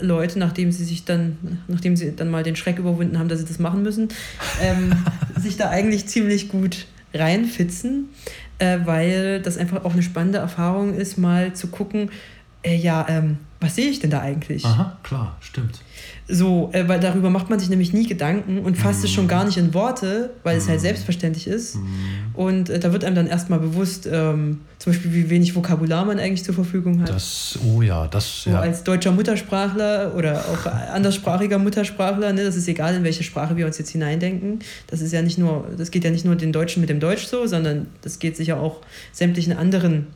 Leute, 0.00 0.38
nachdem 0.38 0.72
sie 0.72 0.84
sich 0.84 1.04
dann, 1.04 1.60
nachdem 1.68 1.96
sie 1.96 2.12
dann 2.16 2.30
mal 2.30 2.42
den 2.42 2.56
Schreck 2.56 2.78
überwunden 2.78 3.18
haben, 3.18 3.28
dass 3.28 3.40
sie 3.40 3.44
das 3.46 3.58
machen 3.58 3.82
müssen, 3.82 4.08
ähm, 4.62 4.92
sich 5.40 5.56
da 5.56 5.68
eigentlich 5.70 6.06
ziemlich 6.06 6.48
gut 6.48 6.86
reinfitzen, 7.12 8.08
äh, 8.58 8.78
weil 8.84 9.40
das 9.40 9.56
einfach 9.58 9.84
auch 9.84 9.92
eine 9.92 10.02
spannende 10.02 10.38
Erfahrung 10.38 10.94
ist, 10.94 11.18
mal 11.18 11.52
zu 11.52 11.68
gucken, 11.68 12.10
äh, 12.64 12.76
ja, 12.76 13.06
ähm, 13.08 13.38
was 13.60 13.76
sehe 13.76 13.88
ich 13.88 14.00
denn 14.00 14.10
da 14.10 14.20
eigentlich? 14.20 14.64
Aha, 14.64 14.98
klar, 15.02 15.36
stimmt. 15.40 15.80
So, 16.28 16.70
äh, 16.72 16.86
weil 16.88 17.00
darüber 17.00 17.30
macht 17.30 17.48
man 17.50 17.58
sich 17.58 17.68
nämlich 17.70 17.92
nie 17.92 18.06
Gedanken 18.06 18.58
und 18.58 18.76
fasst 18.76 19.04
es 19.04 19.10
Mhm. 19.10 19.14
schon 19.14 19.28
gar 19.28 19.44
nicht 19.44 19.56
in 19.56 19.72
Worte, 19.74 20.30
weil 20.42 20.56
es 20.58 20.68
halt 20.68 20.80
selbstverständlich 20.80 21.46
ist. 21.46 21.78
Und 22.34 22.68
äh, 22.70 22.78
da 22.78 22.92
wird 22.92 23.04
einem 23.04 23.14
dann 23.14 23.26
erstmal 23.26 23.58
bewusst, 23.58 24.06
ähm, 24.10 24.60
zum 24.78 24.92
Beispiel, 24.92 25.12
wie 25.14 25.30
wenig 25.30 25.54
Vokabular 25.54 26.04
man 26.04 26.18
eigentlich 26.18 26.44
zur 26.44 26.54
Verfügung 26.54 27.00
hat. 27.02 27.08
Das, 27.10 27.58
oh 27.64 27.80
ja, 27.82 28.06
das, 28.06 28.42
So 28.44 28.50
ja. 28.50 28.60
als 28.60 28.84
deutscher 28.84 29.12
Muttersprachler 29.12 30.14
oder 30.14 30.44
auch 30.46 30.66
anderssprachiger 30.92 31.58
Muttersprachler, 31.58 32.32
ne, 32.32 32.44
das 32.44 32.56
ist 32.56 32.68
egal, 32.68 32.94
in 32.94 33.04
welche 33.04 33.22
Sprache 33.22 33.56
wir 33.56 33.66
uns 33.66 33.78
jetzt 33.78 33.90
hineindenken. 33.90 34.58
Das 34.88 35.00
ist 35.00 35.12
ja 35.12 35.22
nicht 35.22 35.38
nur, 35.38 35.66
das 35.76 35.90
geht 35.90 36.04
ja 36.04 36.10
nicht 36.10 36.24
nur 36.24 36.36
den 36.36 36.52
Deutschen 36.52 36.80
mit 36.80 36.90
dem 36.90 37.00
Deutsch 37.00 37.26
so, 37.26 37.46
sondern 37.46 37.86
das 38.02 38.18
geht 38.18 38.36
sicher 38.36 38.58
auch 38.60 38.80
sämtlichen 39.12 39.54
anderen 39.56 40.06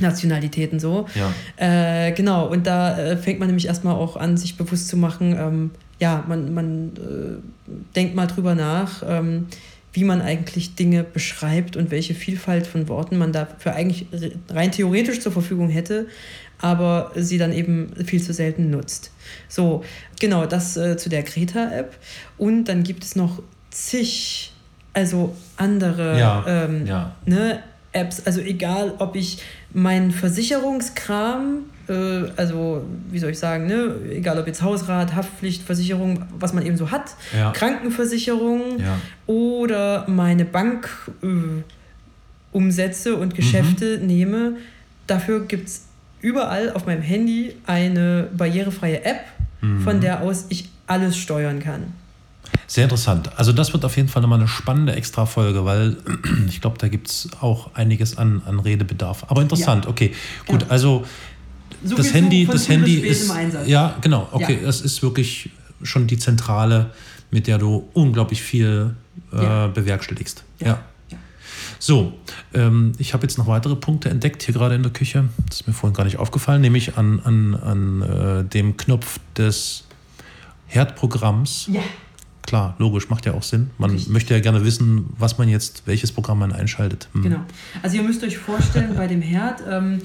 Nationalitäten 0.00 0.80
so. 0.80 1.06
ja. 1.14 1.32
Äh, 1.56 2.12
genau, 2.12 2.46
und 2.48 2.66
da 2.66 2.98
äh, 2.98 3.16
fängt 3.16 3.38
man 3.38 3.48
nämlich 3.48 3.66
erstmal 3.66 3.94
auch 3.94 4.16
an, 4.16 4.36
sich 4.36 4.56
bewusst 4.56 4.88
zu 4.88 4.96
machen, 4.96 5.36
ähm, 5.38 5.70
ja, 5.98 6.24
man, 6.28 6.52
man 6.54 6.92
äh, 6.96 7.94
denkt 7.94 8.14
mal 8.14 8.26
drüber 8.26 8.54
nach, 8.54 9.02
ähm, 9.06 9.46
wie 9.92 10.04
man 10.04 10.22
eigentlich 10.22 10.74
Dinge 10.76 11.02
beschreibt 11.04 11.76
und 11.76 11.90
welche 11.90 12.14
Vielfalt 12.14 12.66
von 12.66 12.88
Worten 12.88 13.18
man 13.18 13.32
dafür 13.32 13.74
eigentlich 13.74 14.06
re- 14.12 14.32
rein 14.48 14.70
theoretisch 14.72 15.20
zur 15.20 15.32
Verfügung 15.32 15.68
hätte, 15.68 16.06
aber 16.60 17.10
sie 17.16 17.38
dann 17.38 17.52
eben 17.52 17.92
viel 18.04 18.22
zu 18.22 18.32
selten 18.32 18.70
nutzt. 18.70 19.10
So, 19.48 19.82
genau, 20.20 20.46
das 20.46 20.76
äh, 20.76 20.96
zu 20.96 21.08
der 21.08 21.22
Greta-App. 21.22 21.96
Und 22.38 22.64
dann 22.66 22.82
gibt 22.82 23.02
es 23.02 23.16
noch 23.16 23.42
zig, 23.70 24.52
also 24.92 25.34
andere 25.56 26.18
Ja, 26.18 26.44
ähm, 26.46 26.86
ja. 26.86 27.16
ne, 27.26 27.62
Apps. 27.92 28.24
Also 28.26 28.40
egal, 28.40 28.94
ob 28.98 29.16
ich 29.16 29.38
meinen 29.72 30.10
Versicherungskram, 30.10 31.64
äh, 31.88 31.92
also 32.36 32.84
wie 33.10 33.18
soll 33.18 33.30
ich 33.30 33.38
sagen, 33.38 33.66
ne? 33.66 33.94
egal 34.10 34.38
ob 34.38 34.46
jetzt 34.46 34.62
Hausrat, 34.62 35.14
Haftpflichtversicherung, 35.14 36.24
was 36.38 36.52
man 36.52 36.64
eben 36.66 36.76
so 36.76 36.90
hat, 36.90 37.14
Ja. 37.36 37.52
Krankenversicherung 37.52 38.80
Ja. 38.80 38.98
oder 39.26 40.06
meine 40.08 40.44
Bankumsätze 42.52 43.10
äh, 43.10 43.12
und 43.12 43.34
Geschäfte 43.34 43.98
nehme, 44.02 44.54
dafür 45.06 45.46
gibt 45.46 45.68
es 45.68 45.84
überall 46.20 46.72
auf 46.72 46.86
meinem 46.86 47.02
Handy 47.02 47.54
eine 47.66 48.28
barrierefreie 48.36 49.04
App, 49.04 49.24
von 49.84 50.00
der 50.00 50.22
aus 50.22 50.46
ich 50.48 50.70
alles 50.86 51.16
steuern 51.18 51.60
kann. 51.60 51.92
Sehr 52.66 52.84
interessant. 52.84 53.30
Also 53.36 53.52
das 53.52 53.72
wird 53.72 53.84
auf 53.84 53.96
jeden 53.96 54.08
Fall 54.08 54.22
nochmal 54.22 54.38
eine 54.38 54.48
spannende 54.48 54.92
Extra-Folge, 54.94 55.64
weil 55.64 55.96
ich 56.48 56.60
glaube, 56.60 56.78
da 56.78 56.88
gibt 56.88 57.08
es 57.08 57.28
auch 57.40 57.74
einiges 57.74 58.16
an, 58.18 58.42
an 58.46 58.60
Redebedarf. 58.60 59.24
Aber 59.28 59.42
interessant, 59.42 59.84
Ja. 59.86 59.90
okay. 59.90 60.12
Gut, 60.46 60.60
Genau. 60.60 60.70
also 60.72 61.04
So 61.84 61.96
das 61.96 62.12
Handy, 62.14 62.46
das 62.46 62.68
Handy 62.68 62.94
ist. 63.00 63.24
im 63.24 63.30
Einsatz. 63.32 63.66
Ja, 63.66 63.96
genau, 64.00 64.28
okay. 64.32 64.58
Ja. 64.60 64.66
Das 64.66 64.80
ist 64.82 65.02
wirklich 65.02 65.50
schon 65.82 66.06
die 66.06 66.18
Zentrale, 66.18 66.90
mit 67.30 67.46
der 67.46 67.58
du 67.58 67.88
unglaublich 67.94 68.42
viel 68.42 68.94
äh, 69.32 69.42
Ja. 69.42 69.66
bewerkstelligst. 69.68 70.44
Ja. 70.60 70.66
ja. 70.66 70.78
Ja. 71.10 71.18
So, 71.80 72.12
ähm, 72.54 72.92
ich 72.98 73.14
habe 73.14 73.24
jetzt 73.24 73.38
noch 73.38 73.46
weitere 73.46 73.74
Punkte 73.76 74.10
entdeckt 74.10 74.42
hier 74.42 74.52
gerade 74.54 74.74
in 74.74 74.82
der 74.82 74.92
Küche. 74.92 75.28
Das 75.48 75.60
ist 75.62 75.66
mir 75.66 75.72
vorhin 75.72 75.94
gar 75.96 76.04
nicht 76.04 76.18
aufgefallen, 76.18 76.60
nämlich 76.60 76.96
an, 76.98 77.20
an, 77.24 77.54
an 77.54 78.02
äh, 78.02 78.44
dem 78.44 78.76
Knopf 78.76 79.18
des 79.36 79.84
Herdprogramms. 80.66 81.68
Ja. 81.72 81.80
Klar, 82.50 82.74
logisch, 82.78 83.08
macht 83.08 83.26
ja 83.26 83.34
auch 83.34 83.44
Sinn. 83.44 83.70
Man 83.78 83.92
Richtig. 83.92 84.12
möchte 84.12 84.34
ja 84.34 84.40
gerne 84.40 84.64
wissen, 84.64 85.06
was 85.16 85.38
man 85.38 85.48
jetzt, 85.48 85.84
welches 85.86 86.10
Programm 86.10 86.40
man 86.40 86.52
einschaltet. 86.52 87.06
Hm. 87.12 87.22
Genau. 87.22 87.40
Also 87.80 87.96
ihr 87.96 88.02
müsst 88.02 88.24
euch 88.24 88.38
vorstellen, 88.38 88.96
bei 88.96 89.06
dem 89.06 89.22
Herd, 89.22 89.62
ähm, 89.70 90.00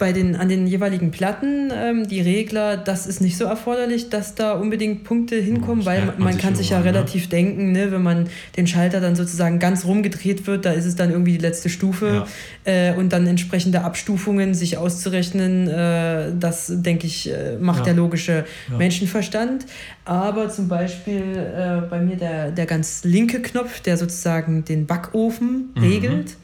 bei 0.00 0.10
den, 0.12 0.34
an 0.34 0.48
den 0.48 0.66
jeweiligen 0.66 1.12
Platten, 1.12 1.70
ähm, 1.72 2.08
die 2.08 2.20
Regler, 2.20 2.76
das 2.76 3.06
ist 3.06 3.20
nicht 3.20 3.36
so 3.36 3.44
erforderlich, 3.44 4.10
dass 4.10 4.34
da 4.34 4.54
unbedingt 4.54 5.04
Punkte 5.04 5.36
hinkommen, 5.36 5.86
weil 5.86 6.06
man, 6.06 6.18
man 6.18 6.32
sich 6.32 6.42
kann 6.42 6.56
sich 6.56 6.70
ja 6.70 6.80
ne? 6.80 6.86
relativ 6.86 7.28
denken, 7.28 7.70
ne, 7.70 7.92
wenn 7.92 8.02
man 8.02 8.28
den 8.56 8.66
Schalter 8.66 9.00
dann 9.00 9.14
sozusagen 9.14 9.60
ganz 9.60 9.84
rumgedreht 9.84 10.48
wird, 10.48 10.64
da 10.64 10.72
ist 10.72 10.84
es 10.84 10.96
dann 10.96 11.12
irgendwie 11.12 11.30
die 11.34 11.38
letzte 11.38 11.68
Stufe 11.68 12.26
äh, 12.64 12.92
und 12.94 13.12
dann 13.12 13.24
entsprechende 13.28 13.84
Abstufungen 13.84 14.52
sich 14.52 14.78
auszurechnen, 14.78 15.68
äh, 15.68 16.32
das 16.36 16.72
denke 16.74 17.06
ich, 17.06 17.30
äh, 17.30 17.56
macht 17.60 17.78
Ja. 17.78 17.84
der 17.84 17.94
logische 17.94 18.46
Ja. 18.72 18.78
Menschenverstand. 18.78 19.64
Aber 20.08 20.48
zum 20.48 20.68
Beispiel 20.68 21.20
äh, 21.36 21.82
bei 21.90 22.00
mir 22.00 22.16
der, 22.16 22.50
der 22.50 22.64
ganz 22.64 23.04
linke 23.04 23.42
Knopf, 23.42 23.80
der 23.80 23.98
sozusagen 23.98 24.64
den 24.64 24.86
Backofen 24.86 25.68
Mhm. 25.74 25.82
regelt, 25.82 26.36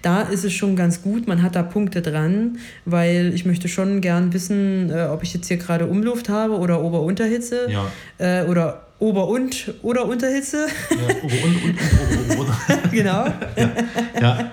da 0.00 0.22
ist 0.22 0.44
es 0.44 0.52
schon 0.52 0.76
ganz 0.76 1.02
gut. 1.02 1.26
Man 1.26 1.42
hat 1.42 1.56
da 1.56 1.64
Punkte 1.64 2.02
dran, 2.02 2.58
weil 2.84 3.32
ich 3.34 3.44
möchte 3.44 3.66
schon 3.68 4.00
gern 4.00 4.32
wissen, 4.32 4.90
äh, 4.90 5.08
ob 5.10 5.24
ich 5.24 5.34
jetzt 5.34 5.48
hier 5.48 5.56
gerade 5.56 5.86
Umluft 5.86 6.28
habe 6.28 6.56
oder 6.56 6.82
Ober-Unterhitze 6.82 7.68
Ja. 7.68 7.90
äh, 8.18 8.44
oder 8.46 8.82
Ober- 9.00 9.28
und 9.28 9.74
oder 9.82 10.06
Unterhitze. 10.06 10.66
Ja, 10.90 10.96
und, 11.22 11.32
und, 11.32 11.64
und, 11.64 12.38
und, 12.38 12.48
und. 12.48 12.92
genau. 12.92 13.26
ja. 14.20 14.50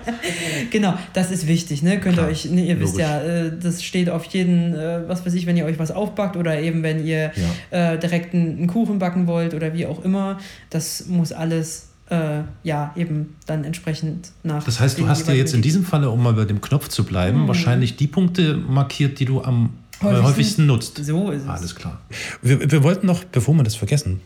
Genau, 0.70 0.94
das 1.12 1.30
ist 1.30 1.46
wichtig, 1.46 1.82
ne? 1.82 2.00
Könnt 2.00 2.16
ihr 2.16 2.26
euch, 2.26 2.46
ne, 2.46 2.64
ihr 2.64 2.80
wisst 2.80 2.94
logisch. 2.94 3.06
ja, 3.06 3.22
äh, 3.22 3.52
das 3.62 3.82
steht 3.82 4.08
auf 4.08 4.24
jeden, 4.24 4.74
äh, 4.74 5.06
was 5.06 5.24
weiß 5.24 5.34
ich, 5.34 5.44
wenn 5.46 5.56
ihr 5.56 5.66
euch 5.66 5.78
was 5.78 5.90
aufbackt 5.90 6.36
oder 6.36 6.58
eben 6.60 6.82
wenn 6.82 7.06
ihr 7.06 7.30
äh, 7.70 7.98
direkt 7.98 8.34
einen, 8.34 8.66
Kuchen 8.66 8.98
backen 8.98 9.26
wollt 9.26 9.52
oder 9.52 9.74
wie 9.74 9.86
auch 9.86 10.02
immer, 10.02 10.38
das 10.70 11.06
muss 11.06 11.32
alles 11.32 11.88
äh, 12.08 12.40
ja 12.62 12.92
eben 12.96 13.36
dann 13.46 13.64
entsprechend 13.64 14.32
nach. 14.42 14.64
Das 14.64 14.80
heißt, 14.80 14.98
du 14.98 15.08
hast 15.08 15.28
dir 15.28 15.34
jetzt 15.34 15.52
in 15.52 15.60
diesem 15.60 15.84
Falle, 15.84 16.08
um 16.08 16.22
mal 16.22 16.32
bei 16.32 16.46
dem 16.46 16.62
Knopf 16.62 16.88
zu 16.88 17.04
bleiben, 17.04 17.46
wahrscheinlich 17.48 17.96
die 17.96 18.06
Punkte 18.06 18.56
markiert, 18.56 19.20
die 19.20 19.26
du 19.26 19.42
am 19.42 19.70
häufigsten, 20.02 20.24
Häufigsten- 20.24 20.66
nutzt. 20.66 21.04
So 21.04 21.30
ist 21.30 21.42
es. 21.42 21.48
Alles 21.48 21.74
klar. 21.74 22.00
Wir, 22.42 22.70
wir 22.70 22.82
wollten 22.82 23.06
noch, 23.06 23.24
bevor 23.24 23.54
wir 23.54 23.62
das 23.64 23.74
vergessen, 23.74 24.20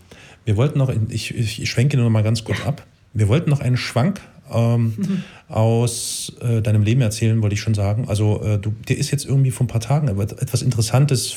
wir 0.44 0.56
wollten 0.56 0.78
noch, 0.78 0.92
ich, 1.08 1.34
ich, 1.34 1.70
schwenke 1.70 1.96
nur 1.96 2.04
noch 2.04 2.12
mal 2.12 2.22
ganz 2.22 2.44
kurz 2.44 2.60
ab, 2.66 2.84
wir 3.12 3.28
wollten 3.28 3.50
noch 3.50 3.60
einen 3.60 3.76
Schwank 3.76 4.20
ähm, 4.52 5.22
aus 5.48 6.32
äh, 6.40 6.60
deinem 6.62 6.82
Leben 6.82 7.00
erzählen, 7.00 7.40
wollte 7.42 7.54
ich 7.54 7.60
schon 7.60 7.74
sagen. 7.74 8.08
Also 8.08 8.42
äh, 8.42 8.58
du, 8.58 8.74
dir 8.88 8.98
ist 8.98 9.10
jetzt 9.10 9.24
irgendwie 9.24 9.50
vor 9.50 9.64
ein 9.64 9.68
paar 9.68 9.80
Tagen 9.80 10.08
etwas 10.08 10.62
Interessantes 10.62 11.36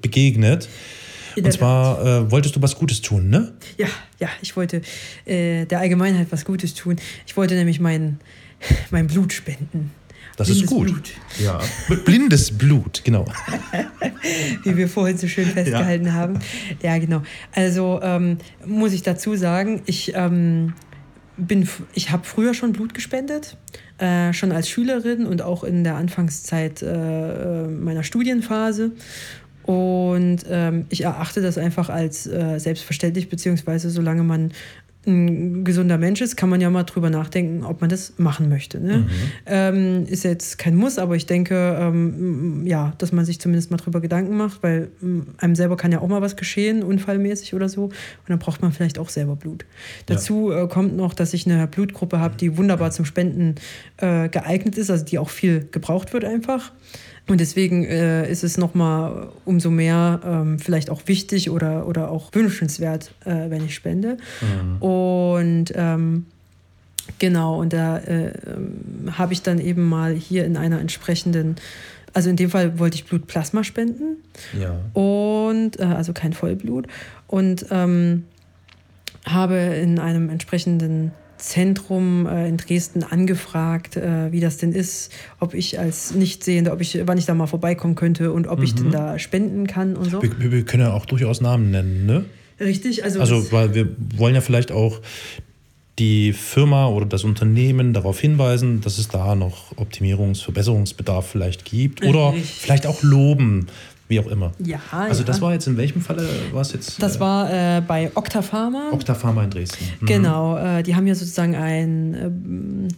begegnet. 0.00 0.68
Und 1.36 1.52
zwar 1.52 2.04
äh, 2.04 2.30
wolltest 2.30 2.56
du 2.56 2.62
was 2.62 2.74
Gutes 2.74 3.02
tun, 3.02 3.30
ne? 3.30 3.52
Ja, 3.78 3.86
ja, 4.18 4.28
ich 4.42 4.56
wollte 4.56 4.82
äh, 5.26 5.64
der 5.64 5.78
Allgemeinheit 5.78 6.26
was 6.30 6.44
Gutes 6.44 6.74
tun. 6.74 6.96
Ich 7.24 7.36
wollte 7.36 7.54
nämlich 7.54 7.78
mein, 7.78 8.18
mein 8.90 9.06
Blut 9.06 9.32
spenden. 9.32 9.92
Das 10.40 10.48
ist 10.48 10.66
Blindes 10.66 10.70
gut. 10.70 10.86
Blut. 10.86 11.10
Ja. 11.38 11.60
Blindes 12.06 12.56
Blut, 12.56 13.02
genau. 13.04 13.26
wie 14.64 14.74
wir 14.74 14.88
vorhin 14.88 15.18
so 15.18 15.28
schön 15.28 15.44
festgehalten 15.44 16.14
haben. 16.14 16.38
Ja, 16.82 16.96
genau. 16.96 17.20
Also 17.54 18.00
ähm, 18.02 18.38
muss 18.64 18.94
ich 18.94 19.02
dazu 19.02 19.36
sagen, 19.36 19.82
ich 19.84 20.14
ähm, 20.14 20.72
bin, 21.36 21.68
ich 21.92 22.10
habe 22.10 22.24
früher 22.24 22.54
schon 22.54 22.72
Blut 22.72 22.94
gespendet, 22.94 23.58
äh, 23.98 24.32
schon 24.32 24.50
als 24.50 24.70
Schülerin 24.70 25.26
und 25.26 25.42
auch 25.42 25.62
in 25.62 25.84
der 25.84 25.96
Anfangszeit 25.96 26.80
äh, 26.80 27.66
meiner 27.66 28.02
Studienphase. 28.02 28.92
Und 29.64 30.38
ähm, 30.48 30.86
ich 30.88 31.04
erachte 31.04 31.42
das 31.42 31.58
einfach 31.58 31.90
als 31.90 32.26
äh, 32.26 32.58
selbstverständlich, 32.58 33.28
beziehungsweise 33.28 33.90
solange 33.90 34.22
man 34.22 34.52
ein 35.06 35.64
gesunder 35.64 35.96
Mensch 35.96 36.20
ist, 36.20 36.36
kann 36.36 36.50
man 36.50 36.60
ja 36.60 36.68
mal 36.68 36.84
drüber 36.84 37.08
nachdenken, 37.08 37.64
ob 37.64 37.80
man 37.80 37.88
das 37.88 38.14
machen 38.18 38.50
möchte. 38.50 38.80
Ne? 38.80 39.06
Ähm, 39.46 40.04
ist 40.06 40.24
jetzt 40.24 40.58
kein 40.58 40.76
Muss, 40.76 40.98
aber 40.98 41.16
ich 41.16 41.24
denke, 41.24 41.54
ähm, 41.80 42.66
ja, 42.66 42.92
dass 42.98 43.10
man 43.10 43.24
sich 43.24 43.40
zumindest 43.40 43.70
mal 43.70 43.78
drüber 43.78 44.00
Gedanken 44.00 44.36
macht, 44.36 44.62
weil 44.62 44.90
ähm, 45.02 45.28
einem 45.38 45.54
selber 45.54 45.78
kann 45.78 45.90
ja 45.90 46.00
auch 46.00 46.08
mal 46.08 46.20
was 46.20 46.36
geschehen, 46.36 46.82
unfallmäßig 46.82 47.54
oder 47.54 47.70
so. 47.70 47.84
Und 47.84 47.94
dann 48.28 48.38
braucht 48.38 48.60
man 48.60 48.72
vielleicht 48.72 48.98
auch 48.98 49.08
selber 49.08 49.36
Blut. 49.36 49.64
Dazu 50.04 50.52
äh, 50.52 50.68
kommt 50.68 50.94
noch, 50.96 51.14
dass 51.14 51.32
ich 51.32 51.46
eine 51.46 51.66
Blutgruppe 51.66 52.20
habe, 52.20 52.36
die 52.36 52.58
wunderbar 52.58 52.90
zum 52.90 53.06
Spenden 53.06 53.54
äh, 53.96 54.28
geeignet 54.28 54.76
ist, 54.76 54.90
also 54.90 55.04
die 55.04 55.18
auch 55.18 55.30
viel 55.30 55.66
gebraucht 55.70 56.12
wird 56.12 56.24
einfach. 56.24 56.72
Und 57.30 57.38
deswegen 57.38 57.84
äh, 57.84 58.28
ist 58.28 58.42
es 58.42 58.58
nochmal 58.58 59.28
umso 59.44 59.70
mehr 59.70 60.20
ähm, 60.26 60.58
vielleicht 60.58 60.90
auch 60.90 61.02
wichtig 61.06 61.48
oder, 61.48 61.86
oder 61.86 62.10
auch 62.10 62.30
wünschenswert, 62.34 63.12
äh, 63.24 63.48
wenn 63.50 63.64
ich 63.64 63.76
spende. 63.76 64.16
Und 64.80 65.66
ähm, 65.76 66.26
genau, 67.20 67.60
und 67.60 67.72
da 67.72 67.98
äh, 67.98 68.32
ähm, 68.48 69.16
habe 69.16 69.32
ich 69.32 69.42
dann 69.42 69.60
eben 69.60 69.88
mal 69.88 70.12
hier 70.12 70.44
in 70.44 70.56
einer 70.56 70.80
entsprechenden, 70.80 71.54
also 72.14 72.30
in 72.30 72.34
dem 72.34 72.50
Fall 72.50 72.80
wollte 72.80 72.96
ich 72.96 73.04
Blutplasma 73.04 73.62
spenden 73.62 74.16
Ja. 74.60 74.80
und 75.00 75.78
äh, 75.78 75.84
also 75.84 76.12
kein 76.12 76.32
Vollblut 76.32 76.88
und 77.28 77.66
ähm, 77.70 78.24
habe 79.24 79.54
in 79.54 80.00
einem 80.00 80.30
entsprechenden 80.30 81.12
Zentrum 81.40 82.26
äh, 82.26 82.48
in 82.48 82.56
Dresden 82.56 83.02
angefragt, 83.02 83.96
äh, 83.96 84.30
wie 84.30 84.40
das 84.40 84.58
denn 84.58 84.72
ist, 84.72 85.10
ob 85.40 85.54
ich 85.54 85.78
als 85.78 86.14
Nichtsehende, 86.14 86.70
ob 86.72 86.80
ich, 86.80 86.98
wann 87.06 87.18
ich 87.18 87.26
da 87.26 87.34
mal 87.34 87.46
vorbeikommen 87.46 87.94
könnte 87.94 88.32
und 88.32 88.46
ob 88.46 88.62
ich 88.62 88.74
denn 88.74 88.90
da 88.90 89.18
spenden 89.18 89.66
kann 89.66 89.96
und 89.96 90.10
so. 90.10 90.22
Wir, 90.22 90.38
wir- 90.38 90.52
wir 90.52 90.64
können 90.64 90.82
ja 90.84 90.92
auch 90.92 91.06
durchaus 91.06 91.40
Namen 91.40 91.70
nennen, 91.70 92.06
ne? 92.06 92.24
Richtig, 92.60 93.04
also, 93.04 93.20
Also, 93.20 93.50
weil 93.52 93.74
wir 93.74 93.88
wollen 94.16 94.34
ja 94.34 94.42
vielleicht 94.42 94.70
auch 94.70 95.00
die 95.98 96.32
Firma 96.32 96.88
oder 96.88 97.06
das 97.06 97.24
Unternehmen 97.24 97.92
darauf 97.92 98.20
hinweisen, 98.20 98.80
dass 98.80 98.98
es 98.98 99.08
da 99.08 99.34
noch 99.34 99.76
Optimierungs-, 99.76 100.42
Verbesserungsbedarf 100.42 101.26
vielleicht 101.26 101.64
gibt. 101.64 102.04
Oder 102.04 102.32
Richtig. 102.34 102.50
vielleicht 102.50 102.86
auch 102.86 103.02
loben, 103.02 103.66
wie 104.10 104.20
auch 104.20 104.26
immer. 104.26 104.52
ja, 104.58 104.78
Also, 104.90 105.22
ja. 105.22 105.26
das 105.26 105.40
war 105.40 105.52
jetzt 105.54 105.66
in 105.66 105.76
welchem 105.78 106.02
Falle 106.02 106.28
war 106.52 106.60
es 106.62 106.72
jetzt? 106.72 107.02
das 107.02 107.18
war 107.20 107.50
äh, 107.50 107.80
bei 107.80 108.10
Okta 108.14 108.42
Pharma. 108.42 108.90
Okta 108.92 109.14
Pharma 109.14 109.44
in 109.44 109.50
Dresden. 109.50 109.84
Mhm. 110.00 110.06
Genau, 110.06 110.58
äh, 110.58 110.82
die 110.82 110.94
haben 110.96 111.06
ja 111.06 111.14
sozusagen 111.14 111.54
ein 111.54 112.14
ähm, 112.14 112.88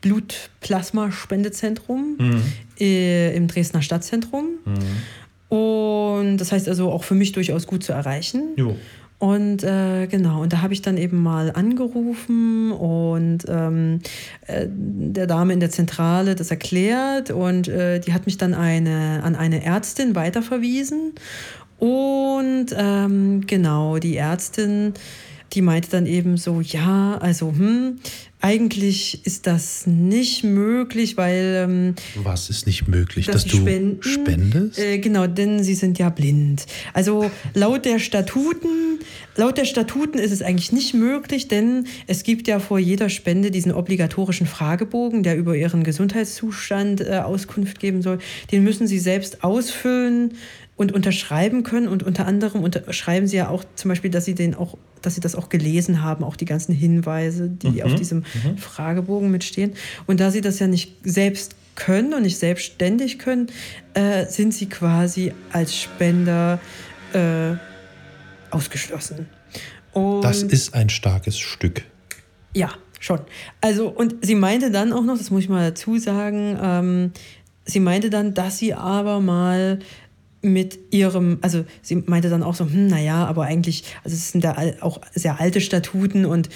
Blutplasmaspendezentrum 0.00 2.16
Mhm. 2.18 2.42
äh, 2.80 3.36
im 3.36 3.46
Dresdner 3.48 3.82
Stadtzentrum. 3.82 4.46
Und 5.48 6.38
das 6.38 6.52
heißt 6.52 6.68
also 6.68 6.90
auch 6.90 7.04
für 7.04 7.14
mich 7.14 7.32
durchaus 7.32 7.66
gut 7.66 7.84
zu 7.84 7.92
erreichen. 7.92 8.42
Jo. 8.56 8.76
Und 9.18 9.64
äh, 9.64 10.06
genau, 10.08 10.42
und 10.42 10.52
da 10.52 10.60
habe 10.60 10.74
ich 10.74 10.82
dann 10.82 10.98
eben 10.98 11.22
mal 11.22 11.50
angerufen 11.50 12.70
und 12.70 13.38
ähm, 13.48 14.00
äh, 14.46 14.66
der 14.68 15.26
Dame 15.26 15.54
in 15.54 15.60
der 15.60 15.70
Zentrale 15.70 16.34
das 16.34 16.50
erklärt 16.50 17.30
und 17.30 17.66
äh, 17.66 17.98
die 17.98 18.12
hat 18.12 18.26
mich 18.26 18.36
dann 18.36 18.52
eine, 18.52 19.22
an 19.24 19.34
eine 19.34 19.64
Ärztin 19.64 20.14
weiterverwiesen. 20.14 21.14
Und 21.78 22.66
ähm, 22.76 23.46
genau, 23.46 23.98
die 23.98 24.16
Ärztin 24.16 24.92
die 25.52 25.62
meinte 25.62 25.90
dann 25.90 26.06
eben 26.06 26.36
so, 26.36 26.60
ja, 26.60 27.18
also 27.18 27.52
hm, 27.52 27.98
eigentlich 28.46 29.26
ist 29.26 29.48
das 29.48 29.88
nicht 29.88 30.44
möglich, 30.44 31.16
weil... 31.16 31.64
Ähm, 31.68 31.94
Was 32.22 32.48
ist 32.48 32.64
nicht 32.64 32.86
möglich? 32.86 33.26
Dass, 33.26 33.42
dass 33.42 33.44
du 33.46 33.56
spenden, 33.56 34.02
spendest? 34.04 34.78
Äh, 34.78 34.98
genau, 34.98 35.26
denn 35.26 35.64
sie 35.64 35.74
sind 35.74 35.98
ja 35.98 36.10
blind. 36.10 36.64
Also 36.92 37.28
laut 37.54 37.84
der 37.84 37.98
Statuten, 37.98 39.00
laut 39.34 39.58
der 39.58 39.64
Statuten 39.64 40.20
ist 40.20 40.30
es 40.30 40.42
eigentlich 40.42 40.70
nicht 40.70 40.94
möglich, 40.94 41.48
denn 41.48 41.88
es 42.06 42.22
gibt 42.22 42.46
ja 42.46 42.60
vor 42.60 42.78
jeder 42.78 43.08
Spende 43.08 43.50
diesen 43.50 43.72
obligatorischen 43.72 44.46
Fragebogen, 44.46 45.24
der 45.24 45.36
über 45.36 45.56
ihren 45.56 45.82
Gesundheitszustand 45.82 47.00
äh, 47.00 47.18
Auskunft 47.24 47.80
geben 47.80 48.00
soll. 48.00 48.20
Den 48.52 48.62
müssen 48.62 48.86
sie 48.86 49.00
selbst 49.00 49.42
ausfüllen 49.42 50.34
und 50.76 50.92
unterschreiben 50.92 51.62
können. 51.62 51.88
Und 51.88 52.02
unter 52.02 52.26
anderem 52.26 52.62
unterschreiben 52.62 53.26
sie 53.26 53.36
ja 53.36 53.48
auch 53.48 53.64
zum 53.74 53.88
Beispiel, 53.88 54.10
dass 54.10 54.24
sie 54.24 54.34
den 54.34 54.54
auch, 54.54 54.76
dass 55.02 55.14
sie 55.14 55.20
das 55.20 55.34
auch 55.34 55.48
gelesen 55.48 56.02
haben, 56.02 56.24
auch 56.24 56.36
die 56.36 56.44
ganzen 56.44 56.74
Hinweise, 56.74 57.48
die 57.48 57.68
mhm. 57.68 57.82
auf 57.82 57.94
diesem 57.94 58.18
mhm. 58.44 58.58
Fragebogen 58.58 59.30
mitstehen. 59.30 59.72
Und 60.06 60.20
da 60.20 60.30
sie 60.30 60.40
das 60.40 60.58
ja 60.58 60.66
nicht 60.66 60.96
selbst 61.02 61.56
können 61.74 62.14
und 62.14 62.22
nicht 62.22 62.38
selbstständig 62.38 63.18
können, 63.18 63.48
äh, 63.94 64.26
sind 64.26 64.52
sie 64.54 64.66
quasi 64.66 65.32
als 65.52 65.76
Spender 65.76 66.58
äh, 67.12 67.54
ausgeschlossen. 68.50 69.26
Und 69.92 70.22
das 70.22 70.42
ist 70.42 70.74
ein 70.74 70.90
starkes 70.90 71.38
Stück. 71.38 71.82
Ja, 72.54 72.70
schon. 73.00 73.20
Also, 73.60 73.88
und 73.88 74.16
sie 74.22 74.34
meinte 74.34 74.70
dann 74.70 74.92
auch 74.92 75.04
noch, 75.04 75.16
das 75.16 75.30
muss 75.30 75.42
ich 75.42 75.48
mal 75.48 75.70
dazu 75.70 75.98
sagen, 75.98 76.58
ähm, 76.60 77.12
sie 77.64 77.80
meinte 77.80 78.10
dann, 78.10 78.34
dass 78.34 78.58
sie 78.58 78.74
aber 78.74 79.20
mal 79.20 79.78
mit 80.52 80.78
ihrem, 80.90 81.38
also 81.42 81.64
sie 81.82 81.96
meinte 82.06 82.30
dann 82.30 82.42
auch 82.42 82.54
so, 82.54 82.64
hm, 82.64 82.88
naja, 82.88 83.26
aber 83.26 83.44
eigentlich, 83.44 83.84
also 84.04 84.14
es 84.14 84.32
sind 84.32 84.44
da 84.44 84.56
auch 84.80 85.00
sehr 85.14 85.40
alte 85.40 85.60
Statuten 85.60 86.24
und 86.24 86.48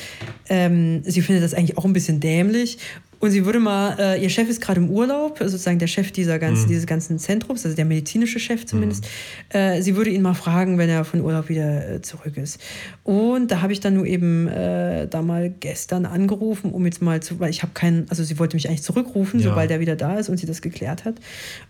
ähm, 0.48 1.02
sie 1.04 1.22
findet 1.22 1.44
das 1.44 1.54
eigentlich 1.54 1.78
auch 1.78 1.84
ein 1.84 1.92
bisschen 1.92 2.20
dämlich 2.20 2.78
und 3.20 3.30
sie 3.30 3.44
würde 3.44 3.60
mal, 3.60 3.96
äh, 3.98 4.22
ihr 4.22 4.30
Chef 4.30 4.48
ist 4.48 4.62
gerade 4.62 4.80
im 4.80 4.88
Urlaub, 4.88 5.38
sozusagen 5.38 5.78
der 5.78 5.86
Chef 5.86 6.10
dieser 6.10 6.38
ganzen, 6.38 6.64
mhm. 6.64 6.68
dieses 6.68 6.86
ganzen 6.86 7.18
Zentrums, 7.18 7.64
also 7.66 7.76
der 7.76 7.84
medizinische 7.84 8.40
Chef 8.40 8.64
zumindest. 8.64 9.04
Mhm. 9.52 9.58
Äh, 9.58 9.82
sie 9.82 9.94
würde 9.94 10.10
ihn 10.10 10.22
mal 10.22 10.32
fragen, 10.32 10.78
wenn 10.78 10.88
er 10.88 11.04
von 11.04 11.20
Urlaub 11.20 11.50
wieder 11.50 11.96
äh, 11.96 12.02
zurück 12.02 12.38
ist. 12.38 12.58
Und 13.04 13.50
da 13.50 13.60
habe 13.60 13.74
ich 13.74 13.80
dann 13.80 13.94
nur 13.94 14.06
eben 14.06 14.48
äh, 14.48 15.06
da 15.06 15.20
mal 15.20 15.50
gestern 15.50 16.06
angerufen, 16.06 16.72
um 16.72 16.86
jetzt 16.86 17.02
mal 17.02 17.20
zu, 17.20 17.38
weil 17.38 17.50
ich 17.50 17.62
habe 17.62 17.72
keinen, 17.74 18.08
also 18.08 18.24
sie 18.24 18.38
wollte 18.38 18.56
mich 18.56 18.68
eigentlich 18.68 18.82
zurückrufen, 18.82 19.38
ja. 19.40 19.50
sobald 19.50 19.70
er 19.70 19.80
wieder 19.80 19.96
da 19.96 20.18
ist 20.18 20.30
und 20.30 20.38
sie 20.38 20.46
das 20.46 20.62
geklärt 20.62 21.04
hat. 21.04 21.16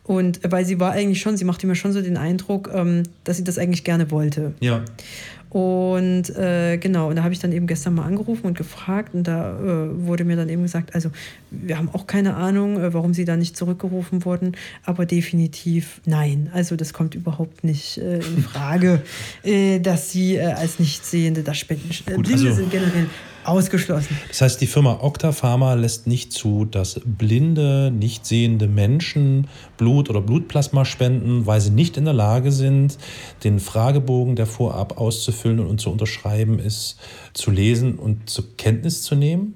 Und 0.05 0.45
äh, 0.45 0.53
weil 0.53 0.65
sie 0.65 0.79
war 0.79 0.93
eigentlich 0.93 1.21
schon, 1.21 1.37
sie 1.37 1.45
machte 1.45 1.67
mir 1.67 1.75
schon 1.75 1.93
so 1.93 2.01
den 2.01 2.17
Eindruck, 2.17 2.71
ähm, 2.73 3.03
dass 3.25 3.39
sie 3.39 3.45
das 3.45 3.59
eigentlich 3.59 3.83
gerne 3.83 4.13
wollte. 4.13 4.55
Ja. 4.61 4.85
Und 5.51 6.31
äh, 6.37 6.79
genau, 6.79 7.09
und 7.11 7.17
da 7.17 7.25
habe 7.25 7.33
ich 7.33 7.41
dann 7.41 7.51
eben 7.51 7.67
gestern 7.67 7.95
mal 7.95 8.05
angerufen 8.05 8.47
und 8.47 8.57
gefragt 8.57 9.15
und 9.15 9.27
da 9.27 9.59
äh, 9.59 10.07
wurde 10.07 10.25
mir 10.25 10.37
dann 10.37 10.49
eben 10.49 10.63
gesagt, 10.63 10.95
also 10.95 11.11
wir 11.51 11.77
haben 11.77 11.91
auch 11.93 12.07
keine 12.07 12.37
Ahnung, 12.37 12.81
äh, 12.81 12.95
warum 12.95 13.15
sie 13.15 13.25
da 13.25 13.37
nicht 13.37 13.57
zurückgerufen 13.57 14.25
wurden, 14.25 14.57
aber 14.85 15.07
definitiv 15.07 16.01
nein. 16.07 16.51
Also 16.55 16.77
das 16.77 16.93
kommt 16.93 17.17
überhaupt 17.17 17.65
nicht 17.65 17.99
äh, 17.99 18.19
in 18.19 18.43
Frage, 18.53 19.03
äh, 19.43 19.81
dass 19.81 20.13
sie 20.13 20.37
äh, 20.37 20.53
als 20.53 20.79
Nichtsehende 20.79 21.43
da 21.43 21.53
spenden. 21.53 21.91
Gut, 22.15 22.27
Blinde 22.27 22.49
also, 22.49 22.55
sind 22.55 22.71
generell 22.71 23.07
Ausgeschlossen. 23.51 24.17
Das 24.29 24.41
heißt, 24.41 24.61
die 24.61 24.67
Firma 24.67 25.01
Octa 25.03 25.33
Pharma 25.33 25.75
lässt 25.75 26.07
nicht 26.07 26.33
zu, 26.33 26.65
dass 26.65 27.01
blinde, 27.05 27.91
nicht 27.91 28.25
sehende 28.25 28.69
Menschen 28.69 29.49
Blut 29.77 30.09
oder 30.09 30.21
Blutplasma 30.21 30.85
spenden, 30.85 31.47
weil 31.47 31.61
sie 31.61 31.71
nicht 31.71 31.97
in 31.97 32.05
der 32.05 32.15
Lage 32.15 32.53
sind, 32.53 32.97
den 33.45 33.59
Fragebogen, 33.59 34.37
der 34.37 34.47
vorab 34.47 34.99
auszufüllen 34.99 35.61
und 35.61 35.81
zu 35.81 35.91
unterschreiben 35.91 36.59
ist, 36.59 36.99
zu 37.35 37.51
lesen 37.51 37.97
und 37.97 38.31
zur 38.31 38.57
Kenntnis 38.57 39.03
zu 39.03 39.15
nehmen. 39.15 39.55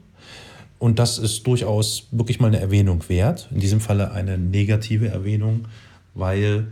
Und 0.79 0.99
das 0.99 1.19
ist 1.19 1.47
durchaus 1.47 2.09
wirklich 2.11 2.41
mal 2.41 2.49
eine 2.49 2.61
Erwähnung 2.61 3.09
wert. 3.09 3.49
In 3.55 3.61
diesem 3.61 3.81
Falle 3.81 4.11
eine 4.11 4.37
negative 4.37 5.09
Erwähnung, 5.09 5.67
weil 6.15 6.67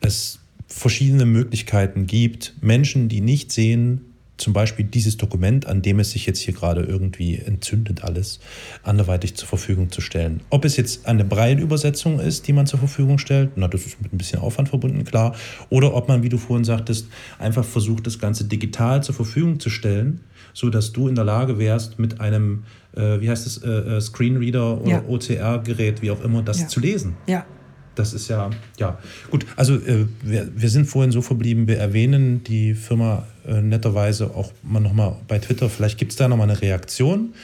es 0.00 0.40
verschiedene 0.66 1.26
Möglichkeiten 1.26 2.06
gibt, 2.06 2.54
Menschen, 2.60 3.08
die 3.08 3.20
nicht 3.20 3.52
sehen, 3.52 4.13
zum 4.36 4.52
Beispiel 4.52 4.84
dieses 4.84 5.16
Dokument, 5.16 5.66
an 5.66 5.82
dem 5.82 6.00
es 6.00 6.10
sich 6.10 6.26
jetzt 6.26 6.40
hier 6.40 6.54
gerade 6.54 6.82
irgendwie 6.82 7.36
entzündet, 7.36 8.02
alles 8.02 8.40
anderweitig 8.82 9.36
zur 9.36 9.46
Verfügung 9.46 9.92
zu 9.92 10.00
stellen. 10.00 10.40
Ob 10.50 10.64
es 10.64 10.76
jetzt 10.76 11.06
eine 11.06 11.24
Braille-Übersetzung 11.24 12.18
ist, 12.18 12.48
die 12.48 12.52
man 12.52 12.66
zur 12.66 12.80
Verfügung 12.80 13.18
stellt, 13.18 13.52
na, 13.56 13.68
das 13.68 13.86
ist 13.86 14.02
mit 14.02 14.12
ein 14.12 14.18
bisschen 14.18 14.40
Aufwand 14.40 14.68
verbunden, 14.68 15.04
klar. 15.04 15.34
Oder 15.70 15.94
ob 15.94 16.08
man, 16.08 16.22
wie 16.22 16.28
du 16.28 16.38
vorhin 16.38 16.64
sagtest, 16.64 17.06
einfach 17.38 17.64
versucht, 17.64 18.06
das 18.06 18.18
Ganze 18.18 18.44
digital 18.44 19.02
zur 19.02 19.14
Verfügung 19.14 19.60
zu 19.60 19.70
stellen, 19.70 20.20
sodass 20.52 20.92
du 20.92 21.06
in 21.08 21.14
der 21.14 21.24
Lage 21.24 21.58
wärst, 21.58 21.98
mit 21.98 22.20
einem, 22.20 22.64
äh, 22.96 23.20
wie 23.20 23.30
heißt 23.30 23.46
es, 23.46 23.58
äh, 23.58 23.68
äh 23.68 24.00
Screenreader 24.00 24.80
oder 24.80 24.90
ja. 24.90 25.04
OCR-Gerät, 25.06 26.02
wie 26.02 26.10
auch 26.10 26.22
immer, 26.22 26.42
das 26.42 26.60
ja. 26.60 26.68
zu 26.68 26.80
lesen. 26.80 27.14
Ja, 27.28 27.46
das 27.94 28.12
ist 28.12 28.28
ja, 28.28 28.50
ja, 28.78 28.98
gut. 29.30 29.46
Also 29.56 29.74
äh, 29.74 30.06
wir, 30.22 30.48
wir 30.54 30.68
sind 30.68 30.86
vorhin 30.86 31.12
so 31.12 31.22
verblieben, 31.22 31.66
wir 31.68 31.78
erwähnen 31.78 32.44
die 32.44 32.74
Firma 32.74 33.26
äh, 33.46 33.60
netterweise 33.60 34.34
auch 34.34 34.52
mal 34.62 34.80
nochmal 34.80 35.16
bei 35.28 35.38
Twitter. 35.38 35.68
Vielleicht 35.68 35.98
gibt 35.98 36.12
es 36.12 36.16
da 36.16 36.28
nochmal 36.28 36.50
eine 36.50 36.60
Reaktion. 36.60 37.34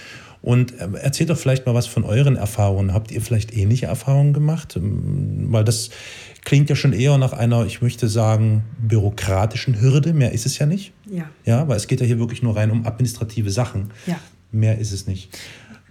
Und 0.43 0.73
äh, 0.81 0.89
erzählt 1.01 1.31
doch 1.31 1.37
vielleicht 1.37 1.67
mal 1.67 1.75
was 1.75 1.87
von 1.87 2.05
euren 2.05 2.37
Erfahrungen. 2.37 2.95
Habt 2.95 3.11
ihr 3.11 3.21
vielleicht 3.21 3.55
ähnliche 3.55 3.87
Erfahrungen 3.87 4.33
gemacht? 4.33 4.77
Ähm, 4.77 5.49
weil 5.51 5.65
das 5.65 5.91
klingt 6.45 6.71
ja 6.71 6.77
schon 6.77 6.93
eher 6.93 7.19
nach 7.19 7.33
einer, 7.33 7.67
ich 7.67 7.83
möchte 7.83 8.09
sagen, 8.09 8.65
bürokratischen 8.81 9.81
Hürde. 9.81 10.15
Mehr 10.15 10.33
ist 10.33 10.47
es 10.47 10.59
ja 10.59 10.67
nicht. 10.67 10.93
Ja. 11.11 11.29
Ja, 11.45 11.69
weil 11.69 11.77
es 11.77 11.87
geht 11.87 12.01
ja 12.01 12.07
hier 12.07 12.19
wirklich 12.19 12.43
nur 12.43 12.57
rein 12.57 12.71
um 12.71 12.87
administrative 12.87 13.51
Sachen. 13.51 13.91
Ja. 14.07 14.19
Mehr 14.51 14.79
ist 14.79 14.93
es 14.93 15.07
nicht. 15.07 15.37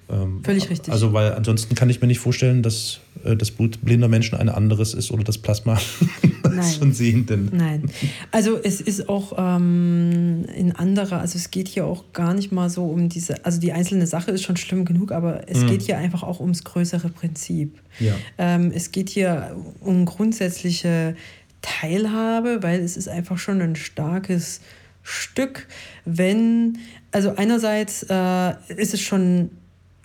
Ähm, 0.10 0.44
Völlig 0.44 0.70
richtig. 0.70 0.92
Also, 0.92 1.14
weil 1.14 1.34
ansonsten 1.34 1.76
kann 1.76 1.90
ich 1.90 2.02
mir 2.02 2.08
nicht 2.08 2.20
vorstellen, 2.20 2.64
dass 2.64 3.00
äh, 3.24 3.36
das 3.36 3.52
Blut 3.52 3.80
blinder 3.82 4.08
Menschen 4.08 4.38
ein 4.38 4.50
anderes 4.50 4.94
ist 4.94 5.12
oder 5.12 5.24
das 5.24 5.38
Plasma 5.38 5.76
von 6.80 6.94
Sehenden. 6.94 7.50
Nein. 7.54 7.92
Also, 8.32 8.58
es 8.62 8.82
ist 8.82 9.08
auch 9.08 9.34
ähm, 9.38 10.46
in 10.56 10.72
anderer, 10.76 11.20
also 11.20 11.38
es 11.38 11.52
geht 11.52 11.68
hier 11.68 11.86
auch 11.86 12.06
gar 12.14 12.34
nicht 12.34 12.52
mal 12.52 12.70
so 12.70 12.86
um 12.86 13.10
diese, 13.10 13.46
also 13.46 13.60
die 13.60 13.72
einzelne 13.72 14.08
Sache 14.08 14.32
ist 14.32 14.44
schon 14.44 14.58
schlimm 14.58 14.86
genug, 14.86 15.12
aber 15.12 15.48
es 15.48 15.60
mhm. 15.60 15.68
geht 15.68 15.82
hier 15.84 15.98
einfach 15.98 16.24
auch 16.24 16.40
ums 16.40 16.64
größere 16.64 17.10
Prinzip. 17.10 17.80
Ja. 18.00 18.14
Ähm, 18.38 18.72
es 18.74 18.92
geht 18.92 19.10
hier 19.10 19.56
um 19.80 20.06
grundsätzliche 20.06 21.16
Teilhabe, 21.62 22.64
weil 22.64 22.80
es 22.80 22.98
ist 22.98 23.10
einfach 23.10 23.38
schon 23.38 23.62
ein 23.62 23.76
starkes 23.76 24.62
Stück, 25.04 25.68
wenn, 26.06 26.78
also 27.12 27.36
einerseits 27.36 28.06
äh, 28.10 28.54
ist 28.76 28.94
es 28.94 29.02
schon 29.02 29.50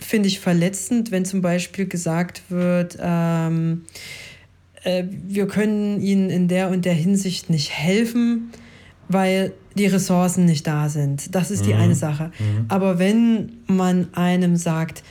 finde 0.05 0.29
ich 0.29 0.41
verletzend, 0.41 1.11
wenn 1.11 1.25
zum 1.25 1.41
Beispiel 1.43 1.87
gesagt 1.87 2.43
wird, 2.49 2.99
ähm, 3.01 3.83
äh, 4.85 5.05
wir 5.09 5.47
können 5.47 6.01
ihnen 6.01 6.31
in 6.31 6.49
der 6.49 6.71
und 6.71 6.85
der 6.85 6.95
Hinsicht 6.95 7.51
nicht 7.51 7.71
helfen, 7.71 8.51
weil 9.09 9.53
die 9.77 9.87
Ressourcen 9.87 10.45
nicht 10.45 10.67
da 10.67 10.89
sind. 10.89 11.35
Das 11.35 11.51
ist 11.51 11.63
mhm. 11.63 11.67
die 11.67 11.75
eine 11.75 11.95
Sache. 11.95 12.33
Mhm. 12.39 12.67
Aber 12.69 12.99
wenn 12.99 13.53
man 13.67 14.09
einem 14.15 14.57
sagt, 14.57 15.03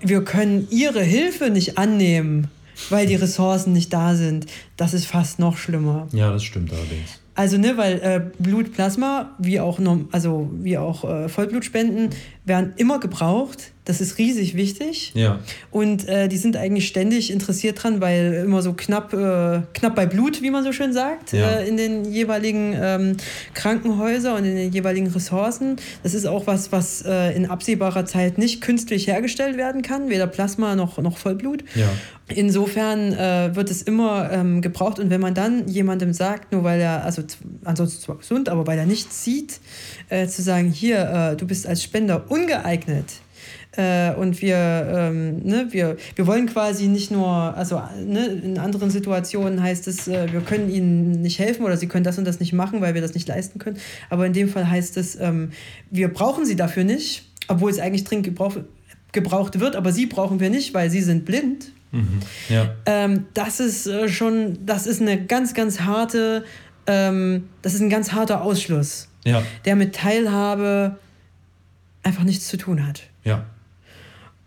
wir 0.00 0.24
können 0.24 0.66
ihre 0.70 1.02
Hilfe 1.02 1.50
nicht 1.50 1.78
annehmen, 1.78 2.48
weil 2.90 3.06
die 3.06 3.16
Ressourcen 3.16 3.72
nicht 3.72 3.92
da 3.92 4.14
sind, 4.14 4.46
das 4.76 4.94
ist 4.94 5.06
fast 5.06 5.38
noch 5.38 5.56
schlimmer. 5.56 6.08
Ja, 6.12 6.30
das 6.30 6.44
stimmt 6.44 6.72
allerdings. 6.72 7.20
Also, 7.34 7.56
ne, 7.56 7.76
weil 7.76 8.00
äh, 8.00 8.20
Blutplasma, 8.40 9.30
wie 9.38 9.60
auch, 9.60 9.78
also, 10.10 10.50
wie 10.54 10.76
auch 10.76 11.04
äh, 11.04 11.28
Vollblutspenden, 11.28 12.10
werden 12.44 12.72
immer 12.76 12.98
gebraucht. 12.98 13.70
Das 13.88 14.02
ist 14.02 14.18
riesig 14.18 14.54
wichtig. 14.54 15.12
Ja. 15.14 15.38
Und 15.70 16.06
äh, 16.08 16.28
die 16.28 16.36
sind 16.36 16.58
eigentlich 16.58 16.86
ständig 16.86 17.32
interessiert 17.32 17.82
dran, 17.82 18.02
weil 18.02 18.42
immer 18.44 18.60
so 18.60 18.74
knapp, 18.74 19.14
äh, 19.14 19.62
knapp 19.72 19.94
bei 19.96 20.04
Blut, 20.04 20.42
wie 20.42 20.50
man 20.50 20.62
so 20.62 20.72
schön 20.72 20.92
sagt, 20.92 21.32
ja. 21.32 21.60
Äh, 21.60 21.68
in 21.68 21.78
den 21.78 22.04
jeweiligen 22.04 22.76
ähm, 22.78 23.16
Krankenhäusern 23.54 24.36
und 24.36 24.44
in 24.44 24.56
den 24.56 24.72
jeweiligen 24.72 25.06
Ressourcen. 25.06 25.76
Das 26.02 26.12
ist 26.12 26.26
auch 26.26 26.46
was, 26.46 26.70
was 26.70 27.00
äh, 27.00 27.34
in 27.34 27.46
absehbarer 27.46 28.04
Zeit 28.04 28.36
nicht 28.36 28.60
künstlich 28.60 29.06
hergestellt 29.06 29.56
werden 29.56 29.80
kann, 29.80 30.10
weder 30.10 30.26
Plasma 30.26 30.76
noch, 30.76 30.98
noch 30.98 31.16
Vollblut. 31.16 31.64
Ja. 31.74 31.88
Insofern 32.28 33.14
äh, 33.14 33.56
wird 33.56 33.70
es 33.70 33.80
immer 33.80 34.30
ähm, 34.30 34.60
gebraucht. 34.60 34.98
Und 34.98 35.08
wenn 35.08 35.22
man 35.22 35.32
dann 35.32 35.66
jemandem 35.66 36.12
sagt, 36.12 36.52
nur 36.52 36.62
weil 36.62 36.78
er, 36.78 37.06
also 37.06 37.22
ansonsten 37.64 38.02
zwar 38.02 38.18
gesund, 38.18 38.50
aber 38.50 38.66
weil 38.66 38.78
er 38.78 38.84
nichts 38.84 39.24
sieht, 39.24 39.60
äh, 40.10 40.26
zu 40.26 40.42
sagen, 40.42 40.70
hier, 40.70 41.36
du 41.38 41.46
bist 41.46 41.66
als 41.66 41.82
Spender 41.82 42.30
ungeeignet, 42.30 43.06
äh, 43.76 44.14
und 44.14 44.40
wir, 44.40 44.56
ähm, 44.56 45.40
ne, 45.44 45.68
wir, 45.70 45.96
wir 46.16 46.26
wollen 46.26 46.46
quasi 46.46 46.88
nicht 46.88 47.10
nur, 47.10 47.28
also 47.28 47.82
ne, 48.04 48.26
in 48.26 48.58
anderen 48.58 48.90
Situationen 48.90 49.62
heißt 49.62 49.86
es, 49.88 50.08
äh, 50.08 50.32
wir 50.32 50.40
können 50.40 50.70
ihnen 50.70 51.20
nicht 51.22 51.38
helfen 51.38 51.64
oder 51.64 51.76
sie 51.76 51.86
können 51.86 52.04
das 52.04 52.18
und 52.18 52.24
das 52.24 52.40
nicht 52.40 52.52
machen, 52.52 52.80
weil 52.80 52.94
wir 52.94 53.02
das 53.02 53.14
nicht 53.14 53.28
leisten 53.28 53.58
können. 53.58 53.78
Aber 54.08 54.26
in 54.26 54.32
dem 54.32 54.48
Fall 54.48 54.68
heißt 54.68 54.96
es, 54.96 55.20
ähm, 55.20 55.50
wir 55.90 56.12
brauchen 56.12 56.46
sie 56.46 56.56
dafür 56.56 56.84
nicht, 56.84 57.24
obwohl 57.46 57.70
es 57.70 57.78
eigentlich 57.78 58.04
dringend 58.04 58.24
gebraucht, 58.24 58.60
gebraucht 59.12 59.60
wird, 59.60 59.76
aber 59.76 59.92
sie 59.92 60.06
brauchen 60.06 60.40
wir 60.40 60.50
nicht, 60.50 60.72
weil 60.72 60.90
sie 60.90 61.02
sind 61.02 61.24
blind. 61.26 61.72
Mhm. 61.92 62.20
Ja. 62.48 62.74
Ähm, 62.86 63.26
das 63.34 63.60
ist 63.60 63.86
äh, 63.86 64.08
schon, 64.08 64.58
das 64.64 64.86
ist 64.86 65.02
eine 65.02 65.24
ganz, 65.24 65.52
ganz 65.52 65.80
harte, 65.80 66.44
ähm, 66.86 67.48
das 67.62 67.74
ist 67.74 67.80
ein 67.80 67.90
ganz 67.90 68.12
harter 68.12 68.42
Ausschluss, 68.42 69.08
ja. 69.24 69.42
der 69.66 69.76
mit 69.76 69.94
Teilhabe 69.94 70.98
einfach 72.02 72.24
nichts 72.24 72.48
zu 72.48 72.56
tun 72.56 72.86
hat. 72.86 73.02
Ja. 73.24 73.44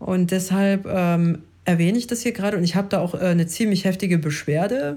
Und 0.04 0.30
deshalb 0.32 0.86
ähm, 0.90 1.38
erwähne 1.64 1.96
ich 1.96 2.06
das 2.08 2.22
hier 2.22 2.32
gerade 2.32 2.56
und 2.56 2.64
ich 2.64 2.74
habe 2.74 2.88
da 2.88 2.98
auch 3.00 3.14
äh, 3.14 3.18
eine 3.18 3.46
ziemlich 3.46 3.84
heftige 3.84 4.18
Beschwerde 4.18 4.96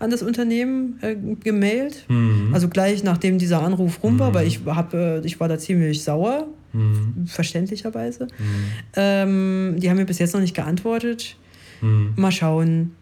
an 0.00 0.10
das 0.10 0.22
Unternehmen 0.22 0.98
äh, 1.02 1.14
gemailt. 1.14 2.04
Mhm. 2.08 2.50
Also 2.52 2.68
gleich 2.68 3.04
nachdem 3.04 3.38
dieser 3.38 3.62
Anruf 3.62 4.02
rum 4.02 4.18
war, 4.18 4.34
weil 4.34 4.46
ich, 4.46 4.60
hab, 4.66 4.92
äh, 4.94 5.20
ich 5.20 5.38
war 5.40 5.48
da 5.48 5.58
ziemlich 5.58 6.02
sauer, 6.02 6.46
Mhm. 6.72 7.26
verständlicherweise. 7.26 8.28
Ähm, 8.96 9.74
die 9.78 9.90
haben 9.90 9.96
mir 9.96 10.04
bis 10.06 10.18
jetzt 10.20 10.34
noch 10.34 10.40
nicht 10.40 10.54
geantwortet. 10.54 11.36
Mhm. 11.80 12.12
Mal 12.16 12.30
schauen, 12.32 12.92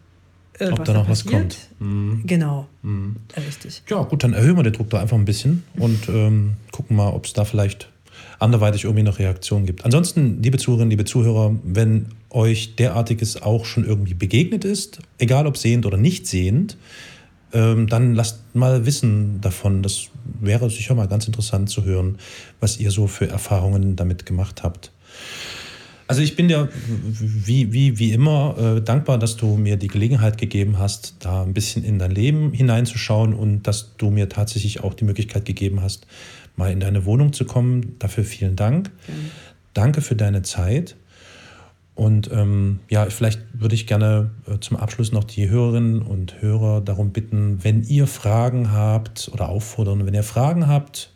äh, 0.59 0.71
Ob 0.71 0.85
da 0.85 0.93
noch 0.95 1.09
was 1.09 1.25
kommt. 1.27 1.57
Mhm. 1.79 2.23
Genau, 2.27 2.67
Mhm. 2.83 3.17
richtig. 3.37 3.83
Ja, 3.89 4.03
gut, 4.03 4.25
dann 4.25 4.33
erhöhen 4.33 4.57
wir 4.57 4.63
den 4.63 4.73
Druck 4.73 4.91
da 4.91 5.01
einfach 5.01 5.17
ein 5.19 5.25
bisschen 5.25 5.65
und 5.77 6.09
ähm, 6.09 6.55
gucken 6.73 6.97
mal, 6.97 7.11
ob 7.11 7.27
es 7.27 7.33
da 7.35 7.45
vielleicht 7.45 7.91
anderweitig 8.39 8.85
irgendwie 8.85 9.03
noch 9.03 9.19
Reaktionen 9.19 9.67
gibt. 9.67 9.85
Ansonsten, 9.85 10.43
liebe 10.43 10.59
Zuhörerinnen, 10.59 10.91
liebe 10.91 11.05
Zuhörer, 11.05 11.57
wenn 11.65 12.07
euch 12.31 12.77
derartiges 12.77 13.43
auch 13.43 13.65
schon 13.65 13.85
irgendwie 13.85 14.15
begegnet 14.15 14.65
ist, 14.65 15.01
egal 15.19 15.47
ob 15.47 15.57
sehend 15.57 15.87
oder 15.87 15.97
nicht 15.97 16.27
sehend, 16.27 16.77
ähm, 17.53 17.87
dann 17.87 18.15
lasst 18.15 18.55
mal 18.55 18.87
wissen 18.87 19.41
davon. 19.41 19.83
Das 19.83 20.09
wäre 20.41 20.71
sicher 20.71 20.95
mal 20.95 21.09
ganz 21.09 21.27
interessant 21.27 21.71
zu 21.71 21.85
hören, 21.85 22.19
was 22.61 22.79
ihr 22.79 22.91
so 22.91 23.07
für 23.07 23.29
Erfahrungen 23.29 23.97
damit 23.97 24.27
gemacht 24.27 24.63
habt. 24.63 24.93
Also 26.07 26.23
ich 26.23 26.37
bin 26.37 26.49
dir 26.49 26.71
wie, 26.73 27.71
wie, 27.75 27.99
wie 27.99 28.13
immer 28.13 28.57
äh, 28.59 28.81
dankbar, 28.81 29.19
dass 29.19 29.37
du 29.37 29.57
mir 29.57 29.77
die 29.77 29.89
Gelegenheit 29.89 30.39
gegeben 30.39 30.79
hast, 30.79 31.17
da 31.19 31.43
ein 31.43 31.53
bisschen 31.53 31.85
in 31.85 31.99
dein 31.99 32.13
Leben 32.13 32.53
hineinzuschauen 32.55 33.35
und 33.35 33.65
dass 33.65 33.95
du 33.99 34.09
mir 34.09 34.31
tatsächlich 34.31 34.83
auch 34.83 34.95
die 34.95 35.05
Möglichkeit 35.05 35.45
gegeben 35.45 35.83
hast, 35.83 36.07
mal 36.59 36.71
in 36.71 36.81
deine 36.81 37.07
Wohnung 37.07 37.33
zu 37.33 37.45
kommen. 37.45 37.97
Dafür 37.99 38.25
vielen 38.25 38.57
Dank. 38.57 38.91
Danke 39.73 40.03
für 40.03 40.17
deine 40.17 40.43
Zeit. 40.43 40.97
Und 41.95 42.31
ähm, 42.33 42.81
ja, 42.89 43.07
vielleicht 43.07 43.41
würde 43.53 43.75
ich 43.75 43.87
gerne 43.87 44.31
äh, 44.47 44.59
zum 44.61 44.77
Abschluss 44.77 45.11
noch 45.11 45.25
die 45.25 45.49
Hörerinnen 45.49 46.03
und 46.03 46.41
Hörer 46.41 46.81
darum 46.81 47.11
bitten, 47.11 47.65
wenn 47.65 47.83
ihr 47.83 48.07
Fragen 48.07 48.71
habt 48.71 49.31
oder 49.33 49.49
auffordern, 49.49 50.07
wenn 50.07 50.15
ihr 50.15 50.23
Fragen 50.23 50.69
habt 50.69 51.11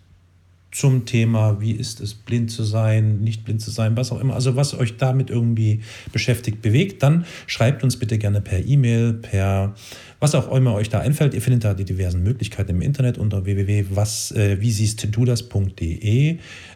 zum 0.73 1.05
Thema, 1.05 1.61
wie 1.61 1.73
ist 1.73 2.01
es, 2.01 2.15
blind 2.15 2.51
zu 2.51 2.65
sein, 2.65 3.21
nicht 3.21 3.45
blind 3.45 3.61
zu 3.61 3.71
sein, 3.71 3.95
was 3.97 4.11
auch 4.11 4.19
immer, 4.19 4.35
also 4.35 4.57
was 4.57 4.73
euch 4.75 4.97
damit 4.97 5.29
irgendwie 5.29 5.83
beschäftigt, 6.13 6.63
bewegt, 6.63 7.03
dann 7.03 7.27
schreibt 7.47 7.85
uns 7.85 7.99
bitte 7.99 8.17
gerne 8.17 8.41
per 8.41 8.65
E-Mail, 8.65 9.13
per 9.13 9.75
was 10.19 10.35
auch 10.35 10.51
immer 10.55 10.73
euch 10.75 10.89
da 10.89 11.01
einfällt. 11.01 11.35
Ihr 11.35 11.43
findet 11.43 11.65
da 11.65 11.75
die 11.75 11.85
diversen 11.85 12.23
Möglichkeiten 12.23 12.71
im 12.71 12.81
Internet 12.81 13.19
unter 13.19 13.45
www.was, 13.45 14.31
äh. 14.31 14.57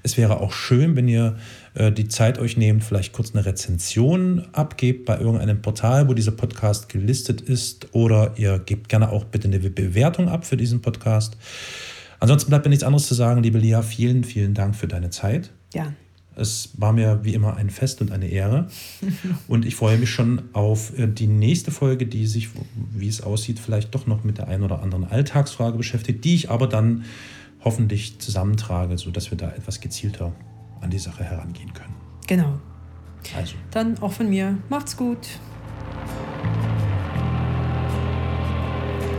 Es 0.02 0.16
wäre 0.18 0.40
auch 0.40 0.52
schön, 0.52 0.96
wenn 0.96 1.08
ihr 1.08 1.36
äh, 1.74 1.90
die 1.90 2.08
Zeit 2.08 2.38
euch 2.38 2.56
nehmt, 2.56 2.84
vielleicht 2.84 3.14
kurz 3.14 3.34
eine 3.34 3.46
Rezension 3.46 4.46
abgebt 4.52 5.06
bei 5.06 5.18
irgendeinem 5.18 5.62
Portal, 5.62 6.06
wo 6.08 6.12
dieser 6.12 6.32
Podcast 6.32 6.90
gelistet 6.90 7.40
ist, 7.40 7.94
oder 7.94 8.34
ihr 8.36 8.58
gebt 8.58 8.90
gerne 8.90 9.10
auch 9.10 9.24
bitte 9.24 9.48
eine 9.48 9.58
Bewertung 9.58 10.28
ab 10.28 10.44
für 10.44 10.58
diesen 10.58 10.82
Podcast. 10.82 11.38
Ansonsten 12.20 12.50
bleibt 12.50 12.64
mir 12.64 12.70
nichts 12.70 12.84
anderes 12.84 13.06
zu 13.06 13.14
sagen, 13.14 13.42
liebe 13.42 13.58
Lia. 13.58 13.82
Vielen, 13.82 14.24
vielen 14.24 14.54
Dank 14.54 14.74
für 14.74 14.86
deine 14.88 15.10
Zeit. 15.10 15.52
Ja, 15.74 15.92
Es 16.34 16.70
war 16.76 16.92
mir 16.92 17.20
wie 17.24 17.34
immer 17.34 17.56
ein 17.56 17.70
Fest 17.70 18.00
und 18.00 18.10
eine 18.12 18.26
Ehre. 18.28 18.68
Und 19.48 19.64
ich 19.64 19.74
freue 19.76 19.96
mich 19.98 20.10
schon 20.10 20.42
auf 20.52 20.96
äh, 20.98 21.06
die 21.06 21.26
nächste 21.26 21.70
Folge, 21.70 22.06
die 22.06 22.26
sich, 22.26 22.48
wie 22.92 23.08
es 23.08 23.22
aussieht, 23.22 23.58
vielleicht 23.58 23.94
doch 23.94 24.06
noch 24.06 24.24
mit 24.24 24.38
der 24.38 24.48
einen 24.48 24.62
oder 24.62 24.82
anderen 24.82 25.04
Alltagsfrage 25.04 25.76
beschäftigt, 25.76 26.24
die 26.24 26.34
ich 26.34 26.50
aber 26.50 26.66
dann 26.66 27.04
hoffentlich 27.64 28.18
zusammentrage, 28.18 28.96
sodass 28.98 29.30
wir 29.30 29.38
da 29.38 29.48
etwas 29.50 29.80
gezielter 29.80 30.32
an 30.80 30.90
die 30.90 30.98
Sache 30.98 31.24
herangehen 31.24 31.72
können. 31.74 31.94
genau. 32.26 32.60
Also, 33.36 33.54
Dann 33.72 33.98
auch 34.00 34.12
von 34.12 34.28
mir. 34.30 34.56
Macht's 34.68 34.96
gut. 34.96 35.18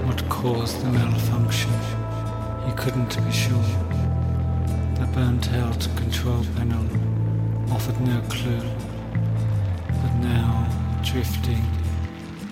What 0.06 0.30
caused 0.30 0.80
the 0.82 0.88
malfunction? 0.88 1.72
He 2.68 2.74
couldn't 2.74 3.15
be 3.26 3.32
sure. 3.32 3.72
The 4.99 5.09
burnt 5.13 5.51
out 5.53 5.88
control 5.95 6.45
panel 6.55 6.86
offered 7.72 7.99
no 8.01 8.20
clue. 8.30 8.70
But 10.01 10.13
now, 10.20 10.68
drifting 11.01 11.65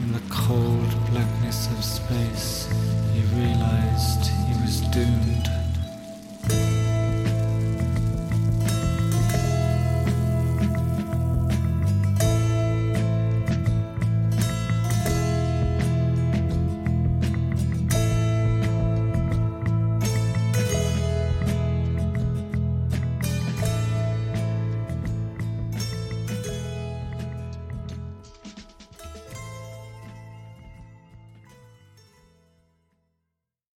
in 0.02 0.14
the 0.14 0.22
cold 0.30 0.90
blackness 1.12 1.68
of 1.72 1.84
space, 1.84 2.70
he 3.14 3.22
realized 3.36 4.28
he 4.48 4.54
was 4.62 4.82
doomed. 4.94 5.55